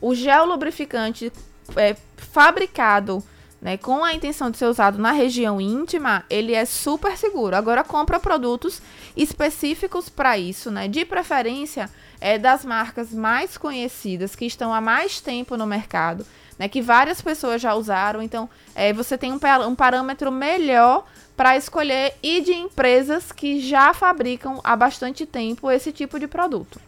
O 0.00 0.14
gel 0.14 0.44
lubrificante 0.44 1.32
é 1.76 1.96
fabricado 2.16 3.22
né, 3.60 3.76
com 3.76 4.04
a 4.04 4.14
intenção 4.14 4.50
de 4.50 4.58
ser 4.58 4.66
usado 4.66 4.98
na 4.98 5.12
região 5.12 5.60
íntima, 5.60 6.24
ele 6.28 6.54
é 6.54 6.64
super 6.64 7.16
seguro. 7.16 7.56
Agora 7.56 7.82
compra 7.82 8.20
produtos 8.20 8.80
específicos 9.16 10.08
para 10.08 10.38
isso, 10.38 10.70
né? 10.70 10.86
De 10.86 11.04
preferência 11.04 11.90
é 12.20 12.38
das 12.38 12.64
marcas 12.64 13.12
mais 13.12 13.56
conhecidas 13.56 14.36
que 14.36 14.44
estão 14.44 14.72
há 14.72 14.80
mais 14.80 15.20
tempo 15.20 15.56
no 15.56 15.66
mercado, 15.66 16.24
né? 16.58 16.68
Que 16.68 16.82
várias 16.82 17.20
pessoas 17.20 17.60
já 17.60 17.74
usaram. 17.74 18.22
Então, 18.22 18.48
é, 18.74 18.92
você 18.92 19.16
tem 19.18 19.32
um, 19.32 19.40
um 19.66 19.74
parâmetro 19.74 20.30
melhor 20.30 21.04
para 21.36 21.56
escolher 21.56 22.14
e 22.22 22.40
de 22.40 22.52
empresas 22.52 23.32
que 23.32 23.60
já 23.60 23.92
fabricam 23.92 24.60
há 24.62 24.76
bastante 24.76 25.26
tempo 25.26 25.70
esse 25.70 25.92
tipo 25.92 26.20
de 26.20 26.26
produto 26.26 26.80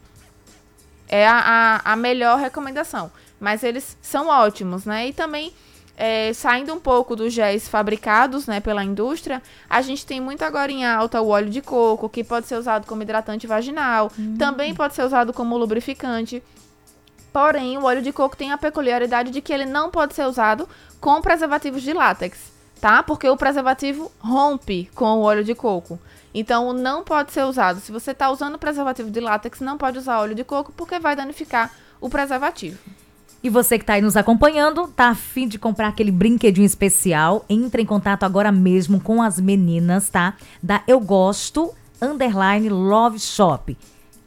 é 1.09 1.27
a, 1.27 1.81
a, 1.85 1.93
a 1.93 1.97
melhor 1.97 2.39
recomendação. 2.39 3.11
Mas 3.41 3.63
eles 3.63 3.97
são 4.03 4.29
ótimos, 4.29 4.85
né? 4.85 5.09
E 5.09 5.13
também, 5.13 5.53
é, 5.97 6.33
saindo 6.33 6.75
um 6.75 6.81
pouco 6.81 7.15
dos 7.15 7.33
géis 7.33 7.69
fabricados 7.69 8.47
né, 8.47 8.61
pela 8.61 8.85
indústria, 8.85 9.43
a 9.69 9.81
gente 9.81 10.05
tem 10.05 10.21
muito 10.21 10.43
agora 10.43 10.71
em 10.73 10.85
alta 10.85 11.21
o 11.21 11.29
óleo 11.29 11.51
de 11.51 11.61
coco, 11.61 12.09
que 12.09 12.25
pode 12.25 12.47
ser 12.47 12.57
usado 12.57 12.87
como 12.87 13.03
hidratante 13.03 13.47
vaginal, 13.47 14.11
também 14.39 14.75
pode 14.75 14.95
ser 14.95 15.05
usado 15.05 15.33
como 15.33 15.57
lubrificante. 15.57 16.43
Porém, 17.33 17.77
o 17.79 17.85
óleo 17.85 18.03
de 18.03 18.13
coco 18.13 18.37
tem 18.37 18.53
a 18.53 18.59
peculiaridade 18.59 19.31
de 19.31 19.41
que 19.41 19.53
ele 19.53 19.67
não 19.67 19.91
pode 19.91 20.15
ser 20.15 20.27
usado 20.27 20.69
com 21.01 21.21
preservativos 21.21 21.83
de 21.83 21.93
látex, 21.93 22.51
tá? 22.81 23.03
Porque 23.03 23.29
o 23.29 23.37
preservativo 23.37 24.11
rompe 24.19 24.91
com 24.95 25.19
o 25.19 25.23
óleo 25.23 25.45
de 25.45 25.55
coco. 25.55 26.01
Então, 26.35 26.73
não 26.73 27.05
pode 27.05 27.33
ser 27.33 27.45
usado. 27.45 27.81
Se 27.81 27.93
você 27.93 28.13
está 28.13 28.31
usando 28.31 28.59
preservativo 28.59 29.11
de 29.11 29.21
látex, 29.21 29.61
não 29.61 29.79
pode 29.79 29.99
usar 29.99 30.21
óleo 30.21 30.35
de 30.35 30.45
coco 30.45 30.73
porque 30.73 30.99
vai 30.99 31.15
danificar 31.15 31.71
o 32.01 32.09
preservativo. 32.09 32.79
E 33.43 33.49
você 33.49 33.79
que 33.79 33.85
está 33.85 33.95
aí 33.95 34.03
nos 34.03 34.17
acompanhando, 34.17 34.89
tá 34.89 35.11
afim 35.11 35.47
de 35.47 35.59
comprar 35.59 35.89
aquele 35.89 36.11
brinquedinho 36.11 36.67
especial? 36.67 37.45
Entre 37.49 37.83
em 37.83 37.87
contato 37.87 38.25
agora 38.25 38.51
mesmo 38.51 39.01
com 39.01 39.23
as 39.23 39.39
meninas, 39.39 40.09
tá? 40.09 40.35
Da 40.61 40.83
Eu 40.89 40.99
Gosto 40.99 41.73
Underline 42.03 42.69
Love 42.69 43.21
Shop. 43.21 43.77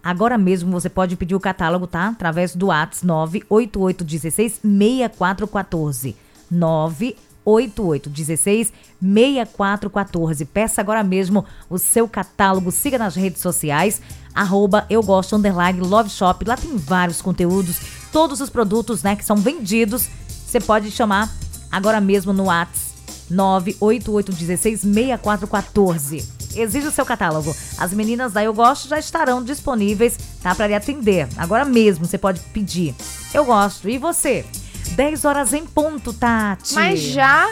Agora 0.03 0.35
mesmo 0.37 0.71
você 0.71 0.89
pode 0.89 1.17
pedir 1.17 1.35
o 1.35 1.39
catálogo, 1.39 1.87
tá? 1.87 2.07
Através 2.07 2.55
do 2.55 2.67
WhatsApp 2.67 3.05
98816 3.05 4.61
6414. 4.63 6.15
98816 6.49 8.73
6414. 9.01 10.45
Peça 10.45 10.79
agora 10.81 11.03
mesmo 11.03 11.45
o 11.69 11.77
seu 11.77 12.07
catálogo. 12.07 12.71
Siga 12.71 12.97
nas 12.97 13.15
redes 13.15 13.41
sociais, 13.41 14.01
arroba 14.33 14.85
eu 14.89 15.03
gosto 15.03 15.35
underline 15.35 15.81
love 15.81 16.09
shop. 16.09 16.45
Lá 16.45 16.57
tem 16.57 16.75
vários 16.77 17.21
conteúdos, 17.21 18.00
todos 18.11 18.41
os 18.41 18.49
produtos, 18.49 19.03
né, 19.03 19.15
que 19.15 19.25
são 19.25 19.35
vendidos. 19.35 20.07
Você 20.45 20.59
pode 20.59 20.91
chamar 20.91 21.29
agora 21.71 22.01
mesmo 22.01 22.33
no 22.33 22.45
WhatsApp 22.45 22.91
98816 23.29 24.81
6414. 24.81 26.41
Exige 26.53 26.87
o 26.87 26.91
seu 26.91 27.05
catálogo. 27.05 27.55
As 27.77 27.93
meninas 27.93 28.33
da 28.33 28.43
Eu 28.43 28.53
Gosto 28.53 28.89
já 28.89 28.99
estarão 28.99 29.41
disponíveis, 29.41 30.17
tá? 30.41 30.53
Para 30.53 30.67
lhe 30.67 30.75
atender. 30.75 31.27
Agora 31.37 31.63
mesmo 31.63 32.05
você 32.05 32.17
pode 32.17 32.41
pedir. 32.53 32.93
Eu 33.33 33.45
gosto. 33.45 33.89
E 33.89 33.97
você? 33.97 34.45
10 34.95 35.23
horas 35.23 35.53
em 35.53 35.65
ponto, 35.65 36.11
Tati. 36.11 36.73
Mas 36.73 36.99
já 36.99 37.49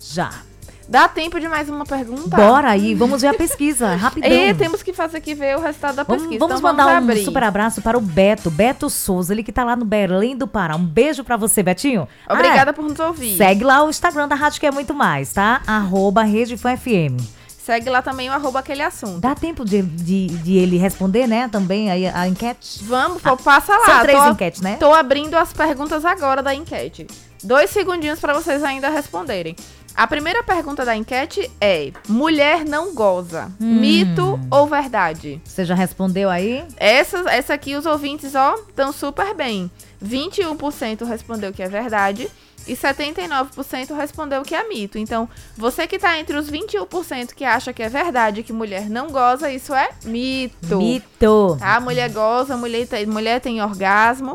Já. 0.00 0.45
Dá 0.88 1.08
tempo 1.08 1.38
de 1.40 1.48
mais 1.48 1.68
uma 1.68 1.84
pergunta? 1.84 2.36
Bora 2.36 2.70
aí, 2.70 2.94
vamos 2.94 3.22
ver 3.22 3.28
a 3.28 3.34
pesquisa, 3.34 3.94
rapidão. 3.96 4.30
E 4.30 4.54
temos 4.54 4.82
que 4.82 4.92
fazer 4.92 5.18
aqui 5.18 5.34
ver 5.34 5.56
o 5.56 5.60
resultado 5.60 5.96
da 5.96 6.02
Vamos, 6.02 6.22
pesquisa. 6.22 6.38
vamos 6.38 6.58
então 6.58 6.70
mandar 6.70 7.00
vamos 7.00 7.20
um 7.20 7.24
super 7.24 7.42
abraço 7.44 7.82
para 7.82 7.96
o 7.96 8.00
Beto, 8.00 8.50
Beto 8.50 8.88
Souza, 8.88 9.32
ele 9.32 9.42
que 9.42 9.52
tá 9.52 9.64
lá 9.64 9.76
no 9.76 9.84
Berlim 9.84 10.36
do 10.36 10.46
Pará. 10.46 10.76
Um 10.76 10.84
beijo 10.84 11.24
pra 11.24 11.36
você, 11.36 11.62
Betinho. 11.62 12.06
Obrigada 12.28 12.70
Ah, 12.70 12.74
por 12.74 12.84
nos 12.84 12.98
ouvir. 12.98 13.36
Segue 13.36 13.64
lá 13.64 13.82
o 13.82 13.90
Instagram 13.90 14.28
da 14.28 14.34
Rádio 14.34 14.60
que 14.60 14.66
é 14.66 14.70
muito 14.70 14.94
mais, 14.94 15.32
tá? 15.32 15.60
Arroba 15.66 16.22
Rede 16.22 16.56
Fã 16.56 16.76
FM. 16.76 17.20
Segue 17.66 17.90
lá 17.90 18.00
também 18.00 18.30
o 18.30 18.32
arroba 18.32 18.60
aquele 18.60 18.80
assunto. 18.80 19.18
Dá 19.18 19.34
tempo 19.34 19.64
de, 19.64 19.82
de, 19.82 20.28
de 20.28 20.56
ele 20.56 20.76
responder, 20.76 21.26
né? 21.26 21.48
Também 21.50 21.90
aí 21.90 22.06
a 22.06 22.28
enquete. 22.28 22.84
Vamos, 22.84 23.20
pô, 23.20 23.36
passa 23.36 23.76
lá. 23.76 23.86
São 23.86 24.00
três 24.02 24.22
tô, 24.22 24.28
enquetes, 24.28 24.60
né? 24.60 24.76
Tô 24.78 24.94
abrindo 24.94 25.34
as 25.34 25.52
perguntas 25.52 26.04
agora 26.04 26.44
da 26.44 26.54
enquete. 26.54 27.08
Dois 27.42 27.70
segundinhos 27.70 28.20
para 28.20 28.32
vocês 28.34 28.62
ainda 28.62 28.88
responderem. 28.88 29.56
A 29.96 30.06
primeira 30.06 30.42
pergunta 30.42 30.84
da 30.84 30.94
enquete 30.94 31.50
é: 31.58 31.90
mulher 32.06 32.66
não 32.66 32.94
goza. 32.94 33.50
Hum. 33.58 33.80
Mito 33.80 34.38
ou 34.50 34.66
verdade? 34.66 35.40
Você 35.42 35.64
já 35.64 35.74
respondeu 35.74 36.28
aí? 36.28 36.62
Essa, 36.76 37.18
essa 37.30 37.54
aqui 37.54 37.74
os 37.74 37.86
ouvintes, 37.86 38.34
ó, 38.34 38.54
estão 38.68 38.92
super 38.92 39.34
bem. 39.34 39.70
21% 40.04 41.06
respondeu 41.06 41.50
que 41.50 41.62
é 41.62 41.68
verdade 41.68 42.28
e 42.66 42.74
79% 42.74 43.96
respondeu 43.96 44.42
que 44.42 44.54
é 44.54 44.68
mito. 44.68 44.98
Então, 44.98 45.26
você 45.56 45.86
que 45.86 45.98
tá 45.98 46.18
entre 46.18 46.36
os 46.36 46.50
21% 46.50 47.32
que 47.34 47.44
acha 47.44 47.72
que 47.72 47.82
é 47.82 47.88
verdade 47.88 48.42
que 48.42 48.52
mulher 48.52 48.90
não 48.90 49.08
goza, 49.08 49.50
isso 49.50 49.72
é 49.72 49.88
mito. 50.04 50.76
Mito. 50.76 51.56
Tá? 51.58 51.80
Mulher 51.80 52.10
goza, 52.10 52.54
mulher 52.54 52.86
tem, 52.86 53.06
mulher 53.06 53.40
tem 53.40 53.62
orgasmo. 53.62 54.34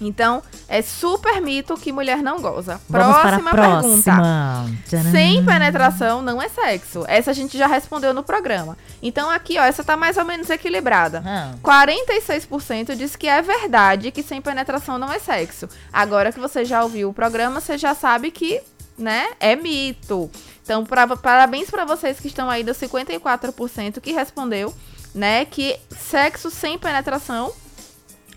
Então, 0.00 0.42
é 0.72 0.80
super 0.82 1.42
mito 1.42 1.74
que 1.74 1.90
mulher 1.90 2.22
não 2.22 2.40
goza. 2.40 2.80
Próxima 2.88 3.20
para 3.20 3.36
a 3.36 3.40
pergunta. 3.80 4.02
próxima. 4.12 4.70
Tcharam. 4.88 5.10
Sem 5.10 5.44
penetração 5.44 6.22
não 6.22 6.40
é 6.40 6.48
sexo. 6.48 7.04
Essa 7.08 7.32
a 7.32 7.34
gente 7.34 7.58
já 7.58 7.66
respondeu 7.66 8.14
no 8.14 8.22
programa. 8.22 8.78
Então 9.02 9.28
aqui, 9.28 9.58
ó, 9.58 9.64
essa 9.64 9.82
tá 9.82 9.96
mais 9.96 10.16
ou 10.16 10.24
menos 10.24 10.48
equilibrada. 10.48 11.22
Ah. 11.26 11.54
46% 11.60 12.94
diz 12.94 13.16
que 13.16 13.26
é 13.26 13.42
verdade 13.42 14.12
que 14.12 14.22
sem 14.22 14.40
penetração 14.40 14.96
não 14.96 15.12
é 15.12 15.18
sexo. 15.18 15.68
Agora 15.92 16.30
que 16.32 16.38
você 16.38 16.64
já 16.64 16.84
ouviu 16.84 17.10
o 17.10 17.12
programa, 17.14 17.60
você 17.60 17.76
já 17.76 17.92
sabe 17.92 18.30
que, 18.30 18.60
né, 18.96 19.26
é 19.40 19.56
mito. 19.56 20.30
Então, 20.62 20.84
pra- 20.86 21.16
parabéns 21.16 21.68
pra 21.68 21.84
vocês 21.84 22.20
que 22.20 22.28
estão 22.28 22.48
aí 22.48 22.62
dos 22.62 22.76
54% 22.76 24.00
que 24.00 24.12
respondeu, 24.12 24.72
né, 25.12 25.44
que 25.44 25.76
sexo 25.98 26.48
sem 26.48 26.78
penetração 26.78 27.52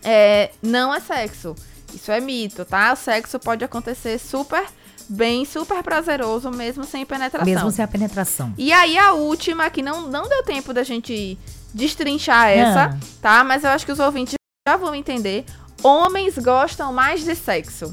é, 0.04 0.50
não 0.64 0.92
é 0.94 1.00
sexo. 1.00 1.56
Isso 1.94 2.12
é 2.12 2.20
mito, 2.20 2.66
tá? 2.66 2.94
O 2.94 2.96
sexo 2.96 3.40
pode 3.40 3.64
acontecer 3.64 4.18
super 4.20 4.64
bem, 5.10 5.46
super 5.46 5.84
prazeroso, 5.84 6.50
mesmo 6.50 6.84
sem 6.86 7.06
penetração. 7.06 7.46
Mesmo 7.54 7.72
sem 7.72 7.84
a 7.84 7.88
penetração. 7.88 8.54
E 8.58 8.72
aí 8.72 8.98
a 8.98 9.14
última, 9.14 9.70
que 9.70 9.82
não, 9.82 10.08
não 10.10 10.28
deu 10.30 10.44
tempo 10.44 10.74
da 10.74 10.84
gente 10.84 11.38
destrinchar 11.74 12.48
essa, 12.50 12.86
Ah. 12.86 12.98
tá? 13.22 13.44
Mas 13.44 13.64
eu 13.64 13.70
acho 13.72 13.86
que 13.86 13.92
os 13.92 14.00
ouvintes 14.00 14.36
já 14.68 14.78
vão 14.78 14.96
entender. 14.96 15.46
Homens 15.84 16.38
gostam 16.38 16.94
mais 16.94 17.24
de 17.24 17.36
sexo. 17.36 17.92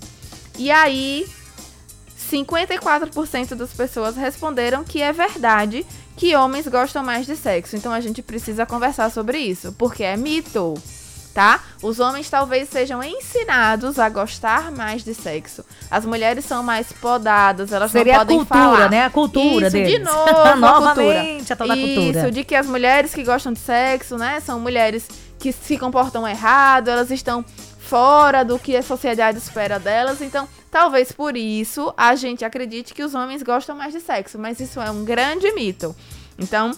E 0.56 0.70
aí, 0.70 1.26
54% 2.30 3.54
das 3.54 3.72
pessoas 3.72 4.16
responderam 4.16 4.84
que 4.84 5.00
é 5.02 5.12
verdade 5.12 5.84
que 6.16 6.36
homens 6.36 6.68
gostam 6.68 7.02
mais 7.02 7.26
de 7.26 7.34
sexo. 7.34 7.76
Então 7.76 7.92
a 7.92 8.00
gente 8.00 8.22
precisa 8.22 8.66
conversar 8.66 9.10
sobre 9.10 9.38
isso, 9.38 9.72
porque 9.78 10.04
é 10.04 10.16
mito, 10.16 10.74
tá? 11.34 11.60
Os 11.82 12.00
homens 12.00 12.28
talvez 12.28 12.68
sejam 12.68 13.02
ensinados 13.02 13.98
a 13.98 14.08
gostar 14.08 14.70
mais 14.72 15.04
de 15.04 15.14
sexo. 15.14 15.64
As 15.90 16.04
mulheres 16.04 16.44
são 16.44 16.62
mais 16.62 16.92
podadas, 16.92 17.72
elas 17.72 17.90
Seria 17.92 18.12
não 18.14 18.18
podem 18.20 18.36
a 18.36 18.38
cultura, 18.40 18.60
falar. 18.76 18.90
né? 18.90 19.04
A 19.04 19.10
cultura 19.10 19.66
Isso, 19.66 19.76
deles. 19.76 19.92
de 19.92 19.98
novo, 20.04 20.28
a 20.38 20.56
Novamente, 20.56 21.36
cultura. 21.36 21.52
a 21.52 21.56
tal 21.56 21.68
da 21.68 21.74
cultura. 21.76 22.20
Isso, 22.20 22.30
de 22.30 22.44
que 22.44 22.54
as 22.54 22.66
mulheres 22.66 23.14
que 23.14 23.22
gostam 23.24 23.52
de 23.52 23.60
sexo, 23.60 24.16
né, 24.16 24.40
são 24.40 24.58
mulheres 24.60 25.08
que 25.38 25.52
se 25.52 25.78
comportam 25.78 26.26
errado, 26.28 26.88
elas 26.88 27.10
estão 27.10 27.44
fora 27.78 28.44
do 28.44 28.58
que 28.58 28.76
a 28.76 28.82
sociedade 28.82 29.38
espera 29.38 29.78
delas. 29.78 30.20
Então, 30.20 30.46
talvez 30.70 31.10
por 31.10 31.36
isso 31.36 31.92
a 31.96 32.14
gente 32.14 32.44
acredite 32.44 32.92
que 32.94 33.02
os 33.02 33.14
homens 33.14 33.42
gostam 33.42 33.74
mais 33.74 33.92
de 33.92 34.00
sexo, 34.00 34.38
mas 34.38 34.60
isso 34.60 34.80
é 34.80 34.90
um 34.90 35.04
grande 35.04 35.50
mito. 35.52 35.94
Então, 36.38 36.72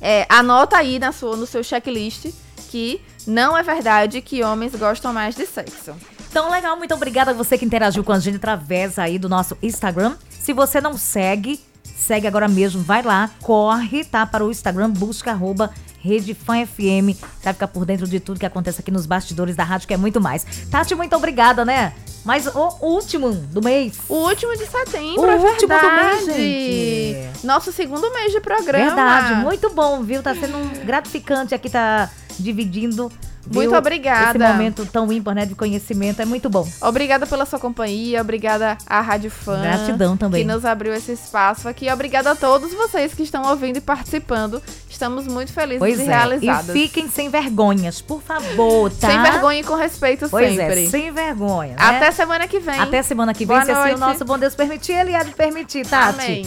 é, 0.00 0.26
anota 0.28 0.76
aí 0.76 0.98
na 0.98 1.12
sua, 1.12 1.36
no 1.36 1.46
seu 1.46 1.62
checklist 1.62 2.26
que 2.70 3.00
não 3.26 3.56
é 3.56 3.62
verdade 3.62 4.20
que 4.20 4.42
homens 4.42 4.74
gostam 4.74 5.12
mais 5.12 5.34
de 5.34 5.46
sexo. 5.46 5.94
Então, 6.30 6.50
legal, 6.50 6.76
muito 6.76 6.92
obrigada 6.94 7.30
a 7.30 7.34
você 7.34 7.56
que 7.56 7.64
interagiu 7.64 8.02
com 8.02 8.12
a 8.12 8.18
gente 8.18 8.36
através 8.36 8.98
aí 8.98 9.18
do 9.18 9.28
nosso 9.28 9.56
Instagram. 9.62 10.16
Se 10.28 10.52
você 10.52 10.80
não 10.80 10.96
segue, 10.96 11.60
segue 11.96 12.26
agora 12.26 12.48
mesmo, 12.48 12.82
vai 12.82 13.02
lá, 13.02 13.30
corre, 13.40 14.04
tá, 14.04 14.26
para 14.26 14.44
o 14.44 14.50
Instagram, 14.50 14.90
busca 14.90 15.30
arroba 15.30 15.70
Rede 16.00 16.34
Fã 16.34 16.66
FM, 16.66 17.16
vai 17.42 17.52
ficar 17.54 17.68
por 17.68 17.86
dentro 17.86 18.06
de 18.06 18.20
tudo 18.20 18.38
que 18.38 18.44
acontece 18.44 18.80
aqui 18.80 18.90
nos 18.90 19.06
bastidores 19.06 19.56
da 19.56 19.64
rádio, 19.64 19.88
que 19.88 19.94
é 19.94 19.96
muito 19.96 20.20
mais. 20.20 20.44
Tati, 20.70 20.94
muito 20.94 21.16
obrigada, 21.16 21.64
né? 21.64 21.94
Mas 22.24 22.46
o 22.46 22.78
último 22.80 23.30
do 23.30 23.62
mês. 23.62 23.98
O 24.08 24.14
último 24.14 24.56
de 24.56 24.66
setembro, 24.66 25.22
O 25.22 25.30
é 25.30 25.36
último 25.36 25.68
do 25.68 25.80
verdade. 25.80 26.26
mês, 26.26 27.26
gente. 27.34 27.46
Nosso 27.46 27.72
segundo 27.72 28.12
mês 28.12 28.32
de 28.32 28.40
programa. 28.40 28.86
Verdade, 28.86 29.34
muito 29.36 29.70
bom, 29.70 30.02
viu? 30.02 30.22
Tá 30.22 30.34
sendo 30.34 30.56
um 30.58 30.68
gratificante 30.84 31.54
aqui, 31.54 31.70
tá 31.70 32.10
dividindo. 32.38 33.10
Muito 33.52 33.74
obrigada. 33.76 34.30
Esse 34.30 34.38
momento 34.38 34.86
tão 34.86 35.12
ímpar, 35.12 35.34
né, 35.34 35.44
de 35.44 35.54
conhecimento, 35.54 36.22
é 36.22 36.24
muito 36.24 36.48
bom. 36.48 36.66
Obrigada 36.80 37.26
pela 37.26 37.44
sua 37.44 37.58
companhia, 37.58 38.22
obrigada 38.22 38.78
à 38.86 39.02
Rádio 39.02 39.30
Fã. 39.30 39.60
Gratidão 39.60 40.16
também. 40.16 40.46
Que 40.46 40.50
nos 40.50 40.64
abriu 40.64 40.94
esse 40.94 41.12
espaço 41.12 41.68
aqui. 41.68 41.90
Obrigada 41.92 42.30
a 42.30 42.34
todos 42.34 42.72
vocês 42.72 43.12
que 43.12 43.22
estão 43.22 43.46
ouvindo 43.50 43.76
e 43.76 43.80
participando. 43.82 44.62
Estamos 44.88 45.26
muito 45.26 45.52
felizes 45.52 45.78
Pois 45.78 45.98
e 45.98 46.02
é. 46.02 46.06
realizadas. 46.06 46.70
E 46.70 46.72
fiquem 46.72 47.06
sem 47.06 47.28
vergonhas, 47.28 48.00
por 48.00 48.22
favor, 48.22 48.90
tá? 48.90 49.10
Sem 49.10 49.20
vergonha 49.20 49.60
e 49.60 49.64
com 49.64 49.74
respeito 49.74 50.26
Pois 50.30 50.56
sempre. 50.56 50.86
é, 50.86 50.88
sem 50.88 51.12
vergonha. 51.12 51.74
né? 51.76 51.76
Até 51.78 52.10
semana 52.12 52.48
que 52.48 52.58
vem. 52.58 52.80
Até 52.80 53.02
semana 53.02 53.34
que 53.34 53.44
vem, 53.44 53.56
Boa 53.56 53.64
se 53.66 53.72
assim 53.72 53.94
o 53.94 53.98
nosso 53.98 54.24
bom 54.24 54.38
Deus 54.38 54.54
permitir, 54.54 54.92
ele 54.92 55.14
há 55.14 55.22
de 55.22 55.32
permitir, 55.32 55.86
Tati. 55.86 56.22
Amém. 56.24 56.46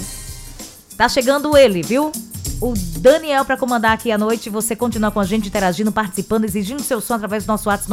Tá 0.97 1.07
chegando 1.07 1.55
ele, 1.55 1.83
viu? 1.83 2.11
O 2.59 2.73
Daniel 2.75 3.45
pra 3.45 3.55
comandar 3.55 3.91
aqui 3.91 4.11
a 4.11 4.17
noite. 4.17 4.49
Você 4.49 4.75
continua 4.75 5.11
com 5.11 5.19
a 5.19 5.23
gente 5.23 5.47
interagindo, 5.47 5.91
participando, 5.91 6.45
exigindo 6.45 6.81
seu 6.81 6.99
som 6.99 7.13
através 7.13 7.45
do 7.45 7.47
nosso 7.49 7.69
WhatsApp 7.69 7.91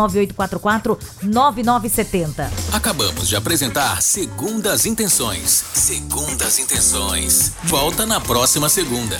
9844-9970. 1.23 2.49
Acabamos 2.73 3.29
de 3.29 3.37
apresentar 3.37 4.01
Segundas 4.01 4.87
Intenções. 4.87 5.65
Segundas 5.75 6.59
Intenções. 6.59 7.53
Volta 7.65 8.07
na 8.07 8.21
próxima 8.21 8.71
segunda. 8.71 9.19